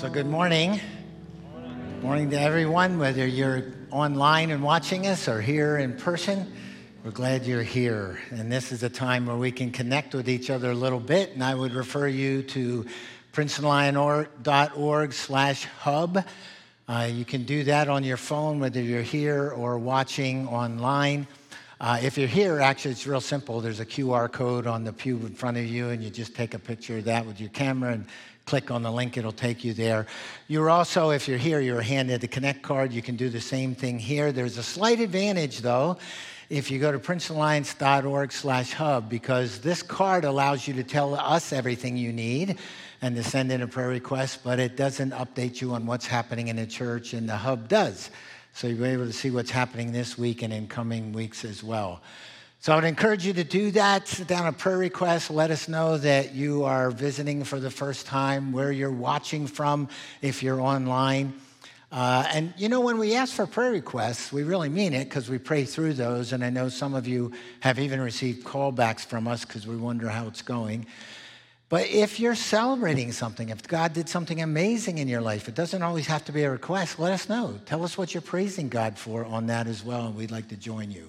So, 0.00 0.08
good 0.08 0.24
morning. 0.24 0.80
Morning 2.00 2.30
to 2.30 2.40
everyone, 2.40 2.98
whether 2.98 3.26
you're 3.26 3.64
online 3.90 4.50
and 4.50 4.62
watching 4.62 5.06
us 5.06 5.28
or 5.28 5.42
here 5.42 5.76
in 5.76 5.94
person. 5.94 6.50
We're 7.04 7.10
glad 7.10 7.44
you're 7.44 7.62
here. 7.62 8.18
And 8.30 8.50
this 8.50 8.72
is 8.72 8.82
a 8.82 8.88
time 8.88 9.26
where 9.26 9.36
we 9.36 9.52
can 9.52 9.70
connect 9.70 10.14
with 10.14 10.26
each 10.26 10.48
other 10.48 10.70
a 10.70 10.74
little 10.74 11.00
bit. 11.00 11.32
And 11.32 11.44
I 11.44 11.54
would 11.54 11.74
refer 11.74 12.08
you 12.08 12.42
to 12.44 12.86
princetonalliance.org 13.34 15.12
slash 15.12 15.66
hub. 15.66 16.24
Uh, 16.88 17.08
you 17.12 17.26
can 17.26 17.44
do 17.44 17.64
that 17.64 17.90
on 17.90 18.02
your 18.02 18.16
phone, 18.16 18.58
whether 18.58 18.80
you're 18.80 19.02
here 19.02 19.50
or 19.50 19.78
watching 19.78 20.48
online. 20.48 21.26
Uh, 21.78 21.98
if 22.02 22.16
you're 22.16 22.26
here, 22.26 22.60
actually, 22.60 22.92
it's 22.92 23.06
real 23.06 23.20
simple. 23.20 23.60
There's 23.60 23.80
a 23.80 23.86
QR 23.86 24.32
code 24.32 24.66
on 24.66 24.82
the 24.82 24.94
pew 24.94 25.18
in 25.18 25.34
front 25.34 25.58
of 25.58 25.66
you, 25.66 25.90
and 25.90 26.02
you 26.02 26.08
just 26.08 26.34
take 26.34 26.54
a 26.54 26.58
picture 26.58 26.96
of 26.98 27.04
that 27.04 27.26
with 27.26 27.38
your 27.38 27.50
camera 27.50 27.92
and 27.92 28.06
click 28.50 28.72
on 28.72 28.82
the 28.82 28.90
link, 28.90 29.16
it'll 29.16 29.30
take 29.30 29.62
you 29.62 29.72
there. 29.72 30.06
You're 30.48 30.70
also, 30.70 31.10
if 31.10 31.28
you're 31.28 31.38
here, 31.38 31.60
you're 31.60 31.80
handed 31.80 32.20
the 32.20 32.26
Connect 32.26 32.62
card. 32.62 32.92
You 32.92 33.00
can 33.00 33.14
do 33.14 33.28
the 33.28 33.40
same 33.40 33.76
thing 33.76 33.96
here. 33.96 34.32
There's 34.32 34.58
a 34.58 34.62
slight 34.64 34.98
advantage, 34.98 35.60
though, 35.60 35.98
if 36.48 36.68
you 36.68 36.80
go 36.80 36.90
to 36.90 36.98
princetonalliance.org 36.98 38.32
slash 38.32 38.72
hub, 38.72 39.08
because 39.08 39.60
this 39.60 39.84
card 39.84 40.24
allows 40.24 40.66
you 40.66 40.74
to 40.74 40.82
tell 40.82 41.14
us 41.14 41.52
everything 41.52 41.96
you 41.96 42.12
need 42.12 42.58
and 43.02 43.14
to 43.14 43.22
send 43.22 43.52
in 43.52 43.62
a 43.62 43.68
prayer 43.68 43.86
request, 43.86 44.40
but 44.42 44.58
it 44.58 44.76
doesn't 44.76 45.12
update 45.12 45.60
you 45.60 45.72
on 45.72 45.86
what's 45.86 46.08
happening 46.08 46.48
in 46.48 46.56
the 46.56 46.66
church, 46.66 47.12
and 47.12 47.28
the 47.28 47.36
hub 47.36 47.68
does. 47.68 48.10
So 48.52 48.66
you'll 48.66 48.78
be 48.78 48.86
able 48.86 49.06
to 49.06 49.12
see 49.12 49.30
what's 49.30 49.52
happening 49.52 49.92
this 49.92 50.18
week 50.18 50.42
and 50.42 50.52
in 50.52 50.66
coming 50.66 51.12
weeks 51.12 51.44
as 51.44 51.62
well. 51.62 52.02
So 52.62 52.74
I 52.74 52.76
would 52.76 52.84
encourage 52.84 53.24
you 53.24 53.32
to 53.32 53.42
do 53.42 53.70
that. 53.70 54.06
Sit 54.06 54.26
down 54.26 54.46
a 54.46 54.52
prayer 54.52 54.76
request. 54.76 55.30
Let 55.30 55.50
us 55.50 55.66
know 55.66 55.96
that 55.96 56.34
you 56.34 56.64
are 56.64 56.90
visiting 56.90 57.42
for 57.42 57.58
the 57.58 57.70
first 57.70 58.04
time, 58.04 58.52
where 58.52 58.70
you're 58.70 58.92
watching 58.92 59.46
from 59.46 59.88
if 60.20 60.42
you're 60.42 60.60
online. 60.60 61.32
Uh, 61.90 62.26
and 62.30 62.52
you 62.58 62.68
know, 62.68 62.82
when 62.82 62.98
we 62.98 63.14
ask 63.14 63.32
for 63.32 63.46
prayer 63.46 63.72
requests, 63.72 64.30
we 64.30 64.42
really 64.42 64.68
mean 64.68 64.92
it 64.92 65.04
because 65.04 65.30
we 65.30 65.38
pray 65.38 65.64
through 65.64 65.94
those. 65.94 66.34
And 66.34 66.44
I 66.44 66.50
know 66.50 66.68
some 66.68 66.92
of 66.92 67.08
you 67.08 67.32
have 67.60 67.78
even 67.78 67.98
received 67.98 68.44
callbacks 68.44 69.06
from 69.06 69.26
us 69.26 69.46
because 69.46 69.66
we 69.66 69.78
wonder 69.78 70.10
how 70.10 70.26
it's 70.26 70.42
going. 70.42 70.84
But 71.70 71.88
if 71.88 72.20
you're 72.20 72.34
celebrating 72.34 73.10
something, 73.12 73.48
if 73.48 73.62
God 73.62 73.94
did 73.94 74.06
something 74.06 74.42
amazing 74.42 74.98
in 74.98 75.08
your 75.08 75.22
life, 75.22 75.48
it 75.48 75.54
doesn't 75.54 75.82
always 75.82 76.08
have 76.08 76.26
to 76.26 76.32
be 76.32 76.42
a 76.42 76.50
request. 76.50 76.98
Let 76.98 77.12
us 77.12 77.26
know. 77.26 77.58
Tell 77.64 77.84
us 77.84 77.96
what 77.96 78.12
you're 78.12 78.20
praising 78.20 78.68
God 78.68 78.98
for 78.98 79.24
on 79.24 79.46
that 79.46 79.66
as 79.66 79.82
well, 79.82 80.08
and 80.08 80.14
we'd 80.14 80.30
like 80.30 80.48
to 80.48 80.56
join 80.56 80.90
you. 80.90 81.08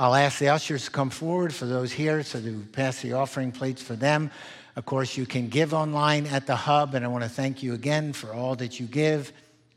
I'll 0.00 0.14
ask 0.14 0.38
the 0.38 0.50
ushers 0.50 0.84
to 0.84 0.92
come 0.92 1.10
forward 1.10 1.52
for 1.52 1.66
those 1.66 1.90
here 1.90 2.22
so 2.22 2.40
to 2.40 2.64
pass 2.70 3.02
the 3.02 3.14
offering 3.14 3.50
plates 3.50 3.82
for 3.82 3.96
them. 3.96 4.30
Of 4.76 4.86
course, 4.86 5.16
you 5.16 5.26
can 5.26 5.48
give 5.48 5.74
online 5.74 6.28
at 6.28 6.46
the 6.46 6.54
hub, 6.54 6.94
and 6.94 7.04
I 7.04 7.08
want 7.08 7.24
to 7.24 7.28
thank 7.28 7.64
you 7.64 7.74
again 7.74 8.12
for 8.12 8.32
all 8.32 8.54
that 8.54 8.78
you 8.78 8.86
give. 8.86 9.32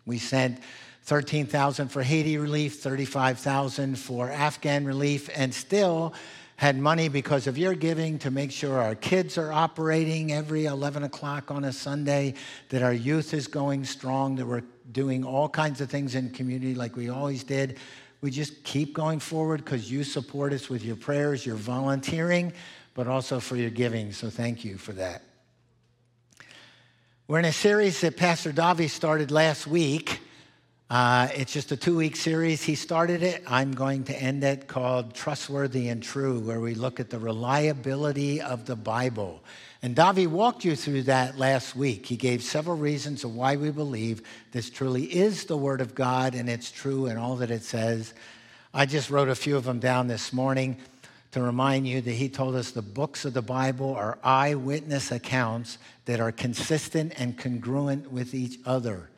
We 0.06 0.20
sent 0.20 0.60
13,000 1.06 1.88
for 1.88 2.04
Haiti 2.04 2.38
relief, 2.38 2.82
35,000 2.82 3.98
for 3.98 4.30
Afghan 4.30 4.86
relief, 4.86 5.28
and 5.34 5.52
still 5.52 6.14
had 6.56 6.78
money 6.78 7.08
because 7.08 7.48
of 7.48 7.58
your 7.58 7.74
giving 7.74 8.20
to 8.20 8.30
make 8.30 8.52
sure 8.52 8.78
our 8.78 8.94
kids 8.94 9.40
are 9.40 9.52
operating 9.52 10.32
every 10.32 10.66
11 10.66 11.02
o'clock 11.02 11.50
on 11.50 11.64
a 11.64 11.74
Sunday, 11.74 12.36
that 12.70 12.84
our 12.84 12.94
youth 12.94 13.34
is 13.34 13.48
going 13.48 13.84
strong, 13.84 14.36
that 14.36 14.46
we're 14.46 14.62
doing 14.92 15.24
all 15.24 15.50
kinds 15.50 15.82
of 15.82 15.90
things 15.90 16.14
in 16.14 16.30
community 16.30 16.76
like 16.76 16.96
we 16.96 17.10
always 17.10 17.44
did. 17.44 17.80
We 18.22 18.32
just 18.32 18.64
keep 18.64 18.94
going 18.94 19.20
forward 19.20 19.66
because 19.66 19.92
you 19.92 20.04
support 20.04 20.54
us 20.54 20.70
with 20.70 20.84
your 20.84 20.96
prayers, 20.96 21.46
your 21.46 21.56
volunteering, 21.56 22.54
but 22.94 23.08
also 23.08 23.40
for 23.40 23.56
your 23.56 23.72
giving. 23.72 24.12
So 24.14 24.30
thank 24.30 24.64
you 24.64 24.78
for 24.78 24.94
that. 24.94 25.24
We're 27.28 27.40
in 27.40 27.46
a 27.46 27.54
series 27.54 28.02
that 28.02 28.18
Pastor 28.18 28.52
Davi 28.52 28.90
started 28.90 29.32
last 29.32 29.66
week 29.66 30.20
uh, 30.92 31.30
it's 31.38 31.54
just 31.54 31.72
a 31.72 31.78
two 31.78 31.96
week 31.96 32.18
series. 32.18 32.62
He 32.62 32.76
started 32.76 33.24
it. 33.24 33.44
I'm 33.48 33.72
going 33.72 34.04
to 34.04 34.22
end 34.22 34.44
it 34.44 34.68
called 34.68 35.14
Trustworthy 35.14 35.88
and 35.88 36.04
True, 36.04 36.42
where 36.42 36.60
we 36.60 36.74
look 36.76 37.00
at 37.00 37.10
the 37.10 37.18
reliability 37.18 38.42
of 38.42 38.66
the 38.66 38.76
Bible. 38.76 39.42
And 39.84 39.96
Davi 39.96 40.28
walked 40.28 40.64
you 40.64 40.76
through 40.76 41.04
that 41.04 41.40
last 41.40 41.76
week. 41.76 42.06
He 42.06 42.16
gave 42.16 42.44
several 42.44 42.78
reasons 42.78 43.24
of 43.24 43.36
why 43.36 43.56
we 43.56 43.72
believe 43.72 44.22
this 44.52 44.70
truly 44.70 45.06
is 45.06 45.46
the 45.46 45.58
Word 45.58 45.82
of 45.82 45.96
God 45.96 46.36
and 46.36 46.48
it's 46.48 46.70
true 46.70 47.08
and 47.08 47.18
all 47.18 47.36
that 47.38 47.50
it 47.50 47.64
says. 47.64 48.14
I 48.76 48.86
just 48.86 49.10
wrote 49.10 49.28
a 49.28 49.36
few 49.36 49.58
of 49.58 49.64
them 49.64 49.80
down 49.80 50.08
this 50.08 50.32
morning 50.32 50.78
to 51.32 51.42
remind 51.42 51.88
you 51.88 52.00
that 52.00 52.12
he 52.12 52.30
told 52.30 52.56
us 52.56 52.72
the 52.72 52.82
books 52.84 53.26
of 53.26 53.34
the 53.34 53.42
Bible 53.42 53.96
are 53.96 54.20
eyewitness 54.24 55.12
accounts 55.12 55.80
that 56.06 56.20
are 56.20 56.32
consistent 56.32 57.14
and 57.18 57.38
congruent 57.38 58.12
with 58.12 58.36
each 58.36 58.60
other. 58.66 59.10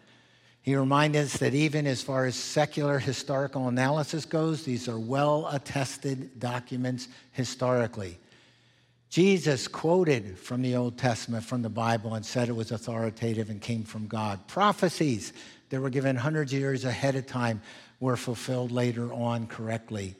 He 0.61 0.77
reminded 0.77 1.25
us 1.25 1.37
that 1.37 1.53
even 1.53 1.85
as 1.85 2.01
far 2.01 2.25
as 2.25 2.35
secular 2.35 2.99
historical 2.99 3.67
analysis 3.67 4.23
goes, 4.23 4.63
these 4.63 4.87
are 4.87 4.99
well 4.99 5.49
attested 5.51 6.39
documents 6.39 7.09
historically. 7.33 8.17
Jesus 9.13 9.67
quoted 9.67 10.39
from 10.39 10.63
the 10.63 10.75
Old 10.75 10.97
Testament, 10.97 11.43
from 11.43 11.61
the 11.61 11.69
Bible, 11.69 12.15
and 12.15 12.25
said 12.25 12.49
it 12.49 12.55
was 12.55 12.71
authoritative 12.71 13.51
and 13.51 13.61
came 13.61 13.83
from 13.83 14.07
God. 14.07 14.47
Prophecies 14.47 15.33
that 15.69 15.79
were 15.79 15.91
given 15.91 16.15
hundreds 16.15 16.51
of 16.51 16.57
years 16.57 16.83
ahead 16.83 17.15
of 17.15 17.27
time 17.27 17.61
were 17.99 18.17
fulfilled 18.17 18.71
later 18.71 19.13
on 19.13 19.45
correctly. 19.45 20.15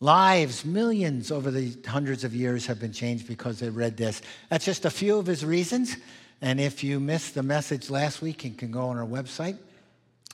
Lives, 0.00 0.66
millions 0.66 1.32
over 1.32 1.50
the 1.50 1.74
hundreds 1.86 2.22
of 2.22 2.34
years 2.34 2.66
have 2.66 2.78
been 2.78 2.92
changed 2.92 3.26
because 3.26 3.58
they 3.58 3.70
read 3.70 3.96
this. 3.96 4.20
That's 4.50 4.66
just 4.66 4.84
a 4.84 4.90
few 4.90 5.16
of 5.16 5.24
his 5.24 5.42
reasons. 5.42 5.96
And 6.42 6.60
if 6.60 6.84
you 6.84 7.00
missed 7.00 7.34
the 7.34 7.42
message 7.42 7.88
last 7.88 8.20
week, 8.20 8.44
you 8.44 8.50
can 8.50 8.70
go 8.70 8.82
on 8.82 8.98
our 8.98 9.06
website 9.06 9.56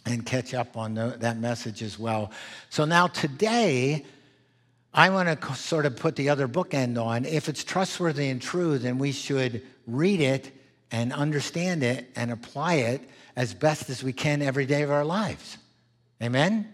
and 0.05 0.27
catch 0.27 0.55
up 0.55 0.77
on 0.77 0.95
the, 0.95 1.17
that 1.21 1.39
message 1.39 1.85
as 1.85 2.01
well. 2.01 2.33
So 2.69 2.85
now 2.85 3.07
today, 3.07 4.05
I 4.97 5.11
want 5.11 5.41
to 5.43 5.55
sort 5.55 5.85
of 5.85 5.97
put 5.97 6.17
the 6.17 6.31
other 6.31 6.49
bookend 6.49 7.01
on. 7.01 7.27
If 7.27 7.51
it's 7.51 7.63
trustworthy 7.63 8.31
and 8.31 8.41
true, 8.41 8.79
then 8.79 8.97
we 8.97 9.13
should 9.13 9.61
read 9.87 10.23
it 10.23 10.51
and 10.91 11.13
understand 11.13 11.83
it 11.83 12.11
and 12.17 12.33
apply 12.33 12.75
it 12.77 13.03
as 13.37 13.53
best 13.53 13.91
as 13.91 14.03
we 14.03 14.15
can 14.15 14.41
every 14.41 14.65
day 14.65 14.81
of 14.81 14.91
our 14.91 15.05
lives. 15.05 15.59
Amen? 16.23 16.73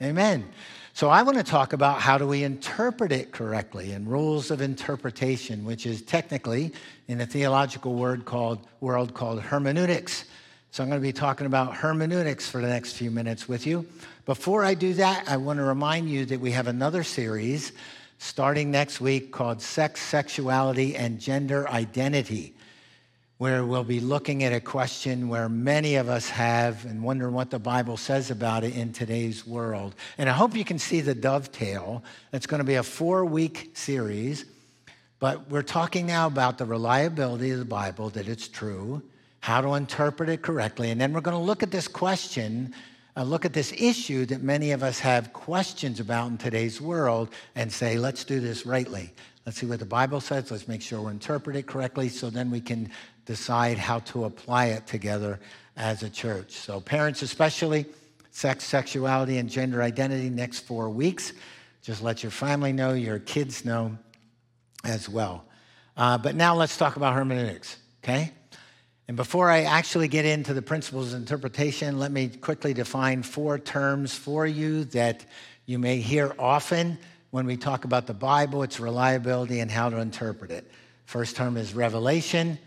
Amen. 0.00 0.10
Amen. 0.10 0.48
So 0.94 1.10
I 1.10 1.22
want 1.22 1.36
to 1.36 1.44
talk 1.44 1.74
about 1.74 2.00
how 2.00 2.16
do 2.16 2.26
we 2.26 2.44
interpret 2.44 3.12
it 3.12 3.30
correctly 3.30 3.92
and 3.92 4.08
rules 4.08 4.50
of 4.50 4.62
interpretation, 4.62 5.66
which 5.66 5.84
is 5.84 6.00
technically 6.00 6.72
in 7.08 7.20
a 7.20 7.26
theological 7.26 7.94
word 7.94 8.24
called 8.24 8.66
world 8.80 9.12
called 9.12 9.42
hermeneutics. 9.42 10.24
So 10.74 10.82
I'm 10.82 10.88
going 10.88 11.00
to 11.00 11.06
be 11.06 11.12
talking 11.12 11.46
about 11.46 11.76
hermeneutics 11.76 12.50
for 12.50 12.60
the 12.60 12.66
next 12.66 12.94
few 12.94 13.08
minutes 13.08 13.48
with 13.48 13.64
you. 13.64 13.86
Before 14.26 14.64
I 14.64 14.74
do 14.74 14.92
that, 14.94 15.22
I 15.28 15.36
want 15.36 15.60
to 15.60 15.62
remind 15.62 16.10
you 16.10 16.24
that 16.24 16.40
we 16.40 16.50
have 16.50 16.66
another 16.66 17.04
series 17.04 17.70
starting 18.18 18.72
next 18.72 19.00
week 19.00 19.30
called 19.30 19.62
Sex, 19.62 20.02
Sexuality, 20.02 20.96
and 20.96 21.20
Gender 21.20 21.68
Identity 21.68 22.56
where 23.38 23.64
we'll 23.64 23.84
be 23.84 24.00
looking 24.00 24.42
at 24.42 24.52
a 24.52 24.60
question 24.60 25.28
where 25.28 25.48
many 25.48 25.94
of 25.94 26.08
us 26.08 26.28
have 26.28 26.84
and 26.86 27.04
wondering 27.04 27.34
what 27.34 27.50
the 27.50 27.60
Bible 27.60 27.96
says 27.96 28.32
about 28.32 28.64
it 28.64 28.74
in 28.74 28.92
today's 28.92 29.46
world. 29.46 29.94
And 30.18 30.28
I 30.28 30.32
hope 30.32 30.56
you 30.56 30.64
can 30.64 30.80
see 30.80 31.00
the 31.00 31.14
dovetail. 31.14 32.02
It's 32.32 32.46
going 32.46 32.58
to 32.58 32.64
be 32.64 32.74
a 32.74 32.82
four 32.82 33.24
week 33.24 33.70
series, 33.74 34.44
but 35.20 35.48
we're 35.48 35.62
talking 35.62 36.06
now 36.06 36.26
about 36.26 36.58
the 36.58 36.64
reliability 36.64 37.52
of 37.52 37.60
the 37.60 37.64
Bible, 37.64 38.10
that 38.10 38.26
it's 38.26 38.48
true, 38.48 39.04
how 39.44 39.60
to 39.60 39.74
interpret 39.74 40.30
it 40.30 40.40
correctly, 40.40 40.90
and 40.90 40.98
then 40.98 41.12
we're 41.12 41.20
going 41.20 41.36
to 41.36 41.42
look 41.42 41.62
at 41.62 41.70
this 41.70 41.86
question. 41.86 42.74
Uh, 43.14 43.22
look 43.22 43.44
at 43.44 43.52
this 43.52 43.74
issue 43.76 44.24
that 44.24 44.42
many 44.42 44.70
of 44.70 44.82
us 44.82 44.98
have 44.98 45.34
questions 45.34 46.00
about 46.00 46.30
in 46.30 46.38
today's 46.38 46.80
world 46.80 47.28
and 47.54 47.70
say, 47.70 47.98
let's 47.98 48.24
do 48.24 48.40
this 48.40 48.64
rightly. 48.64 49.12
Let's 49.44 49.58
see 49.58 49.66
what 49.66 49.80
the 49.80 49.84
Bible 49.84 50.22
says. 50.22 50.50
Let's 50.50 50.66
make 50.66 50.80
sure 50.80 51.02
we 51.02 51.10
interpret 51.10 51.56
it 51.56 51.66
correctly 51.66 52.08
so 52.08 52.30
then 52.30 52.50
we 52.50 52.62
can 52.62 52.90
decide 53.26 53.76
how 53.76 53.98
to 53.98 54.24
apply 54.24 54.68
it 54.68 54.86
together 54.86 55.38
as 55.76 56.02
a 56.02 56.08
church. 56.08 56.52
So, 56.52 56.80
parents, 56.80 57.20
especially, 57.20 57.84
sex, 58.30 58.64
sexuality, 58.64 59.36
and 59.36 59.50
gender 59.50 59.82
identity 59.82 60.30
next 60.30 60.60
four 60.60 60.88
weeks. 60.88 61.34
Just 61.82 62.02
let 62.02 62.22
your 62.22 62.32
family 62.32 62.72
know, 62.72 62.94
your 62.94 63.18
kids 63.18 63.62
know 63.62 63.98
as 64.84 65.06
well. 65.06 65.44
Uh, 65.98 66.16
but 66.16 66.34
now 66.34 66.54
let's 66.54 66.78
talk 66.78 66.96
about 66.96 67.12
hermeneutics, 67.12 67.76
okay? 68.02 68.32
And 69.06 69.16
before 69.16 69.50
I 69.50 69.62
actually 69.62 70.08
get 70.08 70.24
into 70.24 70.54
the 70.54 70.62
principles 70.62 71.12
of 71.12 71.20
interpretation, 71.20 71.98
let 71.98 72.10
me 72.10 72.28
quickly 72.28 72.72
define 72.72 73.22
four 73.22 73.58
terms 73.58 74.14
for 74.14 74.46
you 74.46 74.84
that 74.86 75.26
you 75.66 75.78
may 75.78 75.98
hear 75.98 76.34
often 76.38 76.98
when 77.30 77.46
we 77.46 77.56
talk 77.56 77.84
about 77.84 78.06
the 78.06 78.14
Bible, 78.14 78.62
its 78.62 78.80
reliability, 78.80 79.60
and 79.60 79.70
how 79.70 79.90
to 79.90 79.98
interpret 79.98 80.50
it. 80.50 80.70
First 81.04 81.36
term 81.36 81.56
is 81.56 81.74
revelation. 81.74 82.58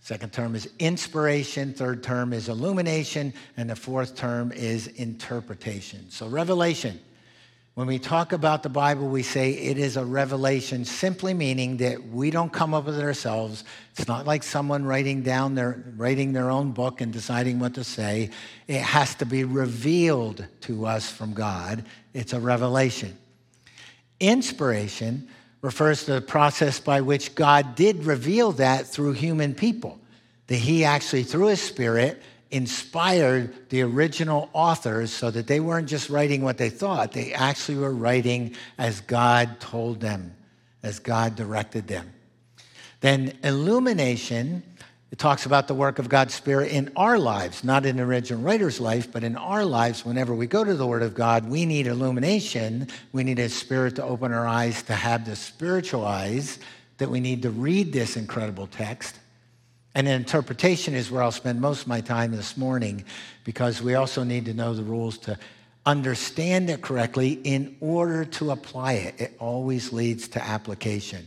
Second 0.00 0.32
term 0.32 0.54
is 0.54 0.68
inspiration. 0.78 1.72
Third 1.72 2.02
term 2.02 2.32
is 2.32 2.48
illumination. 2.48 3.32
And 3.56 3.70
the 3.70 3.76
fourth 3.76 4.16
term 4.16 4.52
is 4.52 4.86
interpretation. 4.88 6.10
So, 6.10 6.26
revelation. 6.26 7.00
When 7.74 7.86
we 7.86 8.00
talk 8.00 8.32
about 8.32 8.62
the 8.62 8.68
Bible, 8.68 9.08
we 9.08 9.22
say 9.22 9.52
it 9.52 9.78
is 9.78 9.96
a 9.96 10.04
revelation, 10.04 10.84
simply 10.84 11.32
meaning 11.34 11.76
that 11.78 12.08
we 12.08 12.30
don't 12.30 12.52
come 12.52 12.74
up 12.74 12.86
with 12.86 12.98
it 12.98 13.02
ourselves. 13.02 13.64
It's 13.96 14.08
not 14.08 14.26
like 14.26 14.42
someone 14.42 14.84
writing 14.84 15.22
down 15.22 15.54
their 15.54 15.82
writing 15.96 16.32
their 16.32 16.50
own 16.50 16.72
book 16.72 17.00
and 17.00 17.12
deciding 17.12 17.60
what 17.60 17.74
to 17.74 17.84
say. 17.84 18.30
It 18.66 18.80
has 18.82 19.14
to 19.16 19.26
be 19.26 19.44
revealed 19.44 20.44
to 20.62 20.86
us 20.86 21.10
from 21.10 21.32
God. 21.32 21.84
It's 22.12 22.32
a 22.32 22.40
revelation. 22.40 23.16
Inspiration 24.18 25.28
refers 25.62 26.04
to 26.04 26.14
the 26.14 26.20
process 26.20 26.80
by 26.80 27.00
which 27.02 27.34
God 27.36 27.76
did 27.76 28.04
reveal 28.04 28.50
that 28.52 28.86
through 28.86 29.12
human 29.12 29.54
people. 29.54 30.00
That 30.48 30.56
he 30.56 30.84
actually, 30.84 31.22
through 31.22 31.46
his 31.46 31.62
spirit, 31.62 32.20
inspired 32.50 33.68
the 33.70 33.82
original 33.82 34.50
authors 34.52 35.12
so 35.12 35.30
that 35.30 35.46
they 35.46 35.60
weren't 35.60 35.88
just 35.88 36.10
writing 36.10 36.42
what 36.42 36.58
they 36.58 36.70
thought, 36.70 37.12
they 37.12 37.32
actually 37.32 37.78
were 37.78 37.92
writing 37.92 38.54
as 38.78 39.00
God 39.02 39.60
told 39.60 40.00
them, 40.00 40.34
as 40.82 40.98
God 40.98 41.36
directed 41.36 41.86
them. 41.86 42.12
Then 43.00 43.38
illumination, 43.44 44.62
it 45.10 45.18
talks 45.18 45.46
about 45.46 45.68
the 45.68 45.74
work 45.74 45.98
of 45.98 46.08
God's 46.08 46.34
Spirit 46.34 46.72
in 46.72 46.92
our 46.96 47.18
lives, 47.18 47.64
not 47.64 47.86
in 47.86 47.96
the 47.96 48.02
original 48.02 48.42
writer's 48.42 48.80
life, 48.80 49.10
but 49.10 49.24
in 49.24 49.36
our 49.36 49.64
lives. 49.64 50.04
Whenever 50.04 50.34
we 50.34 50.46
go 50.46 50.64
to 50.64 50.74
the 50.74 50.86
Word 50.86 51.02
of 51.02 51.14
God, 51.14 51.48
we 51.48 51.64
need 51.66 51.86
illumination. 51.86 52.88
We 53.12 53.24
need 53.24 53.38
a 53.38 53.48
Spirit 53.48 53.96
to 53.96 54.04
open 54.04 54.32
our 54.32 54.46
eyes, 54.46 54.82
to 54.84 54.94
have 54.94 55.24
the 55.24 55.36
spiritual 55.36 56.04
eyes 56.04 56.58
that 56.98 57.08
we 57.08 57.20
need 57.20 57.42
to 57.42 57.50
read 57.50 57.92
this 57.92 58.16
incredible 58.16 58.66
text. 58.66 59.18
And 59.94 60.06
interpretation 60.06 60.94
is 60.94 61.10
where 61.10 61.22
I'll 61.22 61.32
spend 61.32 61.60
most 61.60 61.82
of 61.82 61.88
my 61.88 62.00
time 62.00 62.30
this 62.30 62.56
morning 62.56 63.04
because 63.44 63.82
we 63.82 63.94
also 63.94 64.22
need 64.22 64.44
to 64.44 64.54
know 64.54 64.72
the 64.74 64.84
rules 64.84 65.18
to 65.18 65.38
understand 65.84 66.70
it 66.70 66.82
correctly 66.82 67.40
in 67.44 67.76
order 67.80 68.24
to 68.24 68.52
apply 68.52 68.92
it. 68.94 69.20
It 69.20 69.36
always 69.38 69.92
leads 69.92 70.28
to 70.28 70.42
application. 70.42 71.26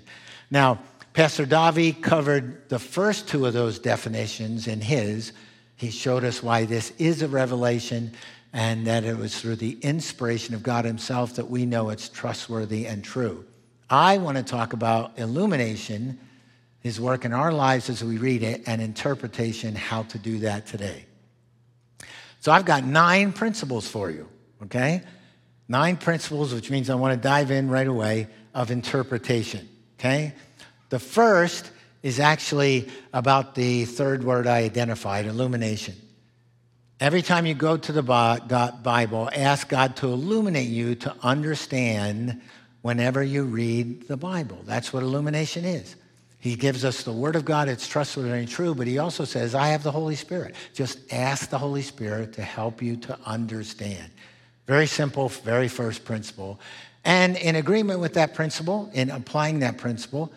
Now, 0.49 0.79
Pastor 1.13 1.45
Davi 1.45 2.01
covered 2.01 2.69
the 2.69 2.79
first 2.79 3.27
two 3.27 3.45
of 3.45 3.53
those 3.53 3.79
definitions 3.79 4.67
in 4.67 4.81
his. 4.81 5.33
He 5.75 5.91
showed 5.91 6.23
us 6.23 6.41
why 6.41 6.65
this 6.65 6.91
is 6.97 7.21
a 7.21 7.27
revelation 7.27 8.13
and 8.53 8.87
that 8.87 9.03
it 9.03 9.17
was 9.17 9.39
through 9.39 9.57
the 9.57 9.77
inspiration 9.81 10.53
of 10.53 10.63
God 10.63 10.85
Himself 10.85 11.35
that 11.35 11.49
we 11.49 11.65
know 11.65 11.89
it's 11.89 12.07
trustworthy 12.07 12.85
and 12.85 13.03
true. 13.03 13.43
I 13.89 14.17
want 14.19 14.37
to 14.37 14.43
talk 14.43 14.73
about 14.73 15.17
illumination 15.17 16.19
his 16.83 16.99
work 16.99 17.25
in 17.25 17.33
our 17.33 17.51
lives 17.51 17.89
as 17.89 18.03
we 18.03 18.17
read 18.17 18.43
it, 18.43 18.61
and 18.67 18.81
interpretation, 18.81 19.73
how 19.73 20.03
to 20.03 20.19
do 20.19 20.39
that 20.39 20.67
today. 20.67 21.05
So 22.41 22.51
I've 22.51 22.65
got 22.65 22.83
nine 22.83 23.31
principles 23.31 23.87
for 23.87 24.11
you, 24.11 24.27
okay? 24.63 25.01
Nine 25.69 25.95
principles, 25.95 26.53
which 26.53 26.69
means 26.69 26.89
I 26.89 26.95
want 26.95 27.13
to 27.13 27.27
dive 27.27 27.51
in 27.51 27.69
right 27.69 27.87
away, 27.87 28.27
of 28.53 28.69
interpretation, 28.69 29.67
okay? 29.97 30.33
The 30.89 30.99
first 30.99 31.71
is 32.03 32.19
actually 32.19 32.89
about 33.13 33.55
the 33.55 33.85
third 33.85 34.25
word 34.25 34.45
I 34.45 34.59
identified 34.59 35.25
illumination. 35.25 35.95
Every 36.99 37.21
time 37.21 37.45
you 37.45 37.53
go 37.53 37.77
to 37.77 37.91
the 37.91 38.03
Bible, 38.03 39.29
ask 39.33 39.69
God 39.69 39.95
to 39.97 40.07
illuminate 40.07 40.67
you 40.67 40.95
to 40.95 41.15
understand 41.23 42.41
whenever 42.81 43.23
you 43.23 43.45
read 43.45 44.07
the 44.09 44.17
Bible. 44.17 44.59
That's 44.65 44.91
what 44.91 45.01
illumination 45.01 45.63
is. 45.63 45.95
He 46.43 46.57
gives 46.57 46.83
us 46.83 47.03
the 47.03 47.11
Word 47.13 47.37
of 47.37 47.45
God. 47.45 47.69
It's 47.69 47.87
trustworthy 47.87 48.31
and 48.31 48.49
true, 48.49 48.75
but 48.75 48.85
he 48.85 48.97
also 48.97 49.23
says, 49.23 49.55
I 49.55 49.67
have 49.67 49.81
the 49.81 49.93
Holy 49.93 50.17
Spirit. 50.17 50.55
Just 50.73 50.99
ask 51.09 51.49
the 51.49 51.57
Holy 51.57 51.81
Spirit 51.81 52.33
to 52.33 52.41
help 52.41 52.81
you 52.81 52.97
to 52.97 53.17
understand. 53.25 54.11
Very 54.67 54.85
simple, 54.85 55.29
very 55.29 55.69
first 55.69 56.03
principle. 56.03 56.59
And 57.05 57.37
in 57.37 57.55
agreement 57.55 58.01
with 58.01 58.15
that 58.15 58.33
principle, 58.33 58.89
in 58.91 59.09
applying 59.09 59.59
that 59.59 59.77
principle, 59.77 60.33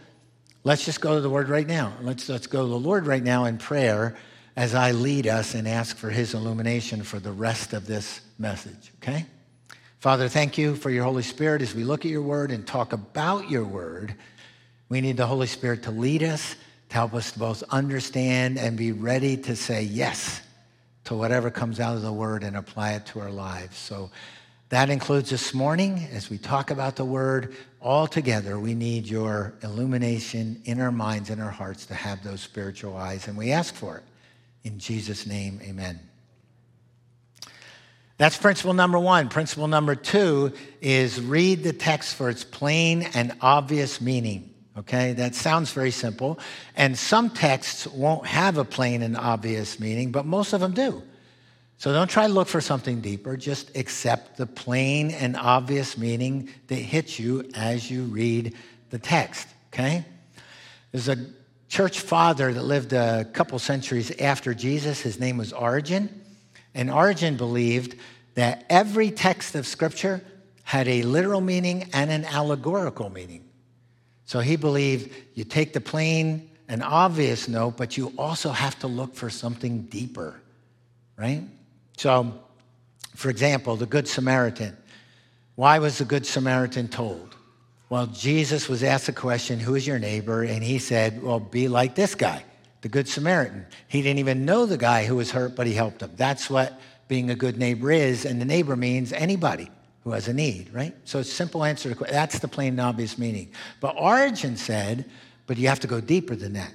let's 0.63 0.85
just 0.85 1.01
go 1.01 1.17
to 1.17 1.21
the 1.21 1.29
Word 1.29 1.49
right 1.49 1.67
now. 1.67 1.93
Let's, 2.01 2.29
let's 2.29 2.47
go 2.47 2.63
to 2.63 2.69
the 2.69 2.79
Lord 2.79 3.09
right 3.09 3.25
now 3.25 3.47
in 3.47 3.59
prayer 3.59 4.17
as 4.55 4.77
I 4.77 4.93
lead 4.93 5.27
us 5.27 5.57
and 5.57 5.67
ask 5.67 5.97
for 5.97 6.11
His 6.11 6.35
illumination 6.35 7.03
for 7.03 7.19
the 7.19 7.33
rest 7.33 7.73
of 7.73 7.89
this 7.89 8.21
message, 8.39 8.93
okay? 9.03 9.27
Father, 9.99 10.29
thank 10.29 10.57
you 10.57 10.77
for 10.77 10.91
your 10.91 11.03
Holy 11.03 11.25
Spirit 11.25 11.63
as 11.63 11.75
we 11.75 11.83
look 11.83 12.05
at 12.05 12.13
your 12.13 12.23
Word 12.23 12.53
and 12.53 12.65
talk 12.65 12.93
about 12.93 13.51
your 13.51 13.65
Word. 13.65 14.15
We 14.89 15.01
need 15.01 15.17
the 15.17 15.27
Holy 15.27 15.47
Spirit 15.47 15.83
to 15.85 15.91
lead 15.91 16.23
us, 16.23 16.55
to 16.89 16.95
help 16.95 17.15
us 17.15 17.33
both 17.33 17.63
understand 17.71 18.59
and 18.59 18.77
be 18.77 18.93
ready 18.93 19.37
to 19.39 19.57
say 19.57 19.83
yes 19.83 20.41
to 21.05 21.15
whatever 21.15 21.51
comes 21.51 21.81
out 21.81 21.97
of 21.97 22.03
the 22.03 22.13
word 22.13 22.43
and 22.43 22.57
apply 22.57 22.93
it 22.93 23.07
to 23.07 23.21
our 23.21 23.31
lives. 23.31 23.77
So 23.77 24.11
that 24.69 24.91
includes 24.91 25.31
this 25.31 25.55
morning 25.55 26.09
as 26.13 26.29
we 26.29 26.39
talk 26.39 26.71
about 26.71 26.97
the 26.97 27.05
word. 27.05 27.55
All 27.81 28.09
together, 28.09 28.59
we 28.59 28.75
need 28.75 29.07
your 29.07 29.55
illumination 29.63 30.61
in 30.65 30.81
our 30.81 30.91
minds 30.91 31.31
and 31.31 31.41
our 31.41 31.51
hearts 31.51 31.87
to 31.87 31.95
have 31.95 32.25
those 32.25 32.41
spiritual 32.41 32.97
eyes, 32.97 33.29
and 33.29 33.37
we 33.37 33.53
ask 33.53 33.75
for 33.75 33.99
it. 33.99 34.03
In 34.65 34.81
Jesus' 34.81 35.25
name, 35.27 35.61
amen. 35.63 36.01
That's 38.19 38.37
principle 38.37 38.75
number 38.75 38.99
one. 38.99 39.29
Principle 39.29 39.69
number 39.69 39.95
two 39.95 40.53
is 40.81 41.21
read 41.21 41.63
the 41.63 41.73
text 41.73 42.17
for 42.17 42.29
its 42.29 42.43
plain 42.43 43.03
and 43.15 43.35
obvious 43.41 44.01
meaning. 44.01 44.53
Okay, 44.79 45.15
that 45.15 45.35
sounds 45.35 45.73
very 45.73 45.91
simple. 45.91 46.39
And 46.77 46.99
some 46.99 47.31
texts 47.31 47.87
won't 47.87 48.27
have 48.27 48.59
a 48.59 48.65
plain 48.65 49.03
and 49.03 49.17
obvious 49.17 49.81
meaning, 49.81 50.13
but 50.13 50.27
most 50.27 50.53
of 50.53 50.61
them 50.61 50.73
do. 50.73 51.03
So 51.79 51.93
don't 51.93 52.09
try 52.09 52.27
to 52.27 52.33
look 52.33 52.49
for 52.49 52.61
something 52.61 53.01
deeper. 53.01 53.37
Just 53.37 53.75
accept 53.77 54.37
the 54.37 54.47
plain 54.47 55.11
and 55.11 55.37
obvious 55.37 55.97
meaning 55.97 56.51
that 56.69 56.77
hits 56.77 57.19
you 57.19 57.51
as 57.55 57.91
you 57.91 58.05
read 58.05 58.55
the 58.91 58.99
text. 58.99 59.49
Okay? 59.73 60.05
There's 60.93 61.09
a 61.09 61.27
church 61.69 62.01
father 62.01 62.53
that 62.53 62.63
lived 62.63 62.93
a 62.93 63.25
couple 63.33 63.59
centuries 63.59 64.11
after 64.21 64.53
Jesus. 64.53 65.01
His 65.01 65.19
name 65.19 65.39
was 65.39 65.53
Origen. 65.53 66.23
And 66.75 66.91
Origen 66.91 67.37
believed 67.37 67.97
that 68.35 68.67
every 68.69 69.11
text 69.11 69.55
of 69.55 69.67
Scripture 69.67 70.23
had 70.65 70.87
a 70.89 71.03
literal 71.03 71.41
meaning 71.41 71.89
and 71.95 72.11
an 72.11 72.27
allegorical 72.27 73.09
meaning. 73.09 73.46
So 74.27 74.41
he 74.41 74.57
believed 74.57 75.15
you 75.35 75.45
take 75.45 75.73
the 75.73 75.81
plain 75.81 76.51
and 76.69 76.83
obvious 76.83 77.49
note, 77.49 77.77
but 77.77 77.97
you 77.97 78.13
also 78.19 78.51
have 78.51 78.79
to 78.81 78.89
look 78.89 79.15
for 79.15 79.31
something 79.31 79.83
deeper, 79.83 80.41
right? 81.17 81.43
So, 81.97 82.35
for 83.15 83.31
example, 83.31 83.77
the 83.77 83.87
Good 83.87 84.09
Samaritan. 84.09 84.77
Why 85.55 85.79
was 85.79 85.99
the 85.99 86.05
Good 86.05 86.27
Samaritan 86.27 86.89
told? 86.89 87.37
Well, 87.89 88.09
Jesus 88.09 88.69
was 88.69 88.83
asked 88.83 89.09
a 89.09 89.13
question, 89.13 89.61
Who 89.61 89.77
is 89.77 89.87
your 89.87 90.01
neighbor? 90.01 90.43
And 90.43 90.63
he 90.63 90.81
said, 90.81 91.23
Well, 91.23 91.39
be 91.39 91.69
like 91.69 91.95
this 91.95 92.17
guy, 92.17 92.45
the 92.81 92.89
Good 92.89 93.09
Samaritan. 93.09 93.65
He 93.87 94.03
didn't 94.03 94.19
even 94.19 94.45
know 94.45 94.67
the 94.67 94.77
guy 94.77 95.07
who 95.07 95.15
was 95.15 95.31
hurt, 95.31 95.55
but 95.55 95.69
he 95.69 95.73
helped 95.73 96.03
him. 96.03 96.11
That's 96.17 96.51
what 96.51 96.79
being 97.07 97.31
a 97.31 97.37
good 97.37 97.59
neighbor 97.59 97.93
is. 97.93 98.25
And 98.25 98.41
the 98.41 98.45
neighbor 98.45 98.75
means 98.75 99.13
anybody 99.13 99.71
who 100.07 100.13
has 100.13 100.29
a 100.29 100.33
need, 100.33 100.73
right? 100.73 100.95
So 101.05 101.19
it's 101.19 101.31
a 101.31 101.35
simple 101.35 101.65
answer 101.65 101.93
to 101.93 102.05
that's 102.05 102.39
the 102.39 102.47
plain 102.47 102.75
and 102.75 102.81
obvious 102.81 103.19
meaning. 103.19 103.51
But 103.81 103.97
Origen 103.99 104.57
said, 104.57 105.05
but 105.49 105.57
you 105.57 105.67
have 105.67 105.81
to 105.81 105.89
go 105.89 106.01
deeper 106.01 106.37
than 106.37 106.53
that. 106.53 106.73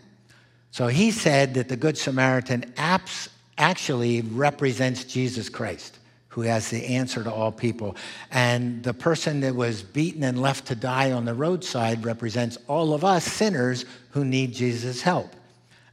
So 0.71 0.87
he 0.87 1.11
said 1.11 1.53
that 1.53 1.69
the 1.69 1.77
Good 1.77 1.97
Samaritan 1.97 2.73
apps 2.75 3.29
actually 3.57 4.19
represents 4.19 5.05
Jesus 5.05 5.47
Christ, 5.47 5.99
who 6.27 6.41
has 6.41 6.69
the 6.69 6.85
answer 6.85 7.23
to 7.23 7.31
all 7.31 7.53
people. 7.53 7.95
And 8.31 8.83
the 8.83 8.93
person 8.93 9.39
that 9.39 9.55
was 9.55 9.81
beaten 9.81 10.23
and 10.23 10.41
left 10.41 10.65
to 10.67 10.75
die 10.75 11.13
on 11.13 11.23
the 11.23 11.33
roadside 11.33 12.03
represents 12.03 12.57
all 12.67 12.93
of 12.93 13.05
us 13.05 13.23
sinners 13.23 13.85
who 14.09 14.25
need 14.25 14.53
Jesus' 14.53 15.01
help. 15.01 15.33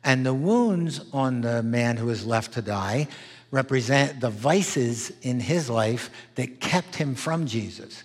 And 0.03 0.27
the 0.27 0.35
wounds 0.35 1.03
on 1.13 1.43
the 1.43 1.63
man 1.63 1.99
who 1.99 2.07
was 2.07 2.27
left 2.27 2.55
to 2.55 2.63
die 2.63 3.07
represent 3.51 4.21
the 4.21 4.31
vices 4.31 5.13
in 5.23 5.41
his 5.41 5.71
life 5.71 6.11
that 6.35 6.61
kept 6.61 6.95
him 6.95 7.15
from 7.15 7.47
Jesus. 7.47 8.05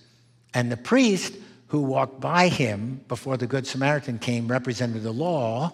And 0.54 0.72
the 0.72 0.78
priest 0.78 1.34
who 1.68 1.82
walked 1.82 2.20
by 2.20 2.48
him 2.48 3.04
before 3.08 3.36
the 3.36 3.48
Good 3.48 3.66
Samaritan 3.66 4.20
came 4.20 4.48
represented 4.48 5.04
the 5.04 5.12
law, 5.12 5.74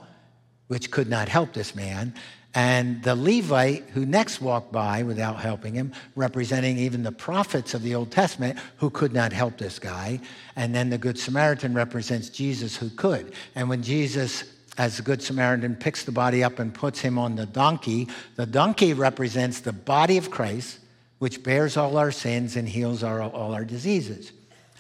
which 0.68 0.92
could 0.92 1.10
not 1.10 1.28
help 1.28 1.54
this 1.54 1.76
man. 1.76 2.14
And 2.56 3.04
the 3.04 3.16
Levite 3.16 3.90
who 3.90 4.06
next 4.06 4.42
walked 4.42 4.72
by 4.72 5.04
without 5.04 5.40
helping 5.40 5.76
him, 5.76 5.94
representing 6.16 6.78
even 6.78 7.04
the 7.04 7.12
prophets 7.12 7.76
of 7.76 7.84
the 7.84 7.94
Old 7.94 8.12
Testament 8.12 8.58
who 8.78 8.90
could 8.90 9.14
not 9.14 9.32
help 9.32 9.58
this 9.58 9.78
guy. 9.78 10.20
And 10.56 10.74
then 10.74 10.90
the 10.90 10.98
Good 10.98 11.20
Samaritan 11.20 11.76
represents 11.76 12.30
Jesus 12.30 12.76
who 12.76 12.90
could. 12.90 13.34
And 13.54 13.70
when 13.70 13.84
Jesus 13.84 14.46
as 14.80 14.96
the 14.96 15.04
Good 15.04 15.22
Samaritan 15.22 15.76
picks 15.76 16.06
the 16.06 16.14
body 16.14 16.42
up 16.42 16.58
and 16.58 16.74
puts 16.74 17.02
him 17.02 17.20
on 17.20 17.36
the 17.36 17.46
donkey, 17.46 18.08
the 18.38 18.46
donkey 18.46 18.94
represents 18.94 19.60
the 19.60 19.74
body 19.74 20.18
of 20.18 20.32
Christ, 20.32 20.80
which 21.20 21.44
bears 21.44 21.76
all 21.76 21.98
our 21.98 22.12
sins 22.12 22.56
and 22.56 22.68
heals 22.68 23.04
our, 23.04 23.22
all 23.22 23.54
our 23.54 23.66
diseases. 23.66 24.32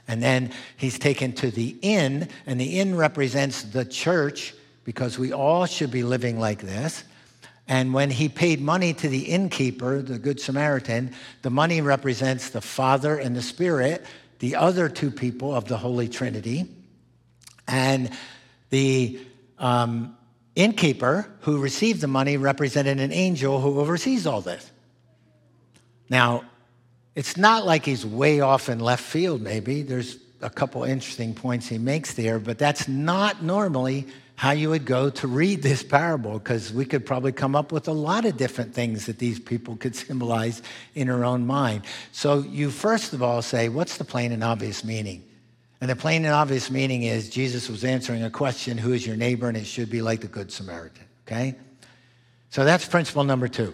And 0.07 0.23
then 0.23 0.53
he's 0.77 0.97
taken 0.97 1.33
to 1.33 1.51
the 1.51 1.75
inn, 1.81 2.29
and 2.45 2.59
the 2.59 2.79
inn 2.79 2.95
represents 2.95 3.63
the 3.63 3.83
church 3.83 4.55
because 4.85 5.19
we 5.19 5.33
all 5.33 5.65
should 5.65 5.91
be 5.91 6.03
living 6.03 6.39
like 6.39 6.61
this. 6.61 7.03
And 7.67 7.93
when 7.93 8.09
he 8.09 8.29
paid 8.29 8.61
money 8.61 8.93
to 8.93 9.09
the 9.09 9.23
innkeeper, 9.25 10.01
the 10.01 10.17
Good 10.17 10.39
Samaritan, 10.39 11.13
the 11.41 11.49
money 11.49 11.81
represents 11.81 12.51
the 12.51 12.61
Father 12.61 13.17
and 13.17 13.35
the 13.35 13.41
Spirit 13.41 14.05
the 14.39 14.55
other 14.55 14.87
two 14.87 15.11
people 15.11 15.53
of 15.53 15.65
the 15.65 15.77
Holy 15.77 16.07
Trinity. 16.07 16.69
And 17.67 18.09
the 18.69 19.19
um, 19.59 20.17
innkeeper 20.55 21.29
who 21.41 21.59
received 21.59 22.01
the 22.01 22.07
money 22.07 22.37
represented 22.37 22.99
an 22.99 23.11
angel 23.11 23.61
who 23.61 23.79
oversees 23.79 24.25
all 24.25 24.41
this. 24.41 24.71
Now, 26.09 26.43
it's 27.15 27.37
not 27.37 27.65
like 27.65 27.85
he's 27.85 28.05
way 28.05 28.39
off 28.39 28.69
in 28.69 28.79
left 28.79 29.03
field, 29.03 29.41
maybe. 29.41 29.83
There's 29.83 30.17
a 30.41 30.49
couple 30.49 30.83
interesting 30.83 31.33
points 31.33 31.67
he 31.67 31.77
makes 31.77 32.13
there, 32.13 32.39
but 32.39 32.57
that's 32.57 32.87
not 32.87 33.43
normally 33.43 34.07
how 34.35 34.51
you 34.51 34.69
would 34.69 34.85
go 34.85 35.09
to 35.09 35.27
read 35.27 35.61
this 35.61 35.83
parable 35.83 36.39
because 36.39 36.71
we 36.71 36.85
could 36.85 37.05
probably 37.05 37.33
come 37.33 37.57
up 37.57 37.73
with 37.73 37.89
a 37.89 37.91
lot 37.91 38.23
of 38.23 38.37
different 38.37 38.73
things 38.73 39.05
that 39.05 39.19
these 39.19 39.37
people 39.37 39.75
could 39.75 39.93
symbolize 39.93 40.61
in 40.95 41.09
our 41.09 41.25
own 41.25 41.45
mind. 41.45 41.83
So 42.13 42.39
you 42.39 42.71
first 42.71 43.11
of 43.11 43.21
all 43.21 43.41
say, 43.41 43.67
what's 43.67 43.97
the 43.97 44.05
plain 44.05 44.31
and 44.31 44.41
obvious 44.41 44.85
meaning? 44.85 45.28
And 45.81 45.89
the 45.89 45.95
plain 45.95 46.25
and 46.25 46.33
obvious 46.33 46.69
meaning 46.69 47.03
is 47.03 47.29
Jesus 47.29 47.69
was 47.69 47.83
answering 47.83 48.23
a 48.23 48.29
question, 48.29 48.77
who 48.77 48.93
is 48.93 49.05
your 49.07 49.15
neighbor? 49.15 49.47
And 49.47 49.55
it 49.55 49.65
should 49.65 49.89
be 49.89 50.01
like 50.01 50.21
the 50.21 50.27
Good 50.27 50.51
Samaritan, 50.51 51.05
okay? 51.25 51.55
So 52.49 52.65
that's 52.65 52.85
principle 52.85 53.23
number 53.23 53.47
two. 53.47 53.73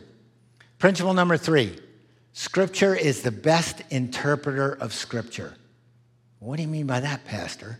Principle 0.78 1.14
number 1.14 1.38
three 1.38 1.80
Scripture 2.34 2.94
is 2.94 3.22
the 3.22 3.32
best 3.32 3.82
interpreter 3.90 4.74
of 4.74 4.94
Scripture. 4.94 5.56
What 6.40 6.58
do 6.58 6.62
you 6.62 6.68
mean 6.68 6.86
by 6.86 7.00
that, 7.00 7.26
Pastor? 7.26 7.80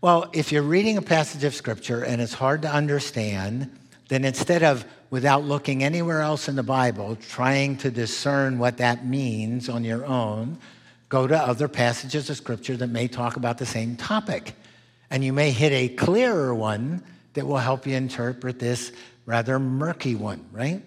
Well, 0.00 0.30
if 0.32 0.52
you're 0.52 0.62
reading 0.62 0.96
a 0.98 1.02
passage 1.02 1.42
of 1.44 1.54
scripture 1.54 2.04
and 2.04 2.22
it's 2.22 2.32
hard 2.32 2.62
to 2.62 2.72
understand, 2.72 3.76
then 4.08 4.24
instead 4.24 4.62
of 4.62 4.84
without 5.10 5.44
looking 5.44 5.82
anywhere 5.82 6.20
else 6.20 6.48
in 6.48 6.56
the 6.56 6.62
Bible, 6.62 7.16
trying 7.16 7.76
to 7.78 7.90
discern 7.90 8.58
what 8.58 8.76
that 8.76 9.04
means 9.04 9.68
on 9.68 9.84
your 9.84 10.04
own, 10.06 10.58
go 11.08 11.26
to 11.26 11.36
other 11.36 11.68
passages 11.68 12.28
of 12.30 12.36
scripture 12.36 12.76
that 12.76 12.88
may 12.88 13.08
talk 13.08 13.36
about 13.36 13.58
the 13.58 13.66
same 13.66 13.96
topic. 13.96 14.54
And 15.10 15.24
you 15.24 15.32
may 15.32 15.50
hit 15.50 15.72
a 15.72 15.88
clearer 15.94 16.54
one 16.54 17.02
that 17.34 17.46
will 17.46 17.58
help 17.58 17.86
you 17.86 17.94
interpret 17.96 18.58
this 18.58 18.92
rather 19.24 19.58
murky 19.58 20.14
one, 20.14 20.44
right? 20.52 20.82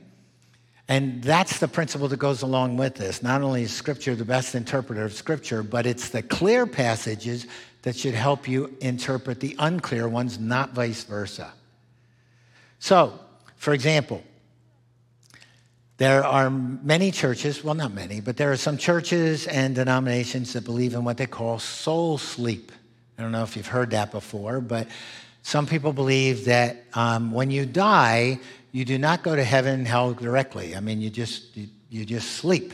And 0.90 1.24
that's 1.24 1.60
the 1.60 1.68
principle 1.68 2.08
that 2.08 2.18
goes 2.18 2.42
along 2.42 2.78
with 2.78 2.96
this. 2.96 3.22
Not 3.22 3.44
only 3.44 3.62
is 3.62 3.72
Scripture 3.72 4.16
the 4.16 4.26
best 4.26 4.56
interpreter 4.56 5.06
of 5.06 5.14
Scripture, 5.14 5.62
but 5.62 5.86
it's 5.86 6.10
the 6.10 6.24
clear 6.24 6.66
passages 6.66 7.46
that 7.84 7.96
should 7.96 8.16
help 8.16 8.48
you 8.48 8.76
interpret 8.82 9.40
the 9.40 9.56
unclear 9.60 10.10
ones, 10.10 10.40
not 10.40 10.72
vice 10.72 11.04
versa. 11.04 11.54
So, 12.80 13.20
for 13.56 13.74
example, 13.74 14.24
there 16.00 16.26
are 16.26 16.50
many 16.50 17.12
churches, 17.12 17.62
well, 17.62 17.76
not 17.76 17.94
many, 17.94 18.22
but 18.22 18.38
there 18.38 18.50
are 18.54 18.58
some 18.58 18.78
churches 18.78 19.48
and 19.48 19.76
denominations 19.76 20.54
that 20.54 20.64
believe 20.64 20.94
in 20.94 21.04
what 21.04 21.18
they 21.18 21.26
call 21.26 21.60
soul 21.60 22.18
sleep. 22.18 22.72
I 23.18 23.22
don't 23.22 23.34
know 23.34 23.44
if 23.44 23.58
you've 23.58 23.68
heard 23.68 23.92
that 23.92 24.10
before, 24.10 24.62
but 24.62 24.88
some 25.44 25.68
people 25.68 25.92
believe 25.92 26.46
that 26.46 26.86
um, 26.94 27.34
when 27.34 27.52
you 27.52 27.66
die, 27.66 28.40
you 28.72 28.86
do 28.86 28.98
not 28.98 29.24
go 29.24 29.36
to 29.36 29.44
heaven 29.44 29.74
and 29.74 29.88
hell 29.88 30.14
directly. 30.14 30.74
I 30.74 30.80
mean, 30.80 31.02
you 31.02 31.10
just, 31.10 31.58
you, 31.58 31.68
you 31.90 32.06
just 32.06 32.32
sleep 32.32 32.72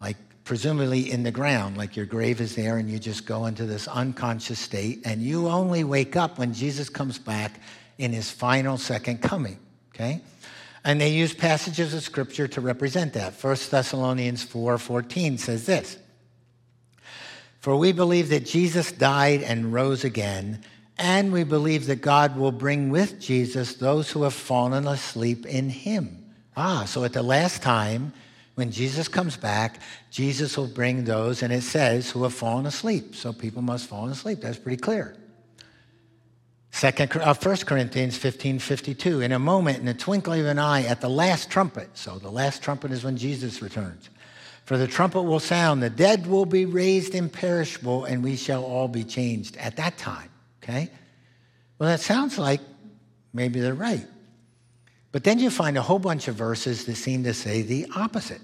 like 0.00 0.16
presumably 0.44 1.10
in 1.10 1.24
the 1.24 1.30
ground, 1.30 1.76
like 1.76 1.96
your 1.96 2.06
grave 2.06 2.40
is 2.40 2.56
there, 2.56 2.78
and 2.78 2.88
you 2.88 2.98
just 2.98 3.26
go 3.26 3.44
into 3.44 3.66
this 3.66 3.86
unconscious 3.88 4.58
state, 4.58 5.02
and 5.04 5.20
you 5.20 5.48
only 5.48 5.84
wake 5.84 6.16
up 6.16 6.38
when 6.38 6.54
Jesus 6.54 6.88
comes 6.88 7.18
back 7.18 7.60
in 7.98 8.10
his 8.10 8.30
final 8.30 8.78
second 8.78 9.20
coming, 9.20 9.58
okay? 9.94 10.22
And 10.88 10.98
they 10.98 11.10
use 11.10 11.34
passages 11.34 11.92
of 11.92 12.02
scripture 12.02 12.48
to 12.48 12.62
represent 12.62 13.12
that. 13.12 13.34
1 13.34 13.70
Thessalonians 13.70 14.42
4:14 14.42 15.36
says 15.38 15.66
this. 15.66 15.98
For 17.60 17.76
we 17.76 17.92
believe 17.92 18.30
that 18.30 18.46
Jesus 18.46 18.90
died 18.90 19.42
and 19.42 19.70
rose 19.70 20.02
again, 20.02 20.64
and 20.96 21.30
we 21.30 21.44
believe 21.44 21.84
that 21.88 22.00
God 22.00 22.38
will 22.38 22.52
bring 22.52 22.88
with 22.88 23.20
Jesus 23.20 23.74
those 23.74 24.10
who 24.10 24.22
have 24.22 24.32
fallen 24.32 24.88
asleep 24.88 25.44
in 25.44 25.68
him. 25.68 26.24
Ah, 26.56 26.86
so 26.86 27.04
at 27.04 27.12
the 27.12 27.22
last 27.22 27.60
time, 27.60 28.14
when 28.54 28.70
Jesus 28.70 29.08
comes 29.08 29.36
back, 29.36 29.80
Jesus 30.10 30.56
will 30.56 30.68
bring 30.68 31.04
those, 31.04 31.42
and 31.42 31.52
it 31.52 31.64
says, 31.64 32.10
who 32.10 32.22
have 32.22 32.32
fallen 32.32 32.64
asleep. 32.64 33.14
So 33.14 33.34
people 33.34 33.60
must 33.60 33.88
fall 33.88 34.08
asleep. 34.08 34.40
That's 34.40 34.58
pretty 34.58 34.80
clear. 34.80 35.18
Second, 36.70 37.16
uh, 37.16 37.34
1 37.34 37.56
Corinthians 37.58 38.16
15 38.16 38.58
52. 38.58 39.20
In 39.20 39.32
a 39.32 39.38
moment, 39.38 39.78
in 39.78 39.86
the 39.86 39.94
twinkling 39.94 40.40
of 40.40 40.46
an 40.46 40.58
eye, 40.58 40.84
at 40.84 41.00
the 41.00 41.08
last 41.08 41.50
trumpet. 41.50 41.88
So 41.94 42.18
the 42.18 42.30
last 42.30 42.62
trumpet 42.62 42.92
is 42.92 43.04
when 43.04 43.16
Jesus 43.16 43.62
returns. 43.62 44.10
For 44.64 44.76
the 44.76 44.86
trumpet 44.86 45.22
will 45.22 45.40
sound, 45.40 45.82
the 45.82 45.90
dead 45.90 46.26
will 46.26 46.44
be 46.44 46.66
raised 46.66 47.14
imperishable, 47.14 48.04
and 48.04 48.22
we 48.22 48.36
shall 48.36 48.62
all 48.64 48.86
be 48.86 49.02
changed 49.02 49.56
at 49.56 49.76
that 49.76 49.96
time. 49.96 50.28
Okay? 50.62 50.90
Well, 51.78 51.88
that 51.88 52.00
sounds 52.00 52.38
like 52.38 52.60
maybe 53.32 53.60
they're 53.60 53.74
right. 53.74 54.06
But 55.10 55.24
then 55.24 55.38
you 55.38 55.48
find 55.48 55.78
a 55.78 55.82
whole 55.82 55.98
bunch 55.98 56.28
of 56.28 56.34
verses 56.34 56.84
that 56.84 56.96
seem 56.96 57.24
to 57.24 57.32
say 57.32 57.62
the 57.62 57.86
opposite. 57.96 58.42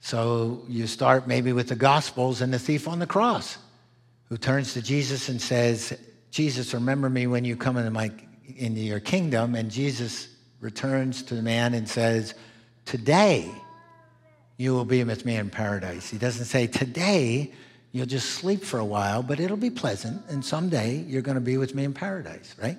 So 0.00 0.62
you 0.68 0.86
start 0.86 1.26
maybe 1.26 1.52
with 1.52 1.68
the 1.68 1.76
Gospels 1.76 2.40
and 2.40 2.54
the 2.54 2.58
thief 2.58 2.86
on 2.86 3.00
the 3.00 3.06
cross 3.06 3.58
who 4.28 4.36
turns 4.36 4.74
to 4.74 4.82
Jesus 4.82 5.28
and 5.28 5.42
says, 5.42 5.98
Jesus, 6.30 6.74
remember 6.74 7.08
me 7.08 7.26
when 7.26 7.44
you 7.44 7.56
come 7.56 7.76
into, 7.76 7.90
my, 7.90 8.10
into 8.56 8.80
your 8.80 9.00
kingdom. 9.00 9.54
And 9.54 9.70
Jesus 9.70 10.28
returns 10.60 11.22
to 11.24 11.34
the 11.34 11.42
man 11.42 11.74
and 11.74 11.88
says, 11.88 12.34
Today 12.84 13.50
you 14.56 14.74
will 14.74 14.84
be 14.84 15.04
with 15.04 15.24
me 15.24 15.36
in 15.36 15.50
paradise. 15.50 16.10
He 16.10 16.18
doesn't 16.18 16.46
say, 16.46 16.66
Today 16.66 17.52
you'll 17.92 18.06
just 18.06 18.30
sleep 18.30 18.62
for 18.62 18.78
a 18.78 18.84
while, 18.84 19.22
but 19.22 19.40
it'll 19.40 19.56
be 19.56 19.70
pleasant. 19.70 20.22
And 20.28 20.44
someday 20.44 21.04
you're 21.06 21.22
going 21.22 21.36
to 21.36 21.40
be 21.40 21.56
with 21.56 21.74
me 21.74 21.84
in 21.84 21.94
paradise, 21.94 22.54
right? 22.60 22.78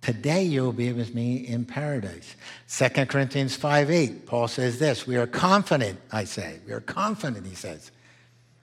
Today 0.00 0.44
you 0.44 0.62
will 0.62 0.72
be 0.72 0.92
with 0.92 1.14
me 1.14 1.36
in 1.36 1.64
paradise. 1.64 2.36
2 2.68 3.06
Corinthians 3.06 3.56
5 3.56 3.90
8, 3.90 4.26
Paul 4.26 4.48
says 4.48 4.78
this 4.78 5.06
We 5.06 5.16
are 5.16 5.26
confident, 5.26 5.98
I 6.12 6.24
say. 6.24 6.60
We 6.66 6.72
are 6.72 6.80
confident, 6.80 7.46
he 7.46 7.54
says, 7.54 7.90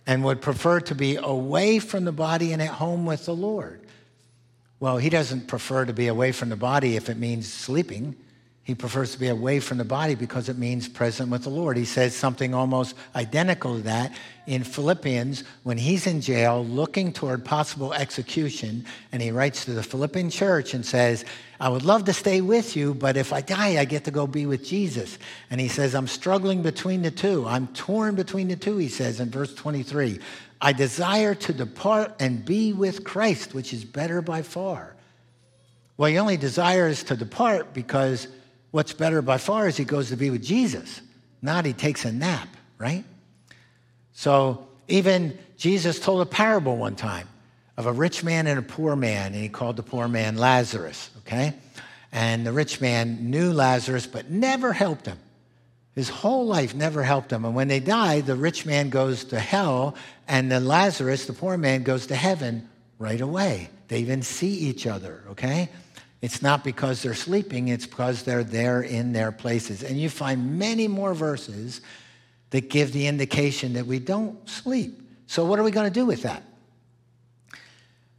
and 0.07 0.23
would 0.23 0.41
prefer 0.41 0.79
to 0.81 0.95
be 0.95 1.17
away 1.17 1.79
from 1.79 2.05
the 2.05 2.11
body 2.11 2.53
and 2.53 2.61
at 2.61 2.69
home 2.69 3.05
with 3.05 3.25
the 3.25 3.35
Lord. 3.35 3.84
Well, 4.85 4.97
he 4.97 5.09
doesn't 5.09 5.47
prefer 5.47 5.83
to 5.83 5.93
be 5.93 6.09
away 6.09 6.31
from 6.31 6.49
the 6.49 6.55
body 6.55 6.95
if 6.95 7.09
it 7.09 7.17
means 7.17 7.51
sleeping. 7.51 8.15
He 8.61 8.75
prefers 8.75 9.13
to 9.13 9.19
be 9.19 9.29
away 9.29 9.59
from 9.59 9.79
the 9.79 9.83
body 9.83 10.13
because 10.13 10.47
it 10.47 10.59
means 10.59 10.87
present 10.87 11.31
with 11.31 11.41
the 11.41 11.49
Lord. 11.49 11.75
He 11.75 11.85
says 11.85 12.15
something 12.15 12.53
almost 12.53 12.95
identical 13.15 13.77
to 13.77 13.81
that 13.81 14.15
in 14.45 14.63
Philippians 14.63 15.43
when 15.63 15.79
he's 15.79 16.05
in 16.05 16.21
jail 16.21 16.63
looking 16.63 17.11
toward 17.11 17.43
possible 17.43 17.95
execution. 17.95 18.85
And 19.11 19.23
he 19.23 19.31
writes 19.31 19.65
to 19.65 19.73
the 19.73 19.81
Philippian 19.81 20.29
church 20.29 20.75
and 20.75 20.85
says, 20.85 21.25
I 21.59 21.69
would 21.69 21.83
love 21.83 22.05
to 22.05 22.13
stay 22.13 22.41
with 22.41 22.75
you, 22.75 22.93
but 22.93 23.17
if 23.17 23.33
I 23.33 23.41
die, 23.41 23.79
I 23.79 23.85
get 23.85 24.03
to 24.03 24.11
go 24.11 24.27
be 24.27 24.45
with 24.45 24.63
Jesus. 24.63 25.17
And 25.49 25.59
he 25.59 25.67
says, 25.67 25.95
I'm 25.95 26.05
struggling 26.05 26.61
between 26.61 27.01
the 27.01 27.09
two. 27.09 27.47
I'm 27.47 27.67
torn 27.69 28.13
between 28.13 28.49
the 28.49 28.55
two, 28.55 28.77
he 28.77 28.89
says 28.89 29.19
in 29.19 29.31
verse 29.31 29.55
23. 29.55 30.19
I 30.61 30.73
desire 30.73 31.35
to 31.35 31.53
depart 31.53 32.15
and 32.19 32.43
be 32.43 32.73
with 32.73 33.03
Christ, 33.03 33.53
which 33.53 33.73
is 33.73 33.83
better 33.83 34.21
by 34.21 34.41
far. 34.41 34.95
Well, 35.97 36.09
he 36.09 36.17
only 36.17 36.37
desires 36.37 37.03
to 37.03 37.15
depart 37.15 37.73
because 37.73 38.27
What's 38.75 38.91
better 38.91 39.21
by 39.21 39.37
far 39.37 39.69
is 39.69 39.77
he 39.77 39.85
goes 39.85 40.09
to 40.09 40.17
be 40.17 40.29
with 40.29 40.43
Jesus, 40.43 40.99
not 41.41 41.63
he 41.63 41.71
takes 41.71 42.03
a 42.03 42.11
nap, 42.11 42.49
right? 42.77 43.05
So 44.11 44.67
even 44.89 45.39
Jesus 45.55 45.97
told 45.97 46.19
a 46.19 46.25
parable 46.25 46.75
one 46.75 46.97
time 46.97 47.29
of 47.77 47.85
a 47.85 47.93
rich 47.93 48.21
man 48.21 48.47
and 48.47 48.59
a 48.59 48.61
poor 48.61 48.97
man, 48.97 49.27
and 49.27 49.41
he 49.41 49.47
called 49.47 49.77
the 49.77 49.81
poor 49.81 50.09
man 50.09 50.35
Lazarus, 50.35 51.09
okay? 51.19 51.53
And 52.11 52.45
the 52.45 52.51
rich 52.51 52.81
man 52.81 53.29
knew 53.29 53.53
Lazarus, 53.53 54.07
but 54.07 54.29
never 54.29 54.73
helped 54.73 55.05
him. 55.05 55.19
His 55.95 56.09
whole 56.09 56.45
life 56.45 56.75
never 56.75 57.03
helped 57.03 57.31
him. 57.31 57.45
And 57.45 57.55
when 57.55 57.69
they 57.69 57.79
die, 57.79 58.19
the 58.21 58.35
rich 58.35 58.65
man 58.65 58.89
goes 58.89 59.23
to 59.25 59.39
hell, 59.39 59.95
and 60.27 60.51
the 60.51 60.59
Lazarus, 60.59 61.25
the 61.25 61.33
poor 61.33 61.57
man, 61.57 61.83
goes 61.83 62.07
to 62.07 62.15
heaven 62.15 62.67
right 62.99 63.21
away. 63.21 63.69
They 63.87 63.99
even 63.99 64.21
see 64.21 64.51
each 64.51 64.85
other, 64.85 65.23
okay? 65.29 65.69
It's 66.21 66.41
not 66.41 66.63
because 66.63 67.01
they're 67.01 67.13
sleeping, 67.13 67.69
it's 67.69 67.85
because 67.85 68.23
they're 68.23 68.43
there 68.43 68.81
in 68.81 69.13
their 69.13 69.31
places. 69.31 69.83
And 69.83 69.97
you 69.97 70.09
find 70.09 70.59
many 70.59 70.87
more 70.87 71.13
verses 71.13 71.81
that 72.49 72.69
give 72.69 72.91
the 72.91 73.07
indication 73.07 73.73
that 73.73 73.85
we 73.85 73.99
don't 73.99 74.47
sleep. 74.49 75.01
So, 75.27 75.45
what 75.45 75.59
are 75.59 75.63
we 75.63 75.71
going 75.71 75.87
to 75.87 75.93
do 75.93 76.05
with 76.05 76.23
that? 76.23 76.43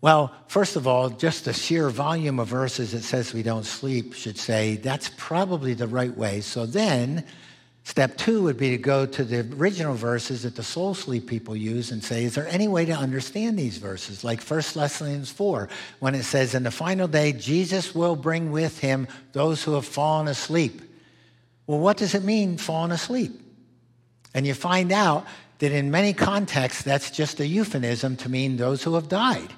Well, 0.01 0.35
first 0.49 0.77
of 0.77 0.87
all, 0.87 1.09
just 1.09 1.47
the 1.47 1.53
sheer 1.53 1.89
volume 1.91 2.39
of 2.39 2.49
verses 2.49 2.93
that 2.93 3.03
says 3.03 3.33
we 3.33 3.43
don't 3.43 3.65
sleep 3.65 4.15
should 4.15 4.39
say 4.39 4.77
that's 4.77 5.11
probably 5.17 5.75
the 5.75 5.89
right 5.89 6.15
way. 6.17 6.43
So 6.43 6.67
then, 6.67 7.25
Step 7.87 8.17
two 8.17 8.43
would 8.43 8.57
be 8.57 8.71
to 8.71 8.79
go 8.79 9.07
to 9.07 9.23
the 9.23 9.47
original 9.55 9.95
verses 9.95 10.43
that 10.43 10.57
the 10.57 10.63
soul 10.65 10.93
sleep 10.93 11.29
people 11.29 11.55
use 11.55 11.93
and 11.93 12.03
say, 12.03 12.25
is 12.25 12.35
there 12.35 12.49
any 12.49 12.67
way 12.67 12.85
to 12.85 12.93
understand 12.93 13.57
these 13.57 13.79
verses? 13.79 14.25
Like 14.25 14.43
1 14.43 14.57
Thessalonians 14.75 15.31
4, 15.31 15.69
when 16.01 16.17
it 16.17 16.25
says, 16.25 16.57
in 16.57 16.65
the 16.65 16.73
final 16.73 17.07
day, 17.07 17.33
Jesus 17.33 17.95
will 17.95 18.17
bring 18.17 18.51
with 18.51 18.81
him 18.81 19.07
those 19.31 19.63
who 19.63 19.75
have 19.75 19.87
fallen 19.87 20.27
asleep. 20.27 20.83
Well, 21.69 21.79
what 21.79 21.97
does 21.97 22.17
it 22.17 22.25
mean, 22.25 22.57
fallen 22.57 22.91
asleep? 22.91 23.41
And 24.35 24.45
you 24.45 24.55
find 24.55 24.91
out 24.91 25.25
that 25.61 25.71
in 25.71 25.93
many 25.93 26.13
contexts, 26.13 26.83
that's 26.83 27.13
just 27.13 27.39
a 27.39 27.47
euphemism 27.47 28.17
to 28.17 28.29
mean 28.29 28.57
those 28.57 28.83
who 28.83 28.95
have 28.95 29.09
died. 29.09 29.53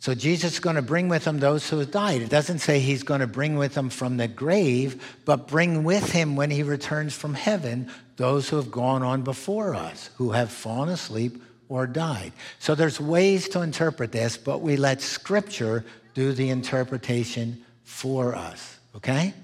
So 0.00 0.14
Jesus 0.14 0.54
is 0.54 0.60
going 0.60 0.76
to 0.76 0.82
bring 0.82 1.10
with 1.10 1.26
him 1.26 1.38
those 1.38 1.68
who 1.68 1.78
have 1.78 1.90
died. 1.90 2.22
It 2.22 2.30
doesn't 2.30 2.60
say 2.60 2.80
he's 2.80 3.02
going 3.02 3.20
to 3.20 3.26
bring 3.26 3.56
with 3.56 3.74
him 3.74 3.90
from 3.90 4.16
the 4.16 4.28
grave, 4.28 5.18
but 5.26 5.46
bring 5.46 5.84
with 5.84 6.10
him 6.10 6.36
when 6.36 6.50
he 6.50 6.62
returns 6.62 7.14
from 7.14 7.34
heaven 7.34 7.90
those 8.16 8.48
who 8.48 8.56
have 8.56 8.70
gone 8.70 9.02
on 9.02 9.22
before 9.22 9.74
us, 9.74 10.08
who 10.16 10.30
have 10.30 10.50
fallen 10.50 10.88
asleep 10.88 11.42
or 11.68 11.86
died. 11.86 12.32
So 12.60 12.74
there's 12.74 12.98
ways 12.98 13.50
to 13.50 13.60
interpret 13.60 14.10
this, 14.10 14.38
but 14.38 14.62
we 14.62 14.78
let 14.78 15.02
Scripture 15.02 15.84
do 16.14 16.32
the 16.32 16.48
interpretation 16.48 17.62
for 17.84 18.34
us, 18.34 18.78
okay? 18.96 19.34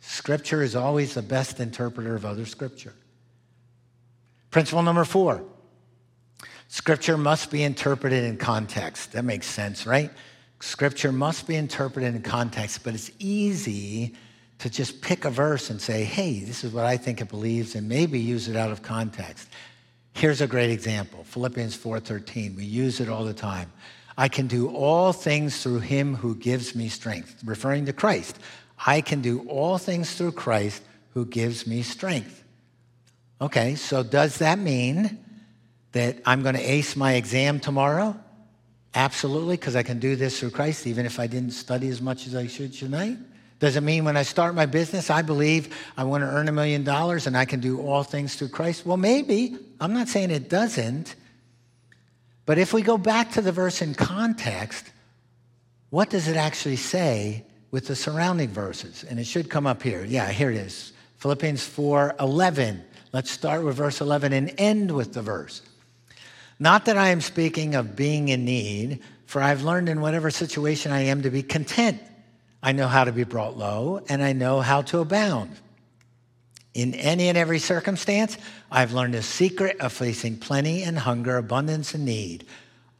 Scripture 0.00 0.62
is 0.62 0.76
always 0.76 1.14
the 1.14 1.22
best 1.22 1.58
interpreter 1.58 2.14
of 2.14 2.24
other 2.24 2.46
Scripture. 2.46 2.94
Principle 4.52 4.84
number 4.84 5.04
four 5.04 5.42
Scripture 6.68 7.16
must 7.16 7.50
be 7.50 7.62
interpreted 7.62 8.24
in 8.24 8.36
context. 8.36 9.12
That 9.12 9.24
makes 9.24 9.46
sense, 9.46 9.86
right? 9.86 10.10
Scripture 10.60 11.12
must 11.12 11.46
be 11.46 11.56
interpreted 11.56 12.14
in 12.14 12.22
context, 12.22 12.84
but 12.84 12.94
it's 12.94 13.10
easy 13.18 14.14
to 14.58 14.68
just 14.68 15.00
pick 15.00 15.24
a 15.24 15.30
verse 15.30 15.70
and 15.70 15.80
say, 15.80 16.04
hey, 16.04 16.40
this 16.40 16.64
is 16.64 16.72
what 16.72 16.84
I 16.84 16.96
think 16.96 17.20
it 17.20 17.28
believes, 17.28 17.74
and 17.74 17.88
maybe 17.88 18.18
use 18.18 18.48
it 18.48 18.56
out 18.56 18.70
of 18.70 18.82
context. 18.82 19.48
Here's 20.12 20.40
a 20.40 20.46
great 20.46 20.70
example 20.70 21.24
Philippians 21.24 21.76
4:13. 21.76 22.56
We 22.56 22.64
use 22.64 23.00
it 23.00 23.08
all 23.08 23.24
the 23.24 23.32
time. 23.32 23.72
I 24.16 24.28
can 24.28 24.48
do 24.48 24.68
all 24.68 25.12
things 25.12 25.62
through 25.62 25.78
him 25.78 26.16
who 26.16 26.34
gives 26.34 26.74
me 26.74 26.88
strength, 26.88 27.36
referring 27.44 27.86
to 27.86 27.92
Christ. 27.92 28.38
I 28.84 29.00
can 29.00 29.20
do 29.20 29.46
all 29.48 29.78
things 29.78 30.14
through 30.14 30.32
Christ 30.32 30.82
who 31.14 31.24
gives 31.24 31.68
me 31.68 31.82
strength. 31.82 32.42
Okay, 33.40 33.76
so 33.76 34.02
does 34.02 34.38
that 34.38 34.58
mean 34.58 35.24
that 35.98 36.22
I'm 36.24 36.44
going 36.44 36.54
to 36.54 36.62
ace 36.62 36.94
my 36.94 37.14
exam 37.14 37.58
tomorrow? 37.58 38.16
Absolutely, 38.94 39.56
because 39.56 39.74
I 39.74 39.82
can 39.82 39.98
do 39.98 40.14
this 40.14 40.38
through 40.38 40.50
Christ, 40.50 40.86
even 40.86 41.04
if 41.06 41.18
I 41.18 41.26
didn't 41.26 41.50
study 41.50 41.88
as 41.88 42.00
much 42.00 42.28
as 42.28 42.36
I 42.36 42.46
should 42.46 42.72
tonight. 42.72 43.18
Does 43.58 43.74
it 43.74 43.80
mean 43.80 44.04
when 44.04 44.16
I 44.16 44.22
start 44.22 44.54
my 44.54 44.66
business, 44.66 45.10
I 45.10 45.22
believe 45.22 45.76
I 45.96 46.04
want 46.04 46.22
to 46.22 46.28
earn 46.28 46.48
a 46.48 46.52
million 46.52 46.84
dollars 46.84 47.26
and 47.26 47.36
I 47.36 47.44
can 47.44 47.58
do 47.58 47.80
all 47.80 48.04
things 48.04 48.36
through 48.36 48.50
Christ? 48.50 48.86
Well, 48.86 48.96
maybe. 48.96 49.56
I'm 49.80 49.92
not 49.92 50.06
saying 50.06 50.30
it 50.30 50.48
doesn't. 50.48 51.16
But 52.46 52.58
if 52.58 52.72
we 52.72 52.82
go 52.82 52.96
back 52.96 53.32
to 53.32 53.40
the 53.40 53.50
verse 53.50 53.82
in 53.82 53.94
context, 53.94 54.92
what 55.90 56.10
does 56.10 56.28
it 56.28 56.36
actually 56.36 56.76
say 56.76 57.44
with 57.72 57.88
the 57.88 57.96
surrounding 57.96 58.50
verses? 58.50 59.02
And 59.02 59.18
it 59.18 59.24
should 59.24 59.50
come 59.50 59.66
up 59.66 59.82
here. 59.82 60.04
Yeah, 60.04 60.30
here 60.30 60.52
it 60.52 60.58
is. 60.58 60.92
Philippians 61.16 61.66
4 61.66 62.14
11. 62.20 62.84
Let's 63.12 63.32
start 63.32 63.64
with 63.64 63.74
verse 63.74 64.00
11 64.00 64.32
and 64.32 64.54
end 64.58 64.92
with 64.92 65.12
the 65.12 65.22
verse. 65.22 65.62
Not 66.58 66.86
that 66.86 66.96
I 66.96 67.08
am 67.08 67.20
speaking 67.20 67.74
of 67.74 67.94
being 67.94 68.28
in 68.28 68.44
need, 68.44 69.00
for 69.26 69.40
I've 69.42 69.62
learned 69.62 69.88
in 69.88 70.00
whatever 70.00 70.30
situation 70.30 70.90
I 70.90 71.02
am 71.02 71.22
to 71.22 71.30
be 71.30 71.42
content. 71.42 72.00
I 72.62 72.72
know 72.72 72.88
how 72.88 73.04
to 73.04 73.12
be 73.12 73.24
brought 73.24 73.56
low, 73.56 74.00
and 74.08 74.22
I 74.22 74.32
know 74.32 74.60
how 74.60 74.82
to 74.82 74.98
abound. 74.98 75.56
In 76.74 76.94
any 76.94 77.28
and 77.28 77.38
every 77.38 77.58
circumstance, 77.58 78.36
I've 78.70 78.92
learned 78.92 79.14
the 79.14 79.22
secret 79.22 79.80
of 79.80 79.92
facing 79.92 80.38
plenty 80.38 80.82
and 80.82 80.98
hunger, 80.98 81.36
abundance 81.36 81.94
and 81.94 82.04
need. 82.04 82.46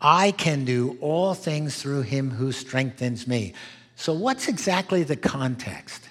I 0.01 0.31
can 0.33 0.65
do 0.65 0.97
all 1.01 1.35
things 1.35 1.81
through 1.81 2.03
him 2.03 2.31
who 2.31 2.53
strengthens 2.53 3.27
me. 3.27 3.55
So, 3.97 4.13
what's 4.13 4.47
exactly 4.47 5.03
the 5.03 5.17
context? 5.17 6.09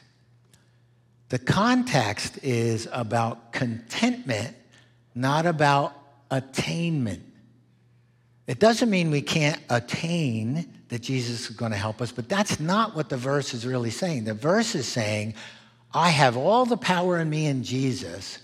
The 1.29 1.39
context 1.39 2.39
is 2.41 2.87
about 2.91 3.53
contentment, 3.53 4.55
not 5.15 5.45
about 5.45 5.93
attainment. 6.31 7.26
It 8.47 8.59
doesn't 8.59 8.89
mean 8.89 9.11
we 9.11 9.21
can't 9.21 9.59
attain 9.69 10.73
that 10.87 11.01
Jesus 11.01 11.49
is 11.49 11.55
going 11.55 11.73
to 11.73 11.77
help 11.77 12.01
us, 12.01 12.13
but 12.13 12.29
that's 12.29 12.59
not 12.61 12.95
what 12.95 13.09
the 13.09 13.17
verse 13.17 13.53
is 13.53 13.65
really 13.67 13.89
saying. 13.89 14.23
The 14.23 14.33
verse 14.33 14.73
is 14.73 14.87
saying, 14.87 15.35
I 15.93 16.09
have 16.09 16.37
all 16.37 16.65
the 16.65 16.77
power 16.77 17.19
in 17.19 17.29
me 17.29 17.45
in 17.45 17.63
Jesus 17.63 18.39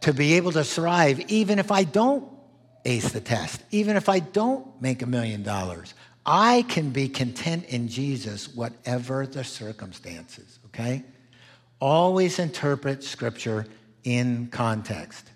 to 0.00 0.14
be 0.14 0.34
able 0.34 0.52
to 0.52 0.64
thrive 0.64 1.20
even 1.30 1.58
if 1.58 1.70
I 1.70 1.84
don't 1.84 2.26
ace 2.86 3.12
the 3.12 3.20
test, 3.20 3.62
even 3.70 3.96
if 3.96 4.08
I 4.08 4.18
don't 4.18 4.66
make 4.80 5.02
a 5.02 5.06
million 5.06 5.42
dollars. 5.42 5.92
I 6.26 6.64
can 6.68 6.90
be 6.90 7.08
content 7.08 7.66
in 7.66 7.88
Jesus, 7.88 8.54
whatever 8.54 9.26
the 9.26 9.44
circumstances, 9.44 10.58
okay? 10.66 11.04
Always 11.80 12.38
interpret 12.38 13.04
scripture 13.04 13.66
in 14.04 14.48
context. 14.48 15.30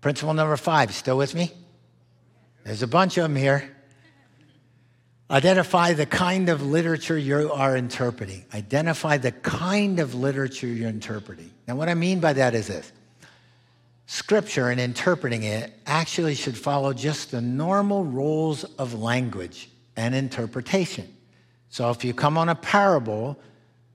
Principle 0.00 0.32
number 0.32 0.56
five, 0.56 0.94
still 0.94 1.18
with 1.18 1.34
me? 1.34 1.52
There's 2.64 2.82
a 2.82 2.86
bunch 2.86 3.16
of 3.16 3.22
them 3.24 3.36
here. 3.36 3.76
Identify 5.30 5.92
the 5.92 6.06
kind 6.06 6.48
of 6.48 6.66
literature 6.66 7.16
you 7.16 7.52
are 7.52 7.76
interpreting. 7.76 8.44
Identify 8.52 9.18
the 9.18 9.30
kind 9.30 10.00
of 10.00 10.14
literature 10.14 10.66
you're 10.66 10.88
interpreting. 10.88 11.52
Now, 11.68 11.76
what 11.76 11.88
I 11.88 11.94
mean 11.94 12.18
by 12.18 12.32
that 12.32 12.54
is 12.54 12.66
this 12.66 12.90
Scripture 14.06 14.70
and 14.70 14.80
interpreting 14.80 15.44
it 15.44 15.72
actually 15.86 16.34
should 16.34 16.58
follow 16.58 16.92
just 16.92 17.30
the 17.30 17.40
normal 17.40 18.04
rules 18.04 18.64
of 18.64 18.92
language 18.92 19.70
and 19.96 20.16
interpretation. 20.16 21.06
So, 21.68 21.90
if 21.90 22.04
you 22.04 22.12
come 22.12 22.36
on 22.36 22.48
a 22.48 22.56
parable, 22.56 23.38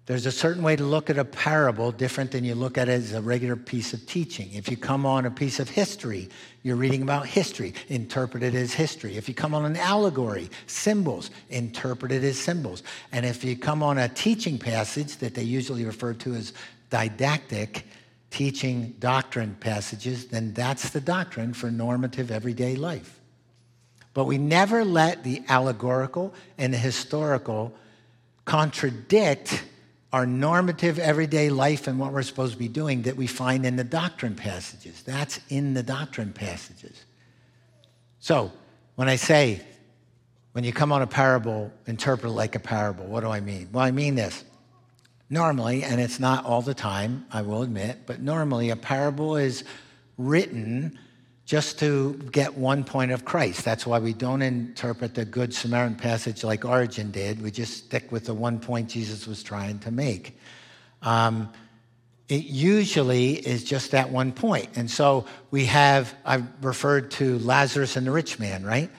there's 0.06 0.28
a 0.28 0.32
certain 0.32 0.62
way 0.62 0.76
to 0.76 0.84
look 0.84 1.10
at 1.10 1.18
a 1.18 1.26
parable 1.26 1.92
different 1.92 2.32
than 2.32 2.44
you 2.44 2.54
look 2.54 2.78
at 2.78 2.88
it 2.88 2.92
as 2.92 3.14
a 3.14 3.22
regular 3.22 3.56
piece 3.56 3.92
of 3.92 4.06
teaching. 4.06 4.54
If 4.54 4.70
you 4.70 4.78
come 4.78 5.04
on 5.04 5.26
a 5.26 5.32
piece 5.32 5.60
of 5.60 5.68
history, 5.68 6.30
you're 6.62 6.76
reading 6.76 7.02
about 7.02 7.26
history, 7.26 7.74
interpret 7.88 8.44
it 8.44 8.54
as 8.54 8.72
history. 8.72 9.18
If 9.18 9.28
you 9.28 9.34
come 9.34 9.56
on 9.56 9.66
an 9.66 9.76
allegory, 9.78 10.52
symbols, 10.68 11.32
interpret 11.50 12.12
it 12.12 12.24
as 12.24 12.38
symbols. 12.38 12.84
And 13.12 13.26
if 13.26 13.44
you 13.44 13.58
come 13.58 13.82
on 13.82 13.98
a 13.98 14.08
teaching 14.08 14.60
passage 14.60 15.18
that 15.18 15.34
they 15.34 15.42
usually 15.42 15.86
refer 15.86 16.14
to 16.14 16.36
as 16.36 16.54
didactic, 16.92 17.88
teaching 18.30 18.94
doctrine 19.00 19.58
passages, 19.60 20.28
then 20.28 20.54
that's 20.54 20.92
the 20.92 21.02
doctrine 21.02 21.52
for 21.52 21.72
normative 21.72 22.30
everyday 22.30 22.76
life. 22.76 23.20
But 24.14 24.26
we 24.26 24.38
never 24.38 24.86
let 24.86 25.24
the 25.24 25.42
allegorical 25.50 26.36
and 26.60 26.72
the 26.72 26.78
historical 26.78 27.74
contradict 28.46 29.64
our 30.16 30.26
normative 30.26 30.98
everyday 30.98 31.50
life 31.50 31.88
and 31.88 32.00
what 32.00 32.14
we're 32.14 32.24
supposed 32.24 32.54
to 32.54 32.58
be 32.58 32.70
doing 32.70 33.02
that 33.02 33.18
we 33.18 33.28
find 33.28 33.66
in 33.66 33.76
the 33.76 33.84
doctrine 33.84 34.34
passages. 34.34 35.04
That's 35.04 35.42
in 35.50 35.74
the 35.74 35.84
doctrine 35.84 36.32
passages. 36.32 37.04
So, 38.20 38.54
when 38.96 39.10
I 39.10 39.18
say, 39.18 39.60
when 40.54 40.64
you 40.64 40.72
come 40.72 40.94
on 40.94 41.02
a 41.02 41.08
parable, 41.08 41.70
interpret 41.86 42.32
it 42.32 42.34
like 42.34 42.56
a 42.56 42.62
parable, 42.62 43.04
what 43.04 43.26
do 43.26 43.30
I 43.30 43.42
mean? 43.42 43.68
Well, 43.74 43.84
I 43.84 43.92
mean 43.92 44.16
this. 44.16 44.46
Normally, 45.30 45.84
and 45.84 46.00
it's 46.00 46.18
not 46.18 46.46
all 46.46 46.62
the 46.62 46.74
time, 46.74 47.26
I 47.30 47.42
will 47.42 47.62
admit, 47.62 48.04
but 48.06 48.22
normally 48.22 48.70
a 48.70 48.78
parable 48.78 49.36
is 49.36 49.66
written 50.18 50.98
just 51.46 51.78
to 51.80 52.14
get 52.32 52.58
one 52.58 52.84
point 52.84 53.12
of 53.12 53.24
Christ. 53.24 53.64
That's 53.64 53.86
why 53.86 54.00
we 54.00 54.14
don't 54.14 54.42
interpret 54.42 55.14
the 55.14 55.26
Good 55.26 55.54
Samaritan 55.54 55.96
passage 55.96 56.44
like 56.44 56.66
Origen 56.66 57.12
did. 57.12 57.42
We 57.42 57.52
just 57.52 57.86
stick 57.86 58.12
with 58.12 58.26
the 58.26 58.34
one 58.34 58.60
point 58.60 58.90
Jesus 58.90 59.28
was 59.28 59.44
trying 59.44 59.78
to 59.80 59.92
make. 59.92 60.38
Um, 61.04 61.54
it 62.28 62.46
usually 62.46 63.34
is 63.34 63.64
just 63.64 63.92
that 63.92 64.10
one 64.10 64.32
point. 64.32 64.70
And 64.76 64.90
so 64.90 65.26
we 65.52 65.66
have, 65.66 66.16
I've 66.26 66.46
referred 66.64 67.12
to 67.12 67.38
Lazarus 67.40 67.96
and 67.96 68.08
the 68.08 68.12
rich 68.12 68.40
man, 68.40 68.64
right? 68.64 68.90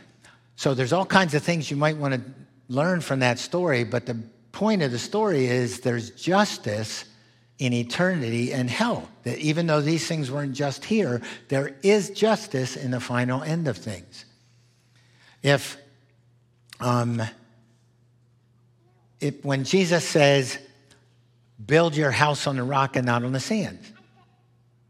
So 0.55 0.75
there's 0.75 0.93
all 0.93 1.05
kinds 1.05 1.35
of 1.35 1.43
things 1.43 1.69
you 1.69 1.77
might 1.77 1.97
want 1.97 2.15
to 2.15 2.21
learn 2.69 3.01
from 3.01 3.19
that 3.21 3.41
story, 3.41 3.83
but 3.83 4.07
the 4.07 4.17
point 4.53 4.83
of 4.83 4.93
the 4.93 4.99
story 4.99 5.47
is 5.47 5.81
there's 5.81 6.11
justice 6.11 7.05
in 7.59 7.73
eternity 7.73 8.53
and 8.53 8.69
hell. 8.69 9.09
That 9.25 9.39
even 9.39 9.67
though 9.67 9.81
these 9.81 10.07
things 10.07 10.31
weren't 10.31 10.53
just 10.53 10.85
here, 10.85 11.23
there 11.49 11.77
is 11.83 12.11
justice 12.11 12.77
in 12.77 12.91
the 12.91 13.01
final 13.01 13.43
end 13.43 13.69
of 13.69 13.77
things. 13.77 14.25
If, 15.43 15.77
um, 16.81 17.23
if 19.21 19.45
when 19.45 19.65
Jesus 19.65 20.07
says, 20.07 20.59
build 21.65 21.97
your 21.97 22.11
house 22.11 22.47
on 22.47 22.57
the 22.57 22.63
rock 22.63 22.97
and 22.97 23.07
not 23.07 23.25
on 23.25 23.33
the 23.33 23.41
sand, 23.41 23.79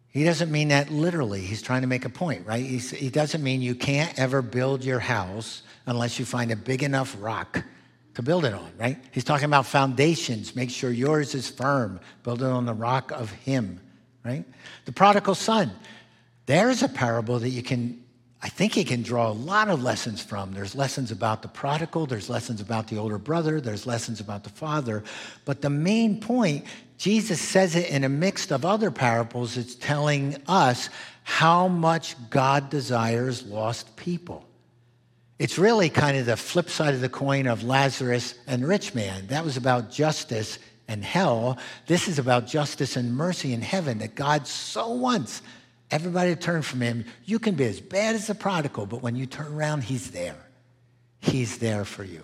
he 0.09 0.25
doesn't 0.25 0.51
mean 0.51 0.69
that 0.69 0.91
literally. 0.91 1.43
He's 1.43 1.61
trying 1.61 1.83
to 1.83 1.87
make 1.87 2.07
a 2.07 2.09
point, 2.09 2.47
right? 2.47 2.65
He's, 2.65 2.91
he 2.91 3.11
doesn't 3.11 3.43
mean 3.43 3.61
you 3.61 3.75
can't 3.75 4.19
ever 4.19 4.41
build 4.41 4.83
your 4.83 4.99
house 4.99 5.63
unless 5.85 6.19
you 6.19 6.25
find 6.25 6.51
a 6.51 6.57
big 6.57 6.83
enough 6.83 7.15
rock 7.21 7.63
to 8.17 8.23
build 8.23 8.47
it 8.47 8.55
on, 8.55 8.71
right? 8.79 8.99
He's 9.13 9.25
talking 9.25 9.45
about 9.45 9.67
foundations. 9.67 10.57
Make 10.57 10.71
sure 10.71 10.91
yours 10.91 11.35
is 11.35 11.49
firm. 11.49 12.01
Build 12.23 12.43
it 12.43 12.47
on 12.47 12.65
the 12.65 12.75
rock 12.75 13.13
of 13.13 13.31
Him, 13.31 13.79
right? 14.25 14.45
The 14.87 14.93
prodigal 14.93 15.35
son. 15.35 15.71
There's 16.47 16.83
a 16.83 16.89
parable 16.89 17.39
that 17.39 17.51
you 17.51 17.63
can, 17.63 18.03
I 18.41 18.49
think 18.49 18.73
he 18.73 18.85
can 18.85 19.03
draw 19.03 19.29
a 19.29 19.33
lot 19.33 19.69
of 19.69 19.83
lessons 19.83 20.23
from. 20.23 20.55
There's 20.55 20.75
lessons 20.75 21.11
about 21.11 21.43
the 21.43 21.49
prodigal, 21.49 22.07
there's 22.07 22.31
lessons 22.31 22.61
about 22.61 22.89
the 22.89 22.97
older 22.97 23.19
brother, 23.19 23.61
there's 23.61 23.87
lessons 23.87 24.21
about 24.21 24.45
the 24.45 24.51
father. 24.51 25.05
But 25.45 25.61
the 25.61 25.71
main 25.71 26.21
point 26.21 26.65
Jesus 26.99 27.41
says 27.41 27.77
it 27.77 27.91
in 27.91 28.05
a 28.05 28.09
mix 28.09 28.51
of 28.51 28.65
other 28.65 28.91
parables. 28.91 29.57
It's 29.57 29.75
telling 29.75 30.37
us 30.47 30.89
how 31.25 31.69
much 31.69 32.17
God 32.31 32.71
desires 32.71 33.45
lost 33.45 33.97
people. 33.97 34.47
It's 35.39 35.59
really 35.59 35.91
kind 35.91 36.17
of 36.17 36.27
the 36.27 36.37
flip 36.37 36.71
side 36.71 36.95
of 36.95 37.01
the 37.01 37.09
coin 37.09 37.47
of 37.47 37.63
Lazarus 37.63 38.35
and 38.47 38.67
rich 38.67 38.95
man. 38.95 39.27
That 39.27 39.45
was 39.45 39.57
about 39.57 39.91
justice 39.91 40.59
and 40.89 41.05
hell. 41.05 41.59
This 41.87 42.09
is 42.09 42.19
about 42.19 42.47
justice 42.47 42.97
and 42.97 43.15
mercy 43.15 43.53
in 43.53 43.61
heaven 43.61 43.99
that 43.99 44.15
God 44.15 44.47
so 44.47 44.91
wants 44.93 45.43
everybody 45.91 46.35
to 46.35 46.41
turn 46.41 46.63
from 46.63 46.81
him. 46.81 47.05
You 47.25 47.39
can 47.39 47.55
be 47.55 47.65
as 47.65 47.81
bad 47.81 48.15
as 48.15 48.29
the 48.29 48.35
prodigal, 48.35 48.87
but 48.87 49.03
when 49.03 49.15
you 49.15 49.27
turn 49.27 49.53
around, 49.53 49.85
he's 49.85 50.11
there. 50.11 50.39
He's 51.21 51.59
there 51.59 51.85
for 51.85 52.05
you. 52.05 52.23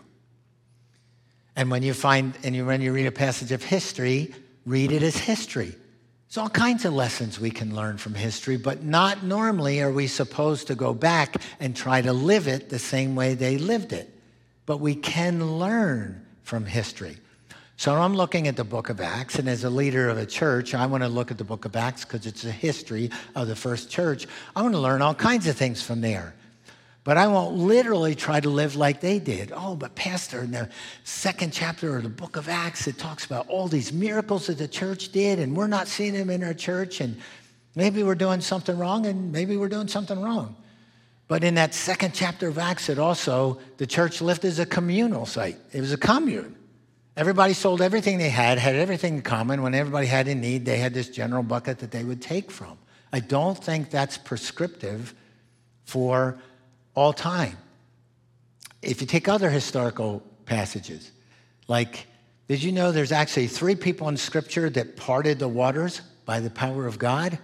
And 1.54 1.70
when 1.70 1.82
you 1.82 1.92
find, 1.92 2.36
and 2.42 2.66
when 2.66 2.80
you 2.80 2.92
read 2.92 3.06
a 3.06 3.12
passage 3.12 3.52
of 3.52 3.62
history, 3.62 4.34
read 4.64 4.90
it 4.90 5.02
as 5.02 5.16
history. 5.16 5.74
There's 6.32 6.44
all 6.44 6.48
kinds 6.48 6.86
of 6.86 6.94
lessons 6.94 7.38
we 7.38 7.50
can 7.50 7.76
learn 7.76 7.98
from 7.98 8.14
history, 8.14 8.56
but 8.56 8.82
not 8.82 9.22
normally 9.22 9.82
are 9.82 9.92
we 9.92 10.06
supposed 10.06 10.68
to 10.68 10.74
go 10.74 10.94
back 10.94 11.36
and 11.60 11.76
try 11.76 12.00
to 12.00 12.14
live 12.14 12.48
it 12.48 12.70
the 12.70 12.78
same 12.78 13.14
way 13.14 13.34
they 13.34 13.58
lived 13.58 13.92
it. 13.92 14.08
But 14.64 14.78
we 14.78 14.94
can 14.94 15.58
learn 15.58 16.24
from 16.42 16.64
history. 16.64 17.18
So 17.76 17.94
I'm 17.94 18.14
looking 18.14 18.48
at 18.48 18.56
the 18.56 18.64
book 18.64 18.88
of 18.88 18.98
Acts, 18.98 19.38
and 19.38 19.46
as 19.46 19.62
a 19.62 19.68
leader 19.68 20.08
of 20.08 20.16
a 20.16 20.24
church, 20.24 20.74
I 20.74 20.86
want 20.86 21.02
to 21.02 21.08
look 21.10 21.30
at 21.30 21.36
the 21.36 21.44
book 21.44 21.66
of 21.66 21.76
Acts 21.76 22.02
because 22.02 22.24
it's 22.24 22.46
a 22.46 22.50
history 22.50 23.10
of 23.34 23.46
the 23.46 23.56
first 23.56 23.90
church. 23.90 24.26
I 24.56 24.62
want 24.62 24.72
to 24.72 24.80
learn 24.80 25.02
all 25.02 25.14
kinds 25.14 25.46
of 25.46 25.56
things 25.56 25.82
from 25.82 26.00
there. 26.00 26.32
But 27.04 27.16
I 27.16 27.26
won't 27.26 27.56
literally 27.56 28.14
try 28.14 28.38
to 28.38 28.48
live 28.48 28.76
like 28.76 29.00
they 29.00 29.18
did. 29.18 29.52
Oh, 29.54 29.74
but 29.74 29.96
Pastor, 29.96 30.40
in 30.42 30.52
the 30.52 30.68
second 31.02 31.52
chapter 31.52 31.96
of 31.96 32.04
the 32.04 32.08
book 32.08 32.36
of 32.36 32.48
Acts, 32.48 32.86
it 32.86 32.96
talks 32.96 33.24
about 33.24 33.48
all 33.48 33.66
these 33.66 33.92
miracles 33.92 34.46
that 34.46 34.58
the 34.58 34.68
church 34.68 35.10
did, 35.10 35.40
and 35.40 35.56
we're 35.56 35.66
not 35.66 35.88
seeing 35.88 36.12
them 36.12 36.30
in 36.30 36.44
our 36.44 36.54
church, 36.54 37.00
and 37.00 37.16
maybe 37.74 38.04
we're 38.04 38.14
doing 38.14 38.40
something 38.40 38.78
wrong, 38.78 39.06
and 39.06 39.32
maybe 39.32 39.56
we're 39.56 39.68
doing 39.68 39.88
something 39.88 40.20
wrong. 40.20 40.54
But 41.26 41.42
in 41.42 41.56
that 41.56 41.74
second 41.74 42.14
chapter 42.14 42.46
of 42.46 42.58
Acts, 42.58 42.88
it 42.88 43.00
also, 43.00 43.58
the 43.78 43.86
church 43.86 44.20
lived 44.20 44.44
as 44.44 44.60
a 44.60 44.66
communal 44.66 45.26
site. 45.26 45.56
It 45.72 45.80
was 45.80 45.92
a 45.92 45.96
commune. 45.96 46.54
Everybody 47.16 47.52
sold 47.52 47.82
everything 47.82 48.18
they 48.18 48.30
had, 48.30 48.58
had 48.58 48.76
everything 48.76 49.16
in 49.16 49.22
common. 49.22 49.62
When 49.62 49.74
everybody 49.74 50.06
had 50.06 50.28
a 50.28 50.34
need, 50.34 50.64
they 50.64 50.78
had 50.78 50.94
this 50.94 51.08
general 51.08 51.42
bucket 51.42 51.80
that 51.80 51.90
they 51.90 52.04
would 52.04 52.22
take 52.22 52.50
from. 52.50 52.78
I 53.12 53.20
don't 53.20 53.56
think 53.56 53.90
that's 53.90 54.16
prescriptive 54.16 55.14
for 55.84 56.38
all 56.94 57.12
time. 57.12 57.56
If 58.80 59.00
you 59.00 59.06
take 59.06 59.28
other 59.28 59.50
historical 59.50 60.22
passages, 60.44 61.12
like, 61.68 62.06
did 62.48 62.62
you 62.62 62.72
know 62.72 62.92
there's 62.92 63.12
actually 63.12 63.46
three 63.46 63.76
people 63.76 64.08
in 64.08 64.16
Scripture 64.16 64.68
that 64.70 64.96
parted 64.96 65.38
the 65.38 65.48
waters 65.48 66.00
by 66.24 66.40
the 66.40 66.50
power 66.50 66.86
of 66.86 66.98
God? 66.98 67.38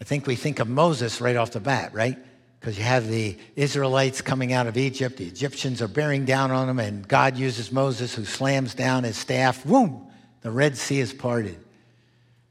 I 0.00 0.04
think 0.04 0.26
we 0.26 0.36
think 0.36 0.58
of 0.58 0.68
Moses 0.68 1.20
right 1.20 1.36
off 1.36 1.52
the 1.52 1.60
bat, 1.60 1.94
right? 1.94 2.18
Because 2.60 2.76
you 2.76 2.84
have 2.84 3.08
the 3.08 3.38
Israelites 3.54 4.20
coming 4.20 4.52
out 4.52 4.66
of 4.66 4.76
Egypt, 4.76 5.16
the 5.16 5.26
Egyptians 5.26 5.80
are 5.80 5.88
bearing 5.88 6.24
down 6.24 6.50
on 6.50 6.66
them, 6.66 6.78
and 6.78 7.06
God 7.06 7.36
uses 7.36 7.70
Moses, 7.70 8.14
who 8.14 8.24
slams 8.24 8.74
down 8.74 9.04
his 9.04 9.16
staff. 9.16 9.64
Boom! 9.64 10.06
The 10.42 10.50
Red 10.50 10.76
Sea 10.76 11.00
is 11.00 11.12
parted. 11.12 11.58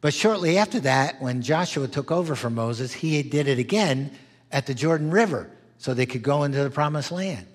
But 0.01 0.13
shortly 0.13 0.57
after 0.57 0.79
that, 0.81 1.21
when 1.21 1.41
Joshua 1.41 1.87
took 1.87 2.11
over 2.11 2.35
from 2.35 2.55
Moses, 2.55 2.93
he 2.93 3.21
did 3.23 3.47
it 3.47 3.59
again 3.59 4.11
at 4.51 4.67
the 4.67 4.73
Jordan 4.73 5.11
River 5.11 5.49
so 5.77 5.93
they 5.93 6.05
could 6.05 6.23
go 6.23 6.43
into 6.43 6.63
the 6.63 6.69
promised 6.69 7.11
land. 7.11 7.45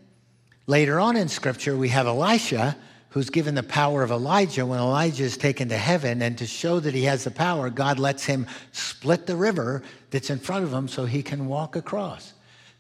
Later 0.67 1.01
on 1.01 1.17
in 1.17 1.29
scripture, 1.29 1.77
we 1.77 1.89
have 1.89 2.07
Elisha 2.07 2.77
who's 3.11 3.29
given 3.29 3.57
the 3.57 3.63
power 3.63 4.03
of 4.03 4.11
Elijah 4.11 4.65
when 4.65 4.79
Elijah 4.79 5.25
is 5.25 5.37
taken 5.37 5.69
to 5.69 5.77
heaven. 5.77 6.23
And 6.23 6.39
to 6.39 6.47
show 6.47 6.81
that 6.81 6.95
he 6.95 7.05
has 7.05 7.25
the 7.25 7.31
power, 7.31 7.69
God 7.69 7.99
lets 7.99 8.25
him 8.25 8.47
split 8.73 9.27
the 9.27 9.37
river 9.37 9.83
that's 10.11 10.31
in 10.31 10.39
front 10.39 10.65
of 10.65 10.73
him 10.73 10.89
so 10.89 11.05
he 11.05 11.23
can 11.23 11.47
walk 11.47 11.77
across. 11.77 12.33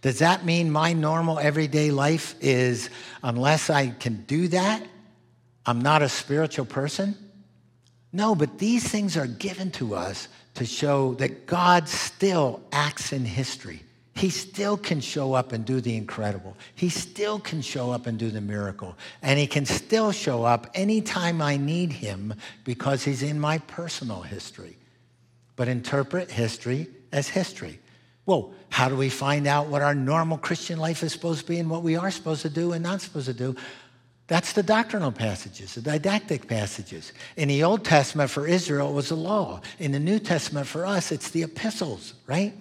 Does 0.03 0.20
that 0.20 0.44
mean 0.44 0.70
my 0.70 0.92
normal 0.92 1.38
everyday 1.38 1.90
life 1.90 2.35
is, 2.40 2.90
unless 3.22 3.68
I 3.68 3.88
can 3.88 4.22
do 4.22 4.48
that, 4.48 4.83
I'm 5.66 5.81
not 5.81 6.00
a 6.00 6.09
spiritual 6.09 6.64
person? 6.64 7.16
No, 8.12 8.35
but 8.35 8.59
these 8.59 8.88
things 8.88 9.16
are 9.16 9.26
given 9.26 9.70
to 9.72 9.94
us 9.94 10.29
to 10.55 10.64
show 10.64 11.14
that 11.14 11.46
God 11.46 11.88
still 11.88 12.62
acts 12.72 13.12
in 13.12 13.24
history. 13.24 13.83
He 14.20 14.28
still 14.28 14.76
can 14.76 15.00
show 15.00 15.33
up 15.33 15.52
and 15.52 15.64
do 15.64 15.80
the 15.80 15.96
incredible. 15.96 16.54
He 16.74 16.90
still 16.90 17.38
can 17.38 17.62
show 17.62 17.90
up 17.90 18.06
and 18.06 18.18
do 18.18 18.28
the 18.28 18.42
miracle. 18.42 18.94
And 19.22 19.38
he 19.38 19.46
can 19.46 19.64
still 19.64 20.12
show 20.12 20.44
up 20.44 20.66
anytime 20.74 21.40
I 21.40 21.56
need 21.56 21.90
him 21.90 22.35
because 22.64 23.02
he's 23.02 23.22
in 23.22 23.40
my 23.40 23.56
personal 23.61 24.20
history. 24.20 24.76
But 25.56 25.68
interpret 25.68 26.30
history 26.30 26.88
as 27.12 27.28
history. 27.28 27.80
Well, 28.26 28.52
how 28.68 28.90
do 28.90 28.94
we 28.94 29.09
find 29.09 29.46
out 29.46 29.68
what 29.68 29.80
our 29.80 29.94
normal 29.94 30.37
Christian 30.37 30.78
life 30.78 31.02
is 31.02 31.14
supposed 31.14 31.40
to 31.40 31.46
be 31.46 31.59
and 31.59 31.70
what 31.70 31.83
we 31.83 31.96
are 31.96 32.11
supposed 32.11 32.42
to 32.42 32.50
do 32.50 32.72
and 32.72 32.83
not 32.83 33.00
supposed 33.00 33.24
to 33.24 33.33
do? 33.33 33.56
That's 34.26 34.52
the 34.52 34.62
doctrinal 34.62 35.12
passages, 35.12 35.76
the 35.76 35.80
didactic 35.80 36.46
passages. 36.46 37.14
In 37.38 37.48
the 37.48 37.64
Old 37.64 37.87
Testament 37.87 38.28
for 38.28 38.46
Israel, 38.46 38.90
it 38.90 38.94
was 38.94 39.09
the 39.09 39.16
law. 39.16 39.62
In 39.78 39.92
the 39.92 39.98
New 39.98 40.18
Testament 40.18 40.66
for 40.66 40.85
us, 40.85 41.11
it's 41.11 41.30
the 41.30 41.42
epistles, 41.42 42.12
right? 42.26 42.52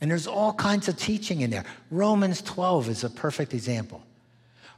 And 0.00 0.10
there's 0.10 0.26
all 0.26 0.52
kinds 0.54 0.88
of 0.88 0.96
teaching 0.96 1.42
in 1.42 1.50
there. 1.50 1.64
Romans 1.90 2.40
12 2.42 2.88
is 2.88 3.04
a 3.04 3.10
perfect 3.10 3.52
example. 3.52 4.02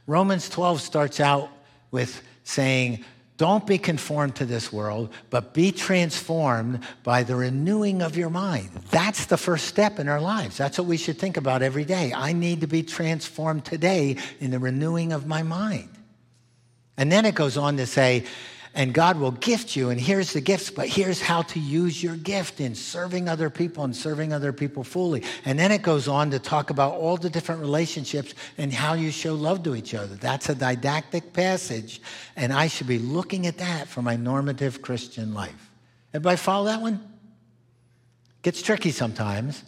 Romans 0.05 0.49
12 0.49 0.81
starts 0.81 1.19
out 1.19 1.49
with 1.91 2.21
saying, 2.43 3.05
Don't 3.37 3.65
be 3.65 3.77
conformed 3.77 4.35
to 4.35 4.45
this 4.45 4.73
world, 4.73 5.13
but 5.29 5.53
be 5.53 5.71
transformed 5.71 6.81
by 7.03 7.23
the 7.23 7.35
renewing 7.35 8.01
of 8.01 8.17
your 8.17 8.29
mind. 8.29 8.69
That's 8.91 9.27
the 9.27 9.37
first 9.37 9.67
step 9.67 9.97
in 9.97 10.09
our 10.09 10.19
lives. 10.19 10.57
That's 10.57 10.77
what 10.77 10.87
we 10.87 10.97
should 10.97 11.17
think 11.17 11.37
about 11.37 11.61
every 11.61 11.85
day. 11.85 12.11
I 12.13 12.33
need 12.33 12.61
to 12.61 12.67
be 12.67 12.83
transformed 12.83 13.63
today 13.63 14.17
in 14.41 14.51
the 14.51 14.59
renewing 14.59 15.13
of 15.13 15.25
my 15.25 15.41
mind. 15.41 15.89
And 16.97 17.11
then 17.11 17.25
it 17.25 17.33
goes 17.33 17.57
on 17.57 17.77
to 17.77 17.87
say, 17.87 18.25
and 18.75 18.93
God 18.93 19.19
will 19.19 19.31
gift 19.31 19.75
you. 19.75 19.89
And 19.89 19.99
here's 20.01 20.33
the 20.33 20.41
gifts, 20.41 20.71
but 20.71 20.87
here's 20.87 21.21
how 21.21 21.43
to 21.43 21.59
use 21.59 22.01
your 22.01 22.15
gift 22.15 22.59
in 22.59 22.73
serving 22.73 23.29
other 23.29 23.49
people 23.49 23.83
and 23.83 23.95
serving 23.95 24.33
other 24.33 24.51
people 24.51 24.83
fully. 24.83 25.23
And 25.45 25.59
then 25.59 25.71
it 25.71 25.83
goes 25.83 26.07
on 26.07 26.31
to 26.31 26.39
talk 26.39 26.69
about 26.69 26.93
all 26.95 27.17
the 27.17 27.29
different 27.29 27.61
relationships 27.61 28.33
and 28.57 28.73
how 28.73 28.93
you 28.93 29.11
show 29.11 29.35
love 29.35 29.63
to 29.63 29.75
each 29.75 29.93
other. 29.93 30.15
That's 30.15 30.49
a 30.49 30.55
didactic 30.55 31.33
passage, 31.33 32.01
and 32.35 32.51
I 32.51 32.67
should 32.67 32.87
be 32.87 32.99
looking 32.99 33.45
at 33.45 33.59
that 33.59 33.87
for 33.87 34.01
my 34.01 34.15
normative 34.15 34.81
Christian 34.81 35.33
life. 35.33 35.71
Everybody 36.13 36.37
follow 36.37 36.65
that 36.65 36.81
one? 36.81 36.99
Gets 38.41 38.61
tricky 38.61 38.91
sometimes, 38.91 39.63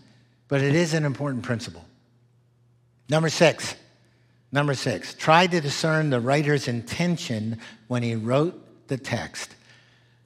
but 0.48 0.62
it 0.62 0.76
is 0.76 0.94
an 0.94 1.06
important 1.06 1.44
principle. 1.44 1.86
Number 3.08 3.30
six. 3.30 3.76
Number 4.52 4.74
six, 4.74 5.14
try 5.14 5.48
to 5.48 5.60
discern 5.60 6.12
the 6.12 6.22
writer's 6.22 6.70
intention 6.70 7.60
when 7.88 8.04
he 8.04 8.16
wrote 8.16 8.65
the 8.88 8.98
text. 8.98 9.56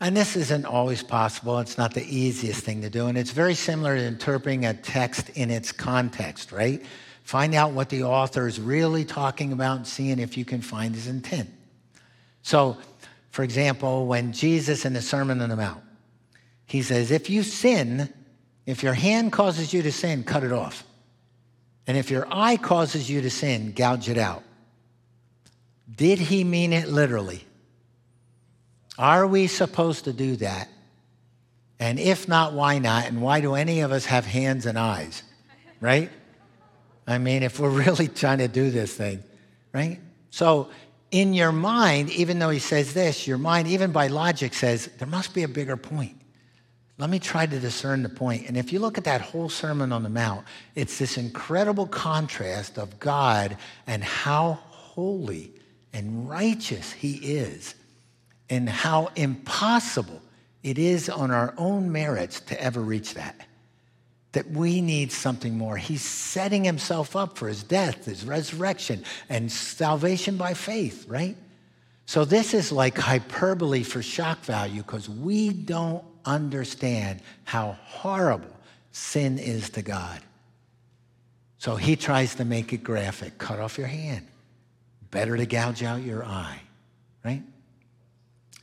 And 0.02 0.16
this 0.16 0.36
isn't 0.36 0.66
always 0.66 1.04
possible. 1.04 1.60
It's 1.60 1.78
not 1.78 1.94
the 1.94 2.06
easiest 2.06 2.64
thing 2.64 2.82
to 2.84 2.90
do. 2.90 3.08
And 3.08 3.18
it's 3.18 3.32
very 3.32 3.54
similar 3.54 3.98
to 3.98 4.04
interpreting 4.04 4.66
a 4.66 4.74
text 4.74 5.30
in 5.30 5.52
its 5.52 5.72
context, 5.72 6.52
right? 6.52 6.82
Find 7.24 7.54
out 7.54 7.74
what 7.74 7.90
the 7.90 8.04
author 8.04 8.48
is 8.48 8.60
really 8.60 9.04
talking 9.04 9.52
about 9.52 9.78
and 9.78 9.88
seeing 9.88 10.20
if 10.20 10.38
you 10.38 10.46
can 10.46 10.62
find 10.62 10.96
his 10.96 11.08
intent. 11.08 11.50
So, 12.42 12.78
for 13.30 13.44
example, 13.44 14.08
when 14.08 14.32
Jesus 14.32 14.86
in 14.86 14.94
the 14.94 15.02
Sermon 15.02 15.42
on 15.42 15.50
the 15.50 15.56
Mount, 15.56 15.84
he 16.66 16.82
says, 16.82 17.12
if 17.12 17.30
you 17.30 17.44
sin, 17.44 18.12
if 18.66 18.84
your 18.84 18.94
hand 18.94 19.32
causes 19.32 19.74
you 19.74 19.82
to 19.82 19.92
sin, 19.92 20.24
cut 20.24 20.44
it 20.44 20.52
off. 20.52 20.86
And 21.88 21.98
if 21.98 22.10
your 22.10 22.28
eye 22.32 22.58
causes 22.58 23.10
you 23.10 23.22
to 23.22 23.30
sin, 23.30 23.74
gouge 23.74 24.10
it 24.10 24.18
out. 24.18 24.44
Did 25.94 26.20
he 26.20 26.44
mean 26.44 26.72
it 26.72 26.88
literally? 26.88 27.44
Are 29.00 29.26
we 29.26 29.48
supposed 29.48 30.04
to 30.04 30.14
do 30.14 30.36
that? 30.36 30.68
And 31.80 31.98
if 31.98 32.28
not, 32.28 32.52
why 32.52 32.80
not? 32.80 33.08
And 33.08 33.22
why 33.22 33.40
do 33.40 33.56
any 33.56 33.80
of 33.80 33.94
us 33.94 34.04
have 34.06 34.26
hands 34.26 34.66
and 34.66 34.78
eyes? 34.78 35.24
Right? 35.80 36.12
I 37.08 37.18
mean, 37.18 37.42
if 37.42 37.62
we're 37.62 37.70
really 37.86 38.10
trying 38.10 38.40
to 38.40 38.50
do 38.50 38.70
this 38.70 38.94
thing, 38.94 39.24
right? 39.74 40.02
So, 40.32 40.70
in 41.12 41.34
your 41.34 41.54
mind, 41.54 42.12
even 42.12 42.38
though 42.38 42.50
he 42.50 42.60
says 42.60 42.94
this, 42.94 43.26
your 43.26 43.40
mind, 43.40 43.70
even 43.70 43.92
by 43.92 44.08
logic, 44.08 44.54
says 44.54 44.90
there 45.00 45.08
must 45.08 45.34
be 45.34 45.44
a 45.44 45.48
bigger 45.48 45.78
point. 45.78 46.20
Let 47.00 47.10
me 47.10 47.18
try 47.18 47.46
to 47.46 47.60
discern 47.60 48.04
the 48.04 48.10
point. 48.10 48.48
And 48.48 48.58
if 48.58 48.74
you 48.74 48.80
look 48.80 48.98
at 48.98 49.06
that 49.06 49.22
whole 49.22 49.48
Sermon 49.48 49.94
on 49.94 50.04
the 50.04 50.10
Mount, 50.10 50.46
it's 50.76 51.00
this 51.00 51.18
incredible 51.18 51.88
contrast 51.88 52.78
of 52.78 53.00
God 53.00 53.58
and 53.88 54.04
how 54.04 54.60
holy 54.70 55.54
and 55.94 56.30
righteous 56.30 56.92
he 56.92 57.14
is 57.14 57.74
and 58.50 58.68
how 58.70 59.10
impossible 59.16 60.22
it 60.64 60.78
is 60.78 61.10
on 61.10 61.32
our 61.32 61.54
own 61.58 61.92
merits 61.92 62.42
to 62.42 62.62
ever 62.62 62.82
reach 62.82 63.14
that. 63.14 63.36
That 64.34 64.50
we 64.52 64.82
need 64.82 65.12
something 65.12 65.58
more. 65.58 65.78
He's 65.78 66.04
setting 66.04 66.64
himself 66.64 67.16
up 67.16 67.38
for 67.38 67.48
his 67.48 67.64
death, 67.64 68.06
his 68.06 68.26
resurrection, 68.26 69.04
and 69.28 69.52
salvation 69.52 70.38
by 70.38 70.54
faith, 70.54 71.08
right? 71.08 71.36
So 72.06 72.26
this 72.26 72.54
is 72.54 72.72
like 72.72 72.98
hyperbole 72.98 73.84
for 73.84 74.02
shock 74.02 74.40
value 74.42 74.82
because 74.82 75.08
we 75.10 75.50
don't 75.50 76.04
understand 76.26 77.22
how 77.44 77.78
horrible 77.86 78.56
sin 78.92 79.40
is 79.40 79.70
to 79.72 79.82
God. 79.82 80.20
So 81.60 81.76
he 81.76 81.96
tries 81.96 82.36
to 82.36 82.46
make 82.46 82.74
it 82.74 82.84
graphic 82.84 83.38
cut 83.38 83.60
off 83.60 83.78
your 83.78 83.88
hand. 83.88 84.28
Better 85.12 85.36
to 85.38 85.46
gouge 85.46 85.84
out 85.84 86.02
your 86.02 86.24
eye, 86.24 86.62
right? 87.24 87.44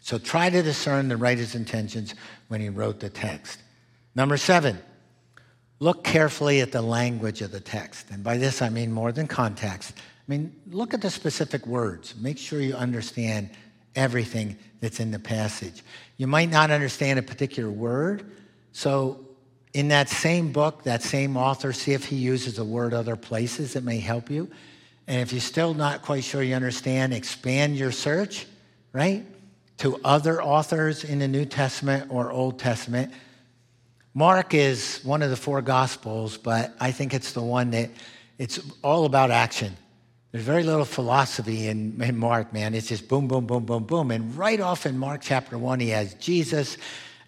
So 0.06 0.18
try 0.18 0.50
to 0.50 0.62
discern 0.62 1.08
the 1.08 1.16
writer's 1.16 1.56
intentions 1.56 2.14
when 2.46 2.60
he 2.60 2.68
wrote 2.68 3.00
the 3.00 3.10
text. 3.10 3.58
Number 4.14 4.36
seven, 4.36 4.78
look 5.80 6.04
carefully 6.04 6.60
at 6.60 6.70
the 6.70 6.80
language 6.80 7.42
of 7.42 7.50
the 7.50 7.58
text. 7.58 8.06
And 8.12 8.22
by 8.22 8.36
this, 8.36 8.62
I 8.62 8.68
mean 8.68 8.92
more 8.92 9.10
than 9.10 9.26
context. 9.26 9.94
I 9.96 10.22
mean, 10.28 10.54
look 10.70 10.94
at 10.94 11.02
the 11.02 11.10
specific 11.10 11.66
words. 11.66 12.14
Make 12.20 12.38
sure 12.38 12.60
you 12.60 12.76
understand 12.76 13.50
everything 13.96 14.56
that's 14.80 15.00
in 15.00 15.10
the 15.10 15.18
passage. 15.18 15.82
You 16.18 16.28
might 16.28 16.50
not 16.50 16.70
understand 16.70 17.18
a 17.18 17.22
particular 17.22 17.68
word. 17.68 18.30
So, 18.70 19.26
in 19.74 19.88
that 19.88 20.08
same 20.08 20.52
book, 20.52 20.84
that 20.84 21.02
same 21.02 21.36
author, 21.36 21.72
see 21.72 21.94
if 21.94 22.04
he 22.04 22.14
uses 22.14 22.60
a 22.60 22.64
word 22.64 22.94
other 22.94 23.16
places 23.16 23.72
that 23.72 23.82
may 23.82 23.98
help 23.98 24.30
you. 24.30 24.48
And 25.08 25.20
if 25.20 25.32
you're 25.32 25.40
still 25.40 25.74
not 25.74 26.02
quite 26.02 26.22
sure 26.22 26.44
you 26.44 26.54
understand, 26.54 27.12
expand 27.12 27.76
your 27.76 27.90
search, 27.90 28.46
right, 28.92 29.26
to 29.78 30.00
other 30.04 30.42
authors 30.42 31.04
in 31.04 31.18
the 31.18 31.28
New 31.28 31.44
Testament 31.44 32.10
or 32.10 32.30
Old 32.30 32.58
Testament. 32.58 33.12
Mark 34.14 34.54
is 34.54 35.00
one 35.02 35.22
of 35.22 35.30
the 35.30 35.36
four 35.36 35.60
Gospels, 35.62 36.38
but 36.38 36.74
I 36.80 36.90
think 36.90 37.12
it's 37.12 37.32
the 37.32 37.42
one 37.42 37.70
that 37.72 37.90
it's 38.38 38.60
all 38.82 39.04
about 39.04 39.30
action. 39.30 39.76
There's 40.32 40.44
very 40.44 40.62
little 40.62 40.84
philosophy 40.84 41.68
in, 41.68 42.00
in 42.02 42.16
Mark, 42.16 42.52
man. 42.52 42.74
It's 42.74 42.88
just 42.88 43.08
boom, 43.08 43.28
boom, 43.28 43.46
boom, 43.46 43.64
boom, 43.64 43.84
boom. 43.84 44.10
And 44.10 44.36
right 44.36 44.60
off 44.60 44.86
in 44.86 44.98
Mark 44.98 45.20
chapter 45.22 45.56
1, 45.56 45.80
he 45.80 45.90
has 45.90 46.14
Jesus 46.14 46.76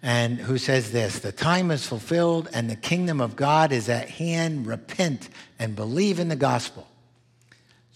and 0.01 0.39
who 0.39 0.57
says 0.57 0.91
this 0.91 1.19
the 1.19 1.31
time 1.31 1.71
is 1.71 1.85
fulfilled 1.85 2.49
and 2.53 2.69
the 2.69 2.75
kingdom 2.75 3.19
of 3.19 3.35
god 3.35 3.71
is 3.71 3.89
at 3.89 4.09
hand 4.09 4.65
repent 4.65 5.29
and 5.57 5.75
believe 5.75 6.19
in 6.19 6.29
the 6.29 6.35
gospel 6.35 6.87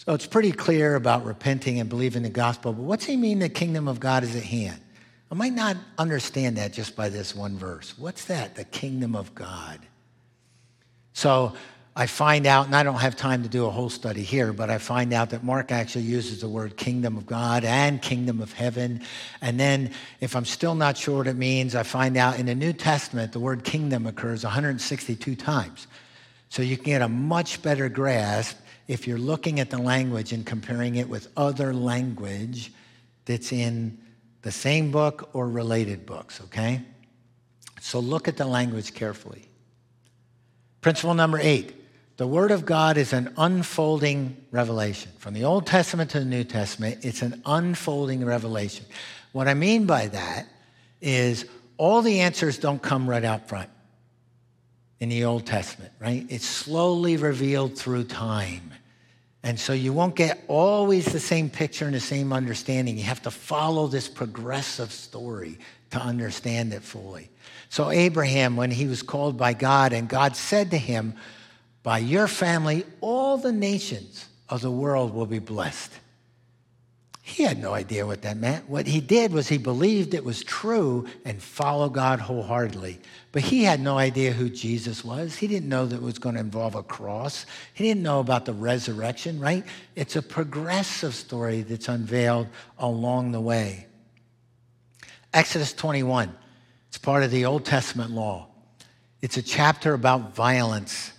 so 0.06 0.14
it's 0.14 0.26
pretty 0.28 0.52
clear 0.52 0.96
about 0.96 1.26
repenting 1.26 1.80
and 1.80 1.90
believing 1.90 2.24
the 2.24 2.30
gospel 2.30 2.74
but 2.74 2.84
what's 2.84 3.06
he 3.06 3.16
mean 3.16 3.40
the 3.40 3.50
kingdom 3.50 3.88
of 3.88 4.00
god 4.00 4.24
is 4.24 4.36
at 4.36 4.44
hand 4.44 4.80
i 5.32 5.36
might 5.36 5.54
not 5.54 5.78
understand 5.98 6.58
that 6.58 6.74
just 6.74 6.96
by 6.96 7.10
this 7.10 7.36
one 7.36 7.58
verse 7.58 7.98
what's 7.98 8.26
that 8.26 8.56
the 8.56 8.66
kingdom 8.66 9.16
of 9.16 9.34
god 9.36 9.80
so 11.14 11.54
I 11.96 12.08
find 12.08 12.48
out, 12.48 12.66
and 12.66 12.76
I 12.76 12.82
don't 12.82 13.00
have 13.00 13.16
time 13.16 13.44
to 13.44 13.50
do 13.50 13.68
a 13.68 13.70
whole 13.70 13.90
study 13.90 14.24
here, 14.24 14.52
but 14.52 14.72
I 14.72 14.80
find 14.80 15.14
out 15.14 15.30
that 15.30 15.44
Mark 15.44 15.72
actually 15.72 16.06
uses 16.06 16.42
the 16.42 16.50
word 16.50 16.76
kingdom 16.76 17.18
of 17.18 17.28
God 17.28 17.64
and 17.64 18.02
kingdom 18.02 18.42
of 18.42 18.52
heaven. 18.52 19.02
And 19.42 19.60
then, 19.60 19.92
if 20.20 20.36
I'm 20.36 20.46
still 20.46 20.74
not 20.74 20.98
sure 20.98 21.20
what 21.20 21.28
it 21.28 21.36
means, 21.36 21.76
I 21.76 21.84
find 21.84 22.18
out 22.18 22.40
in 22.40 22.48
the 22.48 22.56
New 22.56 22.74
Testament 22.74 23.32
the 23.32 23.40
word 23.40 23.64
kingdom 23.64 24.08
occurs 24.08 24.44
162 24.44 25.36
times. 25.36 25.86
So 26.50 26.64
you 26.64 26.78
can 26.78 26.86
get 26.86 27.02
a 27.04 27.08
much 27.08 27.62
better 27.62 27.90
grasp 27.90 28.58
if 28.88 29.08
you're 29.08 29.18
looking 29.18 29.60
at 29.60 29.70
the 29.70 29.78
language 29.78 30.34
and 30.34 30.46
comparing 30.46 30.96
it 30.96 31.08
with 31.08 31.28
other 31.38 31.74
language 31.74 32.72
that's 33.26 33.52
in 33.52 33.98
the 34.42 34.52
same 34.52 34.92
book 34.92 35.30
or 35.34 35.48
related 35.48 36.06
books, 36.06 36.42
okay? 36.42 36.82
So 37.80 38.00
look 38.00 38.28
at 38.28 38.38
the 38.38 38.46
language 38.46 38.94
carefully. 38.94 39.48
Principle 40.82 41.14
number 41.14 41.40
eight 41.42 41.74
the 42.18 42.28
Word 42.28 42.52
of 42.52 42.64
God 42.64 42.98
is 42.98 43.12
an 43.12 43.34
unfolding 43.38 44.38
revelation. 44.52 45.12
From 45.18 45.34
the 45.34 45.46
Old 45.46 45.66
Testament 45.66 46.12
to 46.12 46.20
the 46.20 46.26
New 46.26 46.44
Testament, 46.44 47.00
it's 47.04 47.24
an 47.24 47.42
unfolding 47.44 48.24
revelation. 48.24 48.86
What 49.32 49.48
I 49.48 49.56
mean 49.56 49.88
by 49.88 50.08
that 50.08 50.48
is 51.02 51.46
all 51.78 52.04
the 52.04 52.20
answers 52.20 52.60
don't 52.60 52.82
come 52.82 53.10
right 53.10 53.24
out 53.24 53.50
front 53.50 53.70
in 55.00 55.10
the 55.10 55.26
Old 55.26 55.46
Testament, 55.46 55.92
right? 56.00 56.26
It's 56.30 56.46
slowly 56.46 57.18
revealed 57.18 57.78
through 57.78 58.06
time. 58.06 58.72
And 59.44 59.60
so 59.60 59.74
you 59.74 59.92
won't 59.92 60.16
get 60.16 60.44
always 60.48 61.06
the 61.06 61.20
same 61.20 61.50
picture 61.50 61.86
and 61.86 61.94
the 61.94 62.00
same 62.00 62.32
understanding. 62.32 62.98
You 62.98 63.04
have 63.04 63.22
to 63.24 63.32
follow 63.32 63.88
this 63.88 64.08
progressive 64.08 64.92
story 64.92 65.60
to 65.92 66.00
understand 66.00 66.74
it 66.74 66.82
fully. 66.82 67.30
So, 67.70 67.90
Abraham, 67.90 68.56
when 68.56 68.72
he 68.72 68.86
was 68.86 69.02
called 69.02 69.36
by 69.36 69.54
God, 69.54 69.94
and 69.94 70.08
God 70.08 70.36
said 70.36 70.72
to 70.72 70.78
him, 70.78 71.16
by 71.82 71.98
your 71.98 72.28
family, 72.28 72.86
all 73.02 73.38
the 73.38 73.52
nations 73.52 74.26
of 74.48 74.62
the 74.62 74.72
world 74.72 75.14
will 75.14 75.26
be 75.26 75.40
blessed. 75.40 75.92
He 77.26 77.44
had 77.44 77.58
no 77.58 77.74
idea 77.74 78.06
what 78.06 78.24
that 78.24 78.36
meant. 78.36 78.70
What 78.70 78.86
he 78.86 79.00
did 79.00 79.32
was 79.32 79.48
he 79.48 79.58
believed 79.58 80.14
it 80.14 80.26
was 80.26 80.44
true 80.44 81.08
and 81.24 81.42
followed 81.42 81.94
God 81.94 82.20
wholeheartedly. 82.20 83.00
But 83.32 83.44
he 83.44 83.64
had 83.64 83.80
no 83.80 83.98
idea 83.98 84.34
who 84.34 84.50
Jesus 84.50 85.06
was. 85.06 85.38
He 85.38 85.48
didn't 85.48 85.70
know 85.70 85.86
that 85.86 85.96
it 85.96 86.02
was 86.02 86.20
going 86.20 86.36
to 86.36 86.42
involve 86.42 86.76
a 86.76 86.84
cross. 86.84 87.46
He 87.74 87.86
didn't 87.86 88.04
know 88.04 88.20
about 88.20 88.44
the 88.44 88.52
resurrection, 88.52 89.40
right? 89.40 89.64
It's 89.96 90.18
a 90.18 90.22
progressive 90.22 91.16
story 91.16 91.62
that's 91.62 91.88
unveiled 91.88 92.50
along 92.78 93.32
the 93.32 93.40
way. 93.40 93.88
Exodus 95.34 95.72
21, 95.72 96.36
it's 96.90 96.98
part 96.98 97.24
of 97.24 97.32
the 97.32 97.46
Old 97.46 97.64
Testament 97.64 98.12
law. 98.12 98.50
It's 99.22 99.38
a 99.38 99.42
chapter 99.42 99.94
about 99.94 100.36
violence 100.36 101.14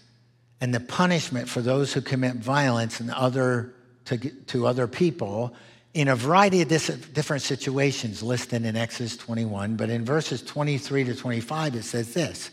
and 0.60 0.74
the 0.74 0.80
punishment 0.80 1.48
for 1.48 1.62
those 1.62 1.94
who 1.94 2.02
commit 2.02 2.36
violence 2.36 3.00
and 3.00 3.10
other, 3.10 3.72
to, 4.04 4.18
to 4.18 4.66
other 4.66 4.86
people 4.86 5.56
in 5.94 6.08
a 6.08 6.16
variety 6.16 6.60
of 6.60 6.68
different 6.68 7.42
situations 7.42 8.22
listed 8.22 8.64
in 8.64 8.76
Exodus 8.76 9.16
21. 9.16 9.76
But 9.76 9.90
in 9.90 10.04
verses 10.04 10.42
23 10.42 11.04
to 11.04 11.14
25, 11.14 11.76
it 11.76 11.84
says 11.84 12.12
this 12.12 12.50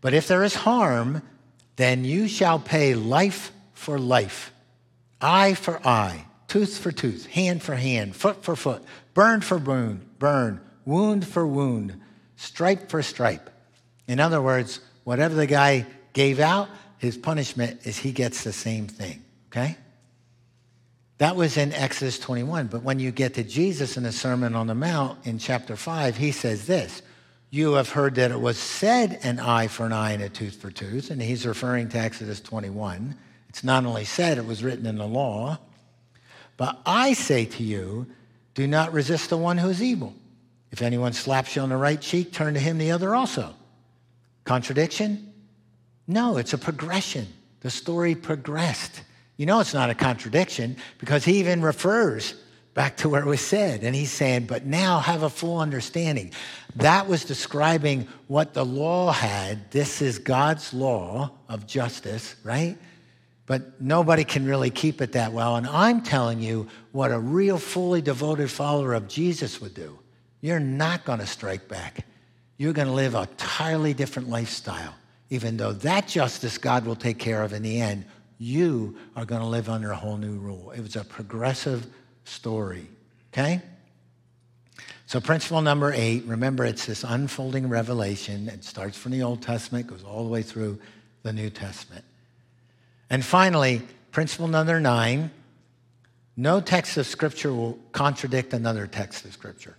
But 0.00 0.14
if 0.14 0.28
there 0.28 0.44
is 0.44 0.54
harm, 0.54 1.22
then 1.74 2.04
you 2.04 2.28
shall 2.28 2.58
pay 2.58 2.94
life 2.94 3.52
for 3.74 3.98
life, 3.98 4.52
eye 5.20 5.54
for 5.54 5.84
eye, 5.86 6.24
tooth 6.48 6.78
for 6.78 6.92
tooth, 6.92 7.26
hand 7.26 7.62
for 7.62 7.74
hand, 7.74 8.14
foot 8.16 8.42
for 8.42 8.56
foot, 8.56 8.82
burn 9.12 9.40
for 9.40 9.58
burn, 9.58 10.08
burn, 10.18 10.60
wound 10.84 11.26
for 11.26 11.46
wound, 11.46 12.00
stripe 12.36 12.88
for 12.88 13.02
stripe. 13.02 13.50
In 14.06 14.20
other 14.20 14.40
words, 14.40 14.80
whatever 15.04 15.34
the 15.34 15.46
guy 15.46 15.84
gave 16.12 16.38
out, 16.38 16.68
his 16.98 17.16
punishment 17.16 17.80
is 17.84 17.98
he 17.98 18.12
gets 18.12 18.44
the 18.44 18.52
same 18.52 18.86
thing, 18.86 19.22
okay? 19.48 19.76
That 21.18 21.36
was 21.36 21.56
in 21.56 21.72
Exodus 21.72 22.18
21. 22.18 22.66
But 22.66 22.82
when 22.82 22.98
you 22.98 23.10
get 23.10 23.34
to 23.34 23.44
Jesus 23.44 23.96
in 23.96 24.02
the 24.02 24.12
Sermon 24.12 24.54
on 24.54 24.66
the 24.66 24.74
Mount 24.74 25.26
in 25.26 25.38
chapter 25.38 25.76
5, 25.76 26.16
he 26.16 26.30
says 26.32 26.66
this 26.66 27.02
You 27.50 27.74
have 27.74 27.90
heard 27.90 28.16
that 28.16 28.30
it 28.30 28.40
was 28.40 28.58
said 28.58 29.18
an 29.22 29.40
eye 29.40 29.68
for 29.68 29.86
an 29.86 29.92
eye 29.92 30.12
and 30.12 30.22
a 30.22 30.28
tooth 30.28 30.56
for 30.56 30.70
tooth. 30.70 31.10
And 31.10 31.22
he's 31.22 31.46
referring 31.46 31.88
to 31.90 31.98
Exodus 31.98 32.40
21. 32.40 33.16
It's 33.48 33.64
not 33.64 33.86
only 33.86 34.04
said, 34.04 34.36
it 34.36 34.46
was 34.46 34.62
written 34.62 34.84
in 34.86 34.98
the 34.98 35.06
law. 35.06 35.58
But 36.58 36.78
I 36.84 37.14
say 37.14 37.46
to 37.46 37.62
you, 37.62 38.06
do 38.54 38.66
not 38.66 38.92
resist 38.92 39.30
the 39.30 39.36
one 39.36 39.58
who 39.58 39.68
is 39.68 39.82
evil. 39.82 40.14
If 40.70 40.82
anyone 40.82 41.12
slaps 41.12 41.56
you 41.56 41.62
on 41.62 41.68
the 41.70 41.76
right 41.76 42.00
cheek, 42.00 42.32
turn 42.32 42.54
to 42.54 42.60
him 42.60 42.76
the 42.78 42.90
other 42.90 43.14
also. 43.14 43.54
Contradiction? 44.44 45.32
No, 46.06 46.36
it's 46.36 46.52
a 46.52 46.58
progression. 46.58 47.26
The 47.60 47.70
story 47.70 48.14
progressed. 48.14 49.02
You 49.36 49.46
know, 49.46 49.60
it's 49.60 49.74
not 49.74 49.90
a 49.90 49.94
contradiction 49.94 50.76
because 50.98 51.24
he 51.24 51.38
even 51.38 51.62
refers 51.62 52.34
back 52.74 52.96
to 52.98 53.08
where 53.08 53.22
it 53.22 53.26
was 53.26 53.40
said. 53.40 53.82
And 53.82 53.94
he's 53.94 54.10
saying, 54.10 54.46
but 54.46 54.66
now 54.66 54.98
have 54.98 55.22
a 55.22 55.30
full 55.30 55.58
understanding. 55.58 56.32
That 56.76 57.08
was 57.08 57.24
describing 57.24 58.06
what 58.28 58.54
the 58.54 58.64
law 58.64 59.12
had. 59.12 59.70
This 59.70 60.02
is 60.02 60.18
God's 60.18 60.74
law 60.74 61.30
of 61.48 61.66
justice, 61.66 62.36
right? 62.44 62.76
But 63.46 63.80
nobody 63.80 64.24
can 64.24 64.44
really 64.44 64.70
keep 64.70 65.00
it 65.00 65.12
that 65.12 65.32
well. 65.32 65.56
And 65.56 65.66
I'm 65.66 66.02
telling 66.02 66.40
you 66.40 66.68
what 66.92 67.12
a 67.12 67.18
real, 67.18 67.58
fully 67.58 68.02
devoted 68.02 68.50
follower 68.50 68.94
of 68.94 69.08
Jesus 69.08 69.60
would 69.60 69.74
do. 69.74 69.98
You're 70.40 70.60
not 70.60 71.04
going 71.04 71.20
to 71.20 71.26
strike 71.26 71.68
back. 71.68 72.06
You're 72.58 72.72
going 72.72 72.88
to 72.88 72.94
live 72.94 73.14
a 73.14 73.22
entirely 73.22 73.94
different 73.94 74.28
lifestyle 74.28 74.94
even 75.30 75.56
though 75.56 75.72
that 75.72 76.06
justice 76.06 76.58
God 76.58 76.86
will 76.86 76.96
take 76.96 77.18
care 77.18 77.42
of 77.42 77.52
in 77.52 77.62
the 77.62 77.80
end, 77.80 78.04
you 78.38 78.96
are 79.14 79.24
going 79.24 79.40
to 79.40 79.46
live 79.46 79.68
under 79.68 79.90
a 79.90 79.96
whole 79.96 80.16
new 80.16 80.38
rule. 80.38 80.70
It 80.72 80.80
was 80.80 80.96
a 80.96 81.04
progressive 81.04 81.86
story, 82.24 82.86
okay? 83.32 83.62
So, 85.06 85.20
principle 85.20 85.62
number 85.62 85.92
eight 85.94 86.24
remember, 86.24 86.64
it's 86.64 86.86
this 86.86 87.04
unfolding 87.04 87.68
revelation. 87.68 88.48
It 88.48 88.64
starts 88.64 88.98
from 88.98 89.12
the 89.12 89.22
Old 89.22 89.42
Testament, 89.42 89.86
goes 89.86 90.04
all 90.04 90.24
the 90.24 90.30
way 90.30 90.42
through 90.42 90.78
the 91.22 91.32
New 91.32 91.48
Testament. 91.48 92.04
And 93.08 93.24
finally, 93.24 93.82
principle 94.10 94.48
number 94.48 94.80
nine 94.80 95.30
no 96.36 96.60
text 96.60 96.98
of 96.98 97.06
Scripture 97.06 97.52
will 97.52 97.78
contradict 97.92 98.52
another 98.52 98.86
text 98.86 99.24
of 99.24 99.32
Scripture, 99.32 99.76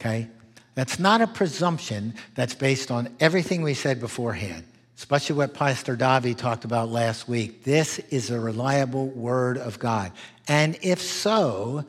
okay? 0.00 0.28
That's 0.74 0.98
not 0.98 1.20
a 1.20 1.26
presumption 1.26 2.14
that's 2.34 2.54
based 2.54 2.90
on 2.90 3.14
everything 3.20 3.62
we 3.62 3.74
said 3.74 4.00
beforehand 4.00 4.64
especially 5.00 5.34
what 5.34 5.54
Pastor 5.54 5.96
Davi 5.96 6.36
talked 6.36 6.66
about 6.66 6.90
last 6.90 7.26
week. 7.26 7.64
This 7.64 7.98
is 8.10 8.28
a 8.28 8.38
reliable 8.38 9.06
word 9.06 9.56
of 9.56 9.78
God. 9.78 10.12
And 10.46 10.78
if 10.82 11.00
so, 11.00 11.86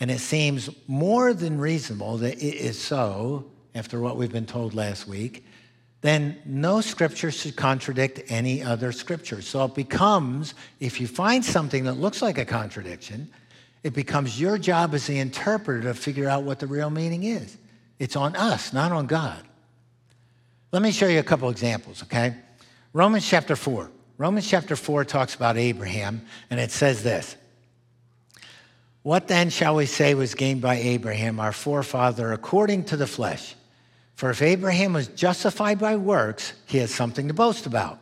and 0.00 0.10
it 0.10 0.18
seems 0.18 0.68
more 0.88 1.34
than 1.34 1.60
reasonable 1.60 2.16
that 2.16 2.42
it 2.42 2.56
is 2.56 2.76
so, 2.76 3.44
after 3.76 4.00
what 4.00 4.16
we've 4.16 4.32
been 4.32 4.44
told 4.44 4.74
last 4.74 5.06
week, 5.06 5.46
then 6.00 6.36
no 6.44 6.80
scripture 6.80 7.30
should 7.30 7.54
contradict 7.54 8.20
any 8.28 8.60
other 8.60 8.90
scripture. 8.90 9.40
So 9.40 9.64
it 9.66 9.76
becomes, 9.76 10.54
if 10.80 11.00
you 11.00 11.06
find 11.06 11.44
something 11.44 11.84
that 11.84 11.94
looks 11.94 12.22
like 12.22 12.38
a 12.38 12.44
contradiction, 12.44 13.30
it 13.84 13.94
becomes 13.94 14.40
your 14.40 14.58
job 14.58 14.94
as 14.94 15.06
the 15.06 15.20
interpreter 15.20 15.82
to 15.82 15.94
figure 15.94 16.28
out 16.28 16.42
what 16.42 16.58
the 16.58 16.66
real 16.66 16.90
meaning 16.90 17.22
is. 17.22 17.56
It's 18.00 18.16
on 18.16 18.34
us, 18.34 18.72
not 18.72 18.90
on 18.90 19.06
God. 19.06 19.44
Let 20.72 20.80
me 20.80 20.90
show 20.90 21.06
you 21.06 21.18
a 21.18 21.22
couple 21.22 21.50
examples, 21.50 22.02
okay? 22.04 22.34
Romans 22.94 23.28
chapter 23.28 23.54
4. 23.56 23.90
Romans 24.16 24.48
chapter 24.48 24.74
4 24.74 25.04
talks 25.04 25.34
about 25.34 25.58
Abraham, 25.58 26.24
and 26.48 26.58
it 26.58 26.70
says 26.70 27.02
this 27.02 27.36
What 29.02 29.28
then 29.28 29.50
shall 29.50 29.76
we 29.76 29.84
say 29.84 30.14
was 30.14 30.34
gained 30.34 30.62
by 30.62 30.76
Abraham, 30.76 31.40
our 31.40 31.52
forefather, 31.52 32.32
according 32.32 32.84
to 32.84 32.96
the 32.96 33.06
flesh? 33.06 33.54
For 34.14 34.30
if 34.30 34.40
Abraham 34.40 34.94
was 34.94 35.08
justified 35.08 35.78
by 35.78 35.96
works, 35.96 36.54
he 36.66 36.78
has 36.78 36.94
something 36.94 37.28
to 37.28 37.34
boast 37.34 37.66
about, 37.66 37.98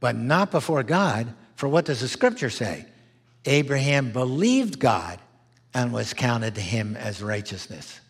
but 0.00 0.16
not 0.16 0.50
before 0.50 0.82
God. 0.82 1.34
For 1.56 1.68
what 1.68 1.84
does 1.84 2.00
the 2.00 2.08
scripture 2.08 2.50
say? 2.50 2.86
Abraham 3.44 4.12
believed 4.12 4.78
God 4.78 5.18
and 5.74 5.92
was 5.92 6.14
counted 6.14 6.54
to 6.54 6.60
him 6.60 6.96
as 6.96 7.22
righteousness. 7.22 8.00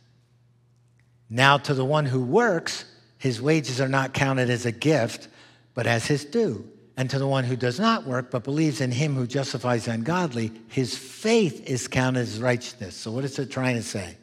Now, 1.31 1.59
to 1.59 1.75
the 1.75 1.85
one 1.85 2.07
who 2.07 2.23
works, 2.23 2.85
his 3.19 3.43
wages 3.43 3.81
are 3.81 3.89
not 3.89 4.15
counted 4.15 4.49
as 4.49 4.65
a 4.65 4.73
gift, 4.73 5.29
but 5.75 5.87
as 5.87 6.07
his 6.07 6.25
due. 6.25 6.69
And 6.97 7.09
to 7.11 7.19
the 7.19 7.29
one 7.29 7.45
who 7.45 7.57
does 7.57 7.79
not 7.79 8.07
work, 8.07 8.31
but 8.31 8.43
believes 8.43 8.81
in 8.81 8.91
him 8.91 9.15
who 9.15 9.27
justifies 9.27 9.85
the 9.85 9.93
ungodly, 9.93 10.51
his 10.69 10.97
faith 10.97 11.69
is 11.69 11.87
counted 11.87 12.21
as 12.21 12.41
righteousness. 12.41 12.97
So, 12.97 13.13
what 13.13 13.25
is 13.25 13.39
it 13.39 13.51
trying 13.51 13.77
to 13.77 13.83
say? 13.83 14.17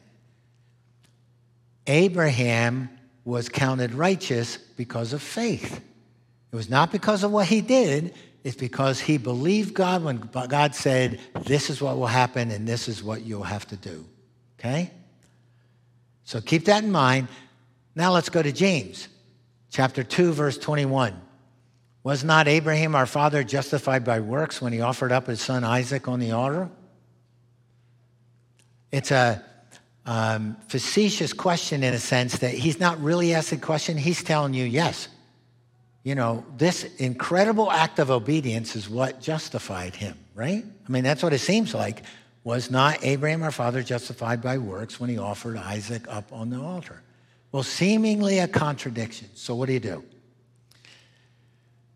Abraham 1.86 2.90
was 3.24 3.48
counted 3.48 3.94
righteous 3.94 4.56
because 4.56 5.12
of 5.12 5.22
faith. 5.22 5.80
It 6.52 6.56
was 6.56 6.68
not 6.68 6.92
because 6.92 7.24
of 7.24 7.32
what 7.32 7.46
he 7.46 7.60
did, 7.60 8.14
it's 8.44 8.56
because 8.56 9.00
he 9.00 9.18
believed 9.18 9.74
God 9.74 10.04
when 10.04 10.18
God 10.18 10.74
said, 10.74 11.18
This 11.42 11.68
is 11.68 11.82
what 11.82 11.96
will 11.96 12.06
happen 12.06 12.50
and 12.50 12.66
this 12.66 12.88
is 12.88 13.02
what 13.02 13.22
you'll 13.22 13.42
have 13.42 13.66
to 13.68 13.76
do. 13.76 14.06
Okay? 14.58 14.90
So 16.22 16.40
keep 16.40 16.66
that 16.66 16.84
in 16.84 16.92
mind. 16.92 17.28
Now 17.96 18.12
let's 18.12 18.28
go 18.28 18.42
to 18.42 18.52
James 18.52 19.08
chapter 19.70 20.04
2, 20.04 20.32
verse 20.34 20.58
21. 20.58 21.18
Was 22.04 22.22
not 22.22 22.46
Abraham 22.46 22.94
our 22.94 23.06
father 23.06 23.42
justified 23.42 24.04
by 24.04 24.20
works 24.20 24.60
when 24.60 24.74
he 24.74 24.82
offered 24.82 25.10
up 25.10 25.26
his 25.26 25.40
son 25.40 25.64
Isaac 25.64 26.06
on 26.06 26.20
the 26.20 26.32
altar? 26.32 26.68
It's 28.92 29.10
a 29.10 29.42
um, 30.04 30.58
facetious 30.68 31.32
question 31.32 31.82
in 31.82 31.94
a 31.94 31.98
sense 31.98 32.38
that 32.38 32.52
he's 32.52 32.78
not 32.78 33.02
really 33.02 33.34
asking 33.34 33.60
a 33.60 33.62
question. 33.62 33.96
He's 33.96 34.22
telling 34.22 34.52
you, 34.52 34.64
yes, 34.64 35.08
you 36.04 36.14
know, 36.14 36.44
this 36.58 36.84
incredible 36.96 37.72
act 37.72 37.98
of 37.98 38.10
obedience 38.10 38.76
is 38.76 38.90
what 38.90 39.22
justified 39.22 39.96
him, 39.96 40.16
right? 40.34 40.64
I 40.86 40.92
mean, 40.92 41.02
that's 41.02 41.22
what 41.22 41.32
it 41.32 41.40
seems 41.40 41.74
like. 41.74 42.02
Was 42.44 42.70
not 42.70 42.98
Abraham 43.02 43.42
our 43.42 43.50
father 43.50 43.82
justified 43.82 44.42
by 44.42 44.58
works 44.58 45.00
when 45.00 45.10
he 45.10 45.18
offered 45.18 45.56
Isaac 45.56 46.06
up 46.08 46.30
on 46.32 46.50
the 46.50 46.60
altar? 46.60 47.02
Well, 47.56 47.62
seemingly 47.62 48.38
a 48.40 48.48
contradiction. 48.48 49.30
So, 49.32 49.54
what 49.54 49.68
do 49.68 49.72
you 49.72 49.80
do? 49.80 50.04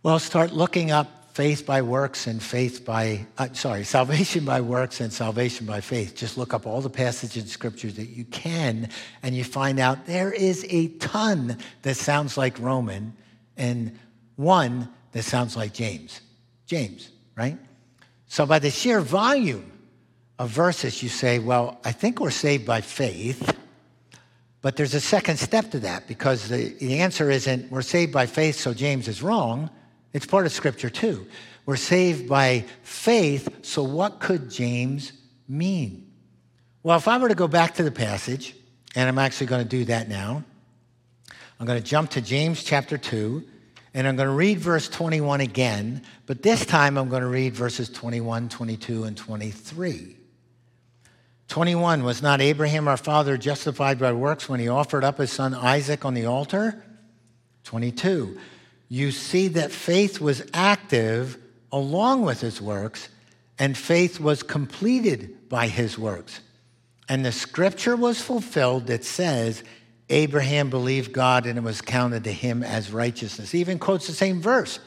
Well, 0.03 0.19
start 0.19 0.53
looking 0.53 0.91
up 0.91 1.35
faith 1.35 1.67
by 1.67 1.83
works 1.83 2.27
and 2.27 2.43
faith 2.43 2.83
by, 2.83 3.27
uh, 3.37 3.49
sorry, 3.53 3.85
salvation 3.99 4.47
by 4.47 4.63
works 4.63 5.03
and 5.03 5.13
salvation 5.13 5.67
by 5.67 5.83
faith. 5.83 6.17
Just 6.17 6.39
look 6.39 6.55
up 6.55 6.67
all 6.67 6.81
the 6.81 6.89
passages 6.89 7.43
in 7.43 7.47
scripture 7.47 7.91
that 7.91 8.07
you 8.07 8.25
can, 8.25 8.89
and 9.23 9.35
you 9.35 9.45
find 9.45 9.79
out 9.79 10.07
there 10.07 10.33
is 10.33 10.65
a 10.71 10.89
ton 10.97 11.59
that 11.83 11.97
sounds 11.97 12.39
like 12.39 12.59
Roman 12.59 13.15
and 13.59 13.99
one 14.37 14.89
that 15.13 15.25
sounds 15.25 15.59
like 15.59 15.75
James. 15.75 16.23
James, 16.65 17.11
right? 17.37 17.59
So, 18.29 18.47
by 18.47 18.61
the 18.61 18.71
sheer 18.71 19.03
volume 19.03 19.71
of 20.39 20.49
verses, 20.49 21.03
you 21.03 21.11
say, 21.11 21.39
well, 21.39 21.79
I 21.85 21.93
think 21.93 22.19
we're 22.19 22.31
saved 22.31 22.65
by 22.65 22.81
faith. 22.81 23.59
But 24.63 24.77
there's 24.77 24.95
a 24.95 25.01
second 25.01 25.39
step 25.39 25.71
to 25.71 25.79
that 25.81 26.07
because 26.07 26.49
the, 26.49 26.75
the 26.75 27.01
answer 27.01 27.31
isn't 27.31 27.71
we're 27.71 27.83
saved 27.83 28.13
by 28.13 28.27
faith, 28.27 28.57
so 28.57 28.75
James 28.75 29.09
is 29.09 29.23
wrong. 29.23 29.71
It's 30.13 30.27
part 30.27 30.45
of 30.45 30.53
Scripture 30.53 30.91
too. 30.91 31.27
We're 31.67 31.77
saved 31.77 32.29
by 32.29 32.65
faith, 32.83 33.65
so 33.65 33.83
what 33.83 34.21
could 34.21 34.51
James 34.51 35.13
mean? 35.49 36.11
Well, 36.83 36.97
if 36.97 37.09
I 37.09 37.19
were 37.19 37.29
to 37.29 37.35
go 37.35 37.49
back 37.49 37.75
to 37.75 37.83
the 37.83 37.91
passage, 37.91 38.55
and 38.95 39.09
I'm 39.09 39.19
actually 39.19 39.47
going 39.47 39.63
to 39.63 39.69
do 39.69 39.85
that 39.87 40.09
now, 40.09 40.43
I'm 41.59 41.67
going 41.67 41.81
to 41.81 41.87
jump 41.87 42.11
to 42.11 42.21
James 42.21 42.65
chapter 42.65 42.99
2, 42.99 43.45
and 43.95 44.09
I'm 44.09 44.17
going 44.17 44.29
to 44.29 44.35
read 44.35 44.59
verse 44.59 44.89
21 44.89 45.41
again, 45.41 46.03
but 46.27 46.43
this 46.43 46.65
time 46.65 46.97
I'm 46.97 47.09
going 47.09 47.23
to 47.23 47.29
read 47.29 47.55
verses 47.55 47.89
21, 47.91 48.49
22, 48.49 49.05
and 49.05 49.17
23. 49.17 50.17
21 51.51 52.03
Was 52.05 52.23
not 52.23 52.41
Abraham 52.41 52.89
our 52.89 52.97
father 52.97 53.37
justified 53.37 53.99
by 53.99 54.13
works 54.13 54.49
when 54.49 54.61
he 54.61 54.69
offered 54.69 55.05
up 55.05 55.19
his 55.19 55.31
son 55.31 55.53
Isaac 55.53 56.05
on 56.05 56.15
the 56.15 56.27
altar? 56.27 56.83
22 57.65 58.39
you 58.91 59.13
see 59.13 59.49
that 59.49 59.71
faith 59.71 60.21
was 60.21 60.43
active 60.53 61.39
along 61.73 62.23
with 62.23 62.41
his 62.41 62.61
works, 62.61 63.09
and 63.57 63.79
faith 63.79 64.19
was 64.19 64.43
completed 64.43 65.49
by 65.49 65.69
his 65.69 65.97
works. 65.97 66.41
And 67.09 67.25
the 67.25 67.33
scripture 67.33 67.95
was 67.95 68.21
fulfilled 68.21 68.89
that 68.89 69.05
says, 69.05 69.63
Abraham 70.09 70.71
believed 70.71 71.13
God 71.13 71.47
and 71.47 71.57
it 71.57 71.63
was 71.63 71.81
counted 71.81 72.25
to 72.25 72.33
him 72.33 72.65
as 72.65 72.93
righteousness. 72.93 73.53
He 73.53 73.61
even 73.61 73.79
quotes 73.79 74.09
the 74.09 74.13
same 74.13 74.43
verse. 74.43 74.81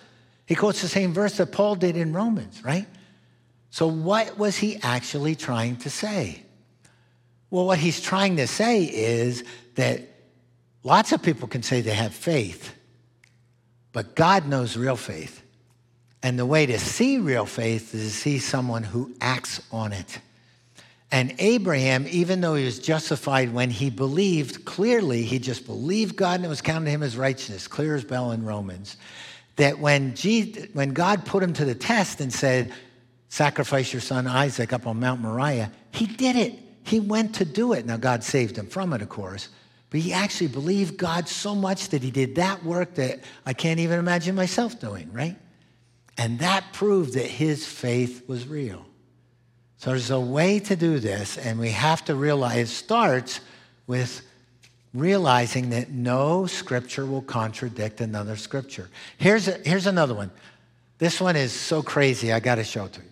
He 0.45 0.55
quotes 0.55 0.81
the 0.81 0.89
same 0.89 1.13
verse 1.13 1.37
that 1.37 1.53
Paul 1.53 1.75
did 1.75 1.95
in 1.95 2.11
Romans, 2.11 2.61
right? 2.61 2.87
So, 3.69 3.87
what 3.87 4.37
was 4.37 4.57
he 4.57 4.77
actually 4.83 5.35
trying 5.35 5.77
to 5.77 5.89
say? 5.89 6.43
Well, 7.53 7.67
what 7.67 7.77
he's 7.77 8.01
trying 8.01 8.37
to 8.37 8.47
say 8.47 8.85
is 8.85 9.43
that 9.75 10.01
lots 10.81 11.11
of 11.11 11.21
people 11.21 11.47
can 11.47 11.61
say 11.61 11.81
they 11.81 11.93
have 11.93 12.11
faith, 12.11 12.73
but 13.91 14.15
God 14.15 14.47
knows 14.47 14.75
real 14.75 14.95
faith. 14.95 15.43
And 16.23 16.39
the 16.39 16.47
way 16.47 16.65
to 16.65 16.79
see 16.79 17.19
real 17.19 17.45
faith 17.45 17.93
is 17.93 18.05
to 18.05 18.09
see 18.09 18.39
someone 18.39 18.81
who 18.81 19.13
acts 19.21 19.61
on 19.71 19.93
it. 19.93 20.17
And 21.11 21.35
Abraham, 21.37 22.07
even 22.09 22.41
though 22.41 22.55
he 22.55 22.65
was 22.65 22.79
justified 22.79 23.53
when 23.53 23.69
he 23.69 23.91
believed, 23.91 24.65
clearly 24.65 25.21
he 25.21 25.37
just 25.37 25.67
believed 25.67 26.15
God 26.15 26.37
and 26.37 26.45
it 26.45 26.49
was 26.49 26.61
counted 26.63 26.85
to 26.85 26.91
him 26.91 27.03
as 27.03 27.15
righteousness, 27.15 27.67
clear 27.67 27.93
as 27.93 28.03
bell 28.03 28.31
in 28.31 28.43
Romans. 28.43 28.97
That 29.57 29.77
when, 29.77 30.15
Jesus, 30.15 30.69
when 30.73 30.93
God 30.93 31.23
put 31.23 31.43
him 31.43 31.53
to 31.53 31.65
the 31.65 31.75
test 31.75 32.19
and 32.19 32.33
said, 32.33 32.73
Sacrifice 33.29 33.93
your 33.93 34.01
son 34.01 34.25
Isaac 34.25 34.73
up 34.73 34.87
on 34.87 34.99
Mount 34.99 35.21
Moriah, 35.21 35.71
he 35.91 36.07
did 36.07 36.35
it. 36.35 36.62
He 36.83 36.99
went 36.99 37.35
to 37.35 37.45
do 37.45 37.73
it. 37.73 37.85
Now, 37.85 37.97
God 37.97 38.23
saved 38.23 38.57
him 38.57 38.67
from 38.67 38.93
it, 38.93 39.01
of 39.01 39.09
course. 39.09 39.49
But 39.89 40.01
he 40.01 40.11
actually 40.11 40.47
believed 40.47 40.97
God 40.97 41.29
so 41.29 41.53
much 41.53 41.89
that 41.89 42.01
he 42.01 42.11
did 42.11 42.35
that 42.35 42.63
work 42.63 42.95
that 42.95 43.19
I 43.45 43.53
can't 43.53 43.79
even 43.79 43.99
imagine 43.99 44.35
myself 44.35 44.79
doing, 44.79 45.11
right? 45.13 45.37
And 46.17 46.39
that 46.39 46.73
proved 46.73 47.13
that 47.13 47.27
his 47.27 47.65
faith 47.65 48.27
was 48.27 48.47
real. 48.47 48.85
So 49.77 49.91
there's 49.91 50.11
a 50.11 50.19
way 50.19 50.59
to 50.59 50.75
do 50.75 50.99
this, 50.99 51.37
and 51.37 51.59
we 51.59 51.69
have 51.71 52.05
to 52.05 52.15
realize 52.15 52.57
it 52.57 52.73
starts 52.73 53.41
with 53.85 54.21
realizing 54.93 55.71
that 55.71 55.91
no 55.91 56.45
scripture 56.45 57.05
will 57.05 57.21
contradict 57.21 57.99
another 57.99 58.35
scripture. 58.35 58.89
Here's, 59.17 59.47
a, 59.47 59.59
here's 59.65 59.87
another 59.87 60.13
one. 60.13 60.31
This 60.99 61.19
one 61.19 61.35
is 61.35 61.51
so 61.51 61.83
crazy, 61.83 62.31
I 62.31 62.39
got 62.39 62.55
to 62.55 62.63
show 62.63 62.85
it 62.85 62.93
to 62.93 63.01
you. 63.01 63.07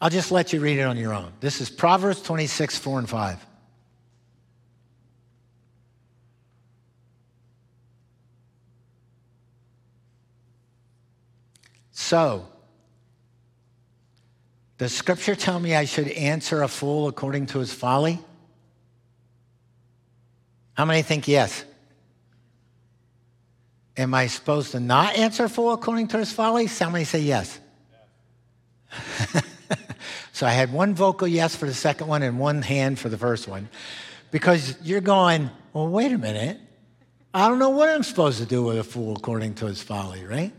I'll 0.00 0.10
just 0.10 0.30
let 0.30 0.52
you 0.52 0.60
read 0.60 0.78
it 0.78 0.82
on 0.82 0.96
your 0.96 1.14
own. 1.14 1.32
This 1.40 1.60
is 1.60 1.70
Proverbs 1.70 2.20
26, 2.22 2.78
4 2.78 2.98
and 2.98 3.08
5. 3.08 3.46
So, 11.92 12.46
does 14.78 14.92
Scripture 14.92 15.34
tell 15.34 15.58
me 15.58 15.74
I 15.74 15.86
should 15.86 16.08
answer 16.08 16.62
a 16.62 16.68
fool 16.68 17.08
according 17.08 17.46
to 17.46 17.58
his 17.58 17.72
folly? 17.72 18.20
How 20.74 20.84
many 20.84 21.00
think 21.00 21.26
yes? 21.26 21.64
Am 23.96 24.12
I 24.12 24.26
supposed 24.26 24.72
to 24.72 24.80
not 24.80 25.16
answer 25.16 25.44
a 25.44 25.48
fool 25.48 25.72
according 25.72 26.08
to 26.08 26.18
his 26.18 26.30
folly? 26.30 26.66
How 26.66 26.90
many 26.90 27.04
say 27.04 27.20
yes? 27.20 27.58
yes. 29.32 29.42
so 30.36 30.46
I 30.46 30.50
had 30.50 30.70
one 30.70 30.94
vocal 30.94 31.26
yes 31.26 31.56
for 31.56 31.64
the 31.64 31.72
second 31.72 32.08
one 32.08 32.22
and 32.22 32.38
one 32.38 32.60
hand 32.60 32.98
for 32.98 33.08
the 33.08 33.16
first 33.16 33.48
one. 33.48 33.70
Because 34.30 34.76
you're 34.82 35.00
going, 35.00 35.48
well, 35.72 35.88
wait 35.88 36.12
a 36.12 36.18
minute. 36.18 36.60
I 37.32 37.48
don't 37.48 37.58
know 37.58 37.70
what 37.70 37.88
I'm 37.88 38.02
supposed 38.02 38.38
to 38.40 38.44
do 38.44 38.62
with 38.62 38.76
a 38.76 38.84
fool 38.84 39.16
according 39.16 39.54
to 39.54 39.66
his 39.66 39.80
folly, 39.80 40.26
right? 40.26 40.52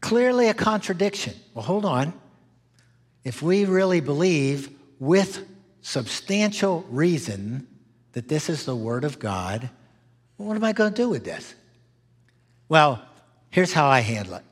Clearly 0.00 0.46
a 0.46 0.54
contradiction. 0.54 1.34
Well, 1.54 1.64
hold 1.64 1.84
on. 1.84 2.14
If 3.24 3.42
we 3.42 3.64
really 3.64 3.98
believe 3.98 4.70
with 5.00 5.44
substantial 5.80 6.86
reason 6.88 7.66
that 8.12 8.28
this 8.28 8.48
is 8.48 8.64
the 8.64 8.76
Word 8.76 9.02
of 9.02 9.18
God, 9.18 9.68
well, 10.38 10.46
what 10.46 10.56
am 10.56 10.62
I 10.62 10.72
going 10.72 10.92
to 10.92 11.02
do 11.02 11.08
with 11.08 11.24
this? 11.24 11.52
Well, 12.68 13.04
here's 13.50 13.72
how 13.72 13.88
I 13.88 14.02
handle 14.02 14.36
it. 14.36 14.44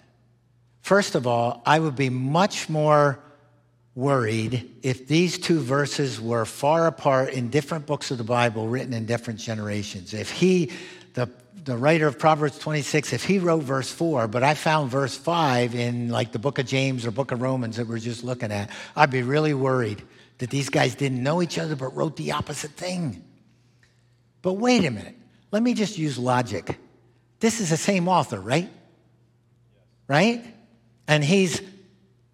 First 0.83 1.15
of 1.15 1.29
all, 1.29 1.63
I 1.65 1.79
would 1.79 1.95
be 1.95 2.11
much 2.11 2.69
more 2.69 3.21
worried 3.95 4.71
if 4.83 5.07
these 5.07 5.39
two 5.39 5.61
verses 5.61 6.21
were 6.21 6.45
far 6.45 6.87
apart 6.87 7.31
in 7.33 7.49
different 7.49 7.87
books 7.87 8.11
of 8.11 8.19
the 8.19 8.25
Bible 8.25 8.69
written 8.69 8.93
in 8.93 9.07
different 9.07 9.39
generations. 9.39 10.13
If 10.15 10.31
he, 10.31 10.73
the, 11.15 11.31
the 11.65 11.77
writer 11.77 12.07
of 12.07 12.19
Proverbs 12.19 12.59
26, 12.59 13.13
if 13.13 13.25
he 13.25 13.39
wrote 13.39 13.63
verse 13.63 13.91
4, 13.91 14.27
but 14.27 14.43
I 14.43 14.55
found 14.55 14.91
verse 14.91 15.17
5 15.17 15.75
in 15.75 16.09
like 16.09 16.33
the 16.33 16.41
book 16.41 16.59
of 16.59 16.67
James 16.67 17.07
or 17.07 17.13
book 17.13 17.31
of 17.31 17.41
Romans 17.41 17.77
that 17.77 17.87
we're 17.87 17.99
just 17.99 18.25
looking 18.25 18.51
at, 18.51 18.71
I'd 18.97 19.11
be 19.11 19.23
really 19.23 19.55
worried 19.55 20.03
that 20.39 20.51
these 20.51 20.69
guys 20.69 20.97
didn't 20.97 21.23
know 21.23 21.41
each 21.41 21.59
other 21.59 21.77
but 21.77 21.95
wrote 21.95 22.17
the 22.17 22.33
opposite 22.33 22.73
thing. 22.73 23.23
But 24.43 24.55
wait 24.55 24.85
a 24.85 24.91
minute. 24.91 25.15
Let 25.53 25.63
me 25.63 25.73
just 25.73 25.97
use 25.97 26.19
logic. 26.19 26.79
This 27.39 27.61
is 27.61 27.71
the 27.71 27.77
same 27.77 28.09
author, 28.09 28.41
right? 28.41 28.69
Right? 30.09 30.45
And 31.07 31.23
he's 31.23 31.63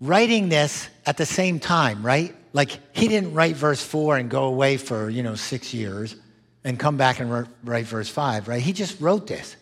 writing 0.01 0.49
this 0.49 0.89
at 1.07 1.17
the 1.17 1.27
same 1.27 1.61
time, 1.61 2.05
right? 2.05 2.35
Like 2.53 2.79
he 2.93 3.09
didn't 3.09 3.35
write 3.35 3.57
verse 3.57 3.83
four 3.83 4.17
and 4.17 4.31
go 4.31 4.45
away 4.45 4.77
for, 4.77 5.09
you 5.09 5.23
know, 5.23 5.35
six 5.35 5.73
years 5.73 6.17
and 6.65 6.79
come 6.79 6.97
back 6.97 7.21
and 7.21 7.47
write 7.63 7.87
verse 7.87 8.09
five, 8.09 8.49
right? 8.49 8.61
He 8.61 8.73
just 8.73 9.01
wrote 9.01 9.27
this. 9.27 9.57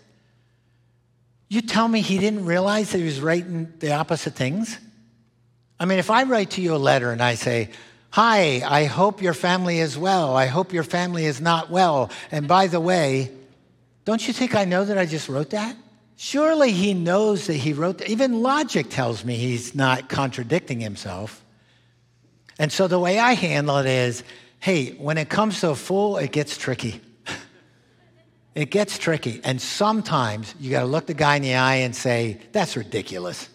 You 1.48 1.62
tell 1.62 1.88
me 1.88 2.00
he 2.00 2.18
didn't 2.18 2.44
realize 2.44 2.92
that 2.92 2.98
he 2.98 3.04
was 3.04 3.20
writing 3.20 3.72
the 3.78 3.92
opposite 3.92 4.34
things? 4.34 4.78
I 5.80 5.84
mean, 5.84 5.98
if 5.98 6.10
I 6.10 6.24
write 6.24 6.50
to 6.52 6.60
you 6.60 6.74
a 6.74 6.76
letter 6.76 7.10
and 7.10 7.22
I 7.22 7.34
say, 7.34 7.70
Hi, 8.10 8.62
I 8.66 8.84
hope 8.84 9.20
your 9.20 9.34
family 9.34 9.80
is 9.80 9.98
well. 9.98 10.34
I 10.34 10.46
hope 10.46 10.72
your 10.72 10.82
family 10.82 11.26
is 11.26 11.42
not 11.42 11.70
well. 11.70 12.10
And 12.30 12.48
by 12.48 12.66
the 12.66 12.80
way, 12.80 13.30
don't 14.06 14.26
you 14.26 14.32
think 14.32 14.54
I 14.54 14.64
know 14.64 14.86
that 14.86 14.96
I 14.96 15.04
just 15.04 15.28
wrote 15.28 15.50
that? 15.50 15.76
Surely 16.20 16.72
he 16.72 16.94
knows 16.94 17.46
that 17.46 17.54
he 17.54 17.72
wrote 17.72 17.98
that. 17.98 18.10
Even 18.10 18.42
logic 18.42 18.90
tells 18.90 19.24
me 19.24 19.36
he's 19.36 19.72
not 19.76 20.08
contradicting 20.08 20.80
himself. 20.80 21.44
And 22.58 22.72
so 22.72 22.88
the 22.88 22.98
way 22.98 23.20
I 23.20 23.34
handle 23.34 23.76
it 23.78 23.86
is 23.86 24.24
hey, 24.58 24.94
when 24.94 25.16
it 25.16 25.28
comes 25.28 25.60
to 25.60 25.70
a 25.70 25.76
fool, 25.76 26.16
it 26.16 26.32
gets 26.32 26.58
tricky. 26.58 27.00
it 28.56 28.72
gets 28.72 28.98
tricky. 28.98 29.40
And 29.44 29.62
sometimes 29.62 30.56
you 30.58 30.72
got 30.72 30.80
to 30.80 30.86
look 30.86 31.06
the 31.06 31.14
guy 31.14 31.36
in 31.36 31.42
the 31.42 31.54
eye 31.54 31.76
and 31.76 31.94
say, 31.94 32.40
that's 32.50 32.76
ridiculous, 32.76 33.48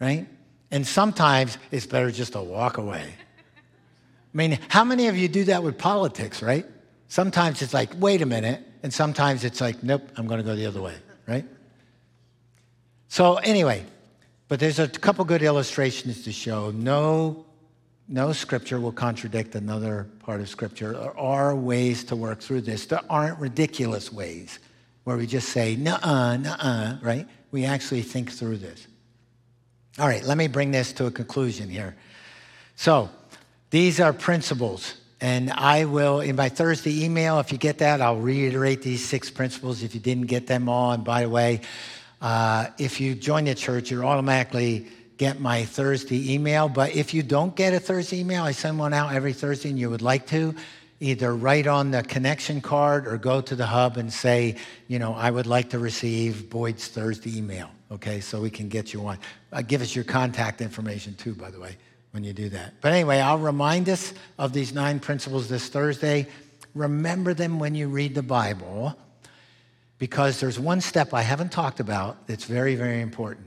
right? 0.00 0.26
And 0.72 0.84
sometimes 0.84 1.58
it's 1.70 1.86
better 1.86 2.10
just 2.10 2.32
to 2.32 2.42
walk 2.42 2.76
away. 2.76 3.04
I 3.04 4.36
mean, 4.36 4.58
how 4.66 4.82
many 4.82 5.06
of 5.06 5.16
you 5.16 5.28
do 5.28 5.44
that 5.44 5.62
with 5.62 5.78
politics, 5.78 6.42
right? 6.42 6.66
Sometimes 7.06 7.62
it's 7.62 7.72
like, 7.72 7.90
wait 8.00 8.20
a 8.20 8.26
minute. 8.26 8.66
And 8.82 8.92
sometimes 8.92 9.44
it's 9.44 9.60
like, 9.60 9.84
nope, 9.84 10.02
I'm 10.16 10.26
going 10.26 10.38
to 10.38 10.44
go 10.44 10.56
the 10.56 10.66
other 10.66 10.82
way, 10.82 10.96
right? 11.28 11.44
So, 13.08 13.36
anyway, 13.36 13.84
but 14.48 14.60
there's 14.60 14.78
a 14.78 14.88
couple 14.88 15.24
good 15.24 15.42
illustrations 15.42 16.22
to 16.24 16.32
show 16.32 16.70
no, 16.70 17.46
no 18.08 18.32
scripture 18.32 18.80
will 18.80 18.92
contradict 18.92 19.54
another 19.54 20.08
part 20.20 20.40
of 20.40 20.48
scripture. 20.48 20.92
There 20.92 21.18
are 21.18 21.54
ways 21.54 22.04
to 22.04 22.16
work 22.16 22.40
through 22.40 22.62
this. 22.62 22.86
There 22.86 23.00
aren't 23.08 23.38
ridiculous 23.38 24.12
ways 24.12 24.58
where 25.04 25.16
we 25.16 25.26
just 25.26 25.50
say, 25.50 25.76
nuh 25.76 25.98
uh, 26.02 26.36
nuh 26.36 26.56
uh, 26.58 26.96
right? 27.02 27.26
We 27.50 27.64
actually 27.64 28.02
think 28.02 28.32
through 28.32 28.58
this. 28.58 28.86
All 29.98 30.08
right, 30.08 30.24
let 30.24 30.36
me 30.36 30.48
bring 30.48 30.72
this 30.72 30.92
to 30.94 31.06
a 31.06 31.10
conclusion 31.10 31.68
here. 31.68 31.94
So, 32.76 33.10
these 33.70 34.00
are 34.00 34.12
principles. 34.12 34.94
And 35.20 35.50
I 35.50 35.84
will, 35.84 36.20
in 36.20 36.36
my 36.36 36.48
Thursday 36.48 37.04
email, 37.04 37.38
if 37.38 37.50
you 37.50 37.58
get 37.58 37.78
that, 37.78 38.00
I'll 38.00 38.20
reiterate 38.20 38.82
these 38.82 39.04
six 39.04 39.30
principles 39.30 39.82
if 39.82 39.94
you 39.94 40.00
didn't 40.00 40.26
get 40.26 40.46
them 40.46 40.68
all. 40.68 40.92
And 40.92 41.04
by 41.04 41.22
the 41.22 41.28
way, 41.28 41.60
uh, 42.24 42.70
if 42.78 43.02
you 43.02 43.14
join 43.14 43.44
the 43.44 43.54
church, 43.54 43.90
you 43.90 44.02
automatically 44.02 44.86
get 45.18 45.40
my 45.40 45.66
Thursday 45.66 46.32
email. 46.32 46.70
But 46.70 46.96
if 46.96 47.12
you 47.12 47.22
don't 47.22 47.54
get 47.54 47.74
a 47.74 47.78
Thursday 47.78 48.20
email, 48.20 48.44
I 48.44 48.52
send 48.52 48.78
one 48.78 48.94
out 48.94 49.12
every 49.12 49.34
Thursday 49.34 49.68
and 49.68 49.78
you 49.78 49.90
would 49.90 50.00
like 50.00 50.26
to, 50.28 50.54
either 51.00 51.36
write 51.36 51.66
on 51.66 51.90
the 51.90 52.02
connection 52.02 52.62
card 52.62 53.06
or 53.06 53.18
go 53.18 53.42
to 53.42 53.54
the 53.54 53.66
hub 53.66 53.98
and 53.98 54.10
say, 54.10 54.56
you 54.88 54.98
know, 54.98 55.12
I 55.12 55.30
would 55.30 55.46
like 55.46 55.68
to 55.70 55.78
receive 55.78 56.48
Boyd's 56.48 56.88
Thursday 56.88 57.36
email. 57.36 57.68
Okay, 57.92 58.20
so 58.20 58.40
we 58.40 58.48
can 58.48 58.70
get 58.70 58.94
you 58.94 59.02
one. 59.02 59.18
Uh, 59.52 59.60
give 59.60 59.82
us 59.82 59.94
your 59.94 60.04
contact 60.04 60.62
information 60.62 61.14
too, 61.16 61.34
by 61.34 61.50
the 61.50 61.60
way, 61.60 61.76
when 62.12 62.24
you 62.24 62.32
do 62.32 62.48
that. 62.48 62.72
But 62.80 62.92
anyway, 62.92 63.18
I'll 63.18 63.36
remind 63.36 63.90
us 63.90 64.14
of 64.38 64.54
these 64.54 64.72
nine 64.72 64.98
principles 64.98 65.50
this 65.50 65.68
Thursday. 65.68 66.26
Remember 66.74 67.34
them 67.34 67.58
when 67.58 67.74
you 67.74 67.88
read 67.88 68.14
the 68.14 68.22
Bible 68.22 68.96
because 69.98 70.40
there's 70.40 70.58
one 70.58 70.80
step 70.80 71.14
I 71.14 71.22
haven't 71.22 71.52
talked 71.52 71.80
about 71.80 72.26
that's 72.26 72.44
very, 72.44 72.74
very 72.74 73.00
important, 73.00 73.46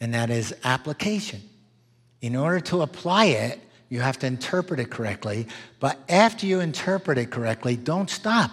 and 0.00 0.14
that 0.14 0.30
is 0.30 0.54
application. 0.64 1.42
In 2.20 2.36
order 2.36 2.60
to 2.60 2.82
apply 2.82 3.26
it, 3.26 3.60
you 3.88 4.00
have 4.00 4.18
to 4.20 4.26
interpret 4.26 4.80
it 4.80 4.90
correctly. 4.90 5.46
But 5.80 5.98
after 6.08 6.46
you 6.46 6.60
interpret 6.60 7.18
it 7.18 7.30
correctly, 7.30 7.76
don't 7.76 8.10
stop. 8.10 8.50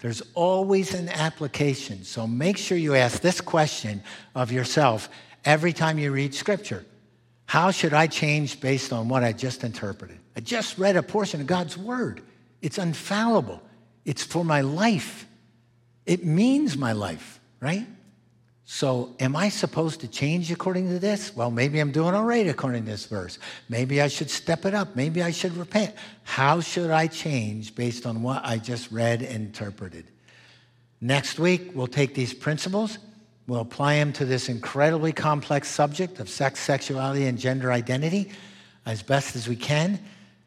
There's 0.00 0.22
always 0.34 0.94
an 0.94 1.08
application. 1.08 2.04
So 2.04 2.26
make 2.26 2.56
sure 2.56 2.78
you 2.78 2.94
ask 2.94 3.20
this 3.20 3.40
question 3.40 4.02
of 4.34 4.52
yourself 4.52 5.08
every 5.44 5.72
time 5.72 5.98
you 5.98 6.12
read 6.12 6.34
Scripture 6.34 6.84
How 7.46 7.70
should 7.70 7.94
I 7.94 8.06
change 8.06 8.60
based 8.60 8.92
on 8.92 9.08
what 9.08 9.24
I 9.24 9.32
just 9.32 9.64
interpreted? 9.64 10.18
I 10.36 10.40
just 10.40 10.78
read 10.78 10.96
a 10.96 11.02
portion 11.02 11.40
of 11.40 11.46
God's 11.46 11.76
Word, 11.76 12.22
it's 12.62 12.78
infallible, 12.78 13.62
it's 14.04 14.22
for 14.22 14.44
my 14.44 14.60
life. 14.60 15.26
It 16.08 16.24
means 16.24 16.76
my 16.78 16.92
life, 16.92 17.38
right? 17.60 17.86
So, 18.64 19.14
am 19.20 19.36
I 19.36 19.50
supposed 19.50 20.00
to 20.00 20.08
change 20.08 20.50
according 20.50 20.88
to 20.88 20.98
this? 20.98 21.36
Well, 21.36 21.50
maybe 21.50 21.80
I'm 21.80 21.92
doing 21.92 22.14
all 22.14 22.24
right 22.24 22.46
according 22.46 22.84
to 22.86 22.90
this 22.90 23.04
verse. 23.04 23.38
Maybe 23.68 24.00
I 24.00 24.08
should 24.08 24.30
step 24.30 24.64
it 24.64 24.74
up. 24.74 24.96
Maybe 24.96 25.22
I 25.22 25.30
should 25.30 25.54
repent. 25.56 25.94
How 26.24 26.60
should 26.60 26.90
I 26.90 27.08
change 27.08 27.74
based 27.74 28.06
on 28.06 28.22
what 28.22 28.40
I 28.42 28.56
just 28.56 28.90
read 28.90 29.20
and 29.20 29.46
interpreted? 29.46 30.06
Next 31.02 31.38
week, 31.38 31.72
we'll 31.74 31.86
take 31.86 32.14
these 32.14 32.32
principles, 32.32 32.98
we'll 33.46 33.60
apply 33.60 33.96
them 33.96 34.12
to 34.14 34.24
this 34.24 34.48
incredibly 34.48 35.12
complex 35.12 35.68
subject 35.68 36.20
of 36.20 36.28
sex, 36.30 36.58
sexuality, 36.58 37.26
and 37.26 37.38
gender 37.38 37.70
identity 37.70 38.32
as 38.86 39.02
best 39.02 39.36
as 39.36 39.46
we 39.46 39.56
can, 39.56 40.00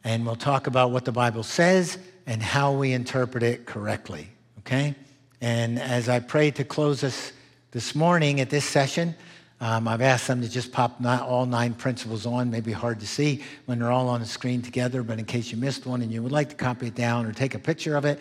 and 0.03 0.25
we'll 0.25 0.35
talk 0.35 0.65
about 0.65 0.89
what 0.89 1.05
the 1.05 1.11
Bible 1.11 1.43
says 1.43 1.99
and 2.25 2.41
how 2.41 2.73
we 2.73 2.93
interpret 2.93 3.43
it 3.43 3.67
correctly, 3.67 4.27
okay? 4.59 4.95
And 5.41 5.79
as 5.79 6.07
I 6.07 6.19
pray 6.19 6.51
to 6.51 6.63
close 6.63 7.03
us 7.03 7.33
this 7.71 7.95
morning 7.95 8.39
at 8.39 8.51
this 8.51 8.63
session, 8.63 9.15
um, 9.59 9.87
I've 9.87 10.01
asked 10.01 10.27
them 10.27 10.41
to 10.41 10.49
just 10.49 10.71
pop 10.71 10.99
not 11.01 11.23
all 11.23 11.45
nine 11.45 11.73
principles 11.73 12.25
on. 12.25 12.49
Maybe 12.49 12.71
hard 12.71 12.99
to 12.99 13.07
see 13.07 13.43
when 13.65 13.79
they're 13.79 13.91
all 13.91 14.09
on 14.09 14.19
the 14.19 14.25
screen 14.25 14.61
together, 14.61 15.03
but 15.03 15.19
in 15.19 15.25
case 15.25 15.51
you 15.51 15.57
missed 15.57 15.85
one 15.85 16.01
and 16.01 16.11
you 16.11 16.21
would 16.23 16.31
like 16.31 16.49
to 16.49 16.55
copy 16.55 16.87
it 16.87 16.95
down 16.95 17.25
or 17.25 17.31
take 17.31 17.55
a 17.55 17.59
picture 17.59 17.95
of 17.95 18.05
it, 18.05 18.19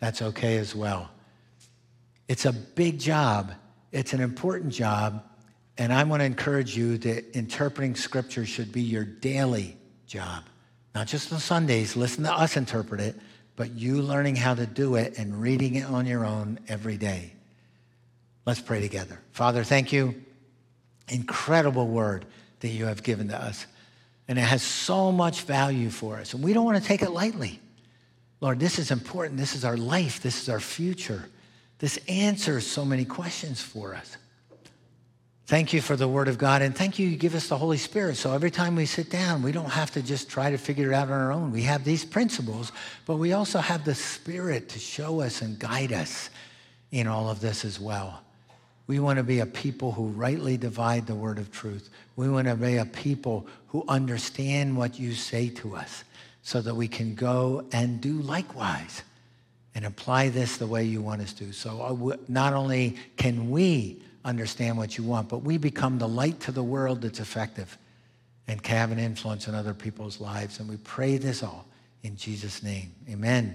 that's 0.00 0.22
okay 0.22 0.56
as 0.56 0.74
well. 0.74 1.10
It's 2.28 2.46
a 2.46 2.52
big 2.52 2.98
job. 2.98 3.52
It's 3.90 4.14
an 4.14 4.20
important 4.20 4.72
job. 4.72 5.22
And 5.78 5.92
I 5.92 6.04
want 6.04 6.20
to 6.20 6.24
encourage 6.24 6.76
you 6.76 6.98
that 6.98 7.36
interpreting 7.36 7.94
scripture 7.94 8.44
should 8.44 8.72
be 8.72 8.82
your 8.82 9.04
daily 9.04 9.76
job. 10.06 10.44
Not 10.94 11.06
just 11.06 11.32
on 11.32 11.38
Sundays, 11.38 11.96
listen 11.96 12.24
to 12.24 12.32
us 12.32 12.56
interpret 12.56 13.00
it, 13.00 13.18
but 13.56 13.72
you 13.72 14.02
learning 14.02 14.36
how 14.36 14.54
to 14.54 14.66
do 14.66 14.96
it 14.96 15.18
and 15.18 15.40
reading 15.40 15.74
it 15.74 15.84
on 15.84 16.06
your 16.06 16.24
own 16.24 16.58
every 16.68 16.96
day. 16.96 17.32
Let's 18.44 18.60
pray 18.60 18.80
together. 18.80 19.20
Father, 19.32 19.62
thank 19.62 19.92
you. 19.92 20.22
Incredible 21.08 21.86
word 21.86 22.26
that 22.60 22.68
you 22.68 22.86
have 22.86 23.02
given 23.02 23.28
to 23.28 23.36
us. 23.36 23.66
And 24.28 24.38
it 24.38 24.42
has 24.42 24.62
so 24.62 25.12
much 25.12 25.42
value 25.42 25.90
for 25.90 26.16
us. 26.16 26.34
And 26.34 26.42
we 26.42 26.52
don't 26.52 26.64
want 26.64 26.80
to 26.80 26.84
take 26.84 27.02
it 27.02 27.10
lightly. 27.10 27.60
Lord, 28.40 28.58
this 28.58 28.78
is 28.78 28.90
important. 28.90 29.38
This 29.38 29.54
is 29.54 29.64
our 29.64 29.76
life. 29.76 30.20
This 30.20 30.42
is 30.42 30.48
our 30.48 30.60
future. 30.60 31.24
This 31.78 31.98
answers 32.08 32.66
so 32.66 32.84
many 32.84 33.04
questions 33.04 33.60
for 33.60 33.94
us. 33.94 34.16
Thank 35.52 35.74
you 35.74 35.82
for 35.82 35.96
the 35.96 36.08
Word 36.08 36.28
of 36.28 36.38
God, 36.38 36.62
and 36.62 36.74
thank 36.74 36.98
you, 36.98 37.06
you 37.06 37.18
give 37.18 37.34
us 37.34 37.48
the 37.48 37.58
Holy 37.58 37.76
Spirit. 37.76 38.16
So 38.16 38.32
every 38.32 38.50
time 38.50 38.74
we 38.74 38.86
sit 38.86 39.10
down, 39.10 39.42
we 39.42 39.52
don't 39.52 39.68
have 39.68 39.90
to 39.90 40.02
just 40.02 40.30
try 40.30 40.50
to 40.50 40.56
figure 40.56 40.92
it 40.92 40.94
out 40.94 41.08
on 41.08 41.20
our 41.20 41.30
own. 41.30 41.52
We 41.52 41.60
have 41.64 41.84
these 41.84 42.06
principles, 42.06 42.72
but 43.04 43.16
we 43.16 43.34
also 43.34 43.58
have 43.58 43.84
the 43.84 43.94
Spirit 43.94 44.70
to 44.70 44.78
show 44.78 45.20
us 45.20 45.42
and 45.42 45.58
guide 45.58 45.92
us 45.92 46.30
in 46.90 47.06
all 47.06 47.28
of 47.28 47.42
this 47.42 47.66
as 47.66 47.78
well. 47.78 48.22
We 48.86 48.98
want 48.98 49.18
to 49.18 49.22
be 49.22 49.40
a 49.40 49.46
people 49.46 49.92
who 49.92 50.06
rightly 50.06 50.56
divide 50.56 51.06
the 51.06 51.14
word 51.14 51.38
of 51.38 51.52
truth. 51.52 51.90
We 52.16 52.30
want 52.30 52.48
to 52.48 52.54
be 52.54 52.78
a 52.78 52.86
people 52.86 53.46
who 53.66 53.84
understand 53.88 54.74
what 54.74 54.98
you 54.98 55.12
say 55.12 55.50
to 55.50 55.76
us 55.76 56.04
so 56.42 56.62
that 56.62 56.74
we 56.74 56.88
can 56.88 57.14
go 57.14 57.66
and 57.72 58.00
do 58.00 58.14
likewise 58.22 59.02
and 59.74 59.84
apply 59.84 60.30
this 60.30 60.56
the 60.56 60.66
way 60.66 60.84
you 60.84 61.02
want 61.02 61.20
us 61.20 61.34
to. 61.34 61.52
So 61.52 61.82
uh, 62.10 62.16
not 62.26 62.54
only 62.54 62.96
can 63.18 63.50
we 63.50 64.00
understand 64.24 64.76
what 64.76 64.96
you 64.96 65.04
want, 65.04 65.28
but 65.28 65.38
we 65.38 65.58
become 65.58 65.98
the 65.98 66.08
light 66.08 66.40
to 66.40 66.52
the 66.52 66.62
world 66.62 67.02
that's 67.02 67.20
effective 67.20 67.76
and 68.48 68.62
can 68.62 68.76
have 68.76 68.92
an 68.92 68.98
influence 68.98 69.48
in 69.48 69.54
other 69.54 69.74
people's 69.74 70.20
lives. 70.20 70.60
And 70.60 70.68
we 70.68 70.76
pray 70.78 71.16
this 71.18 71.42
all 71.42 71.66
In 72.02 72.16
Jesus' 72.16 72.62
name, 72.62 72.92
amen. 73.08 73.54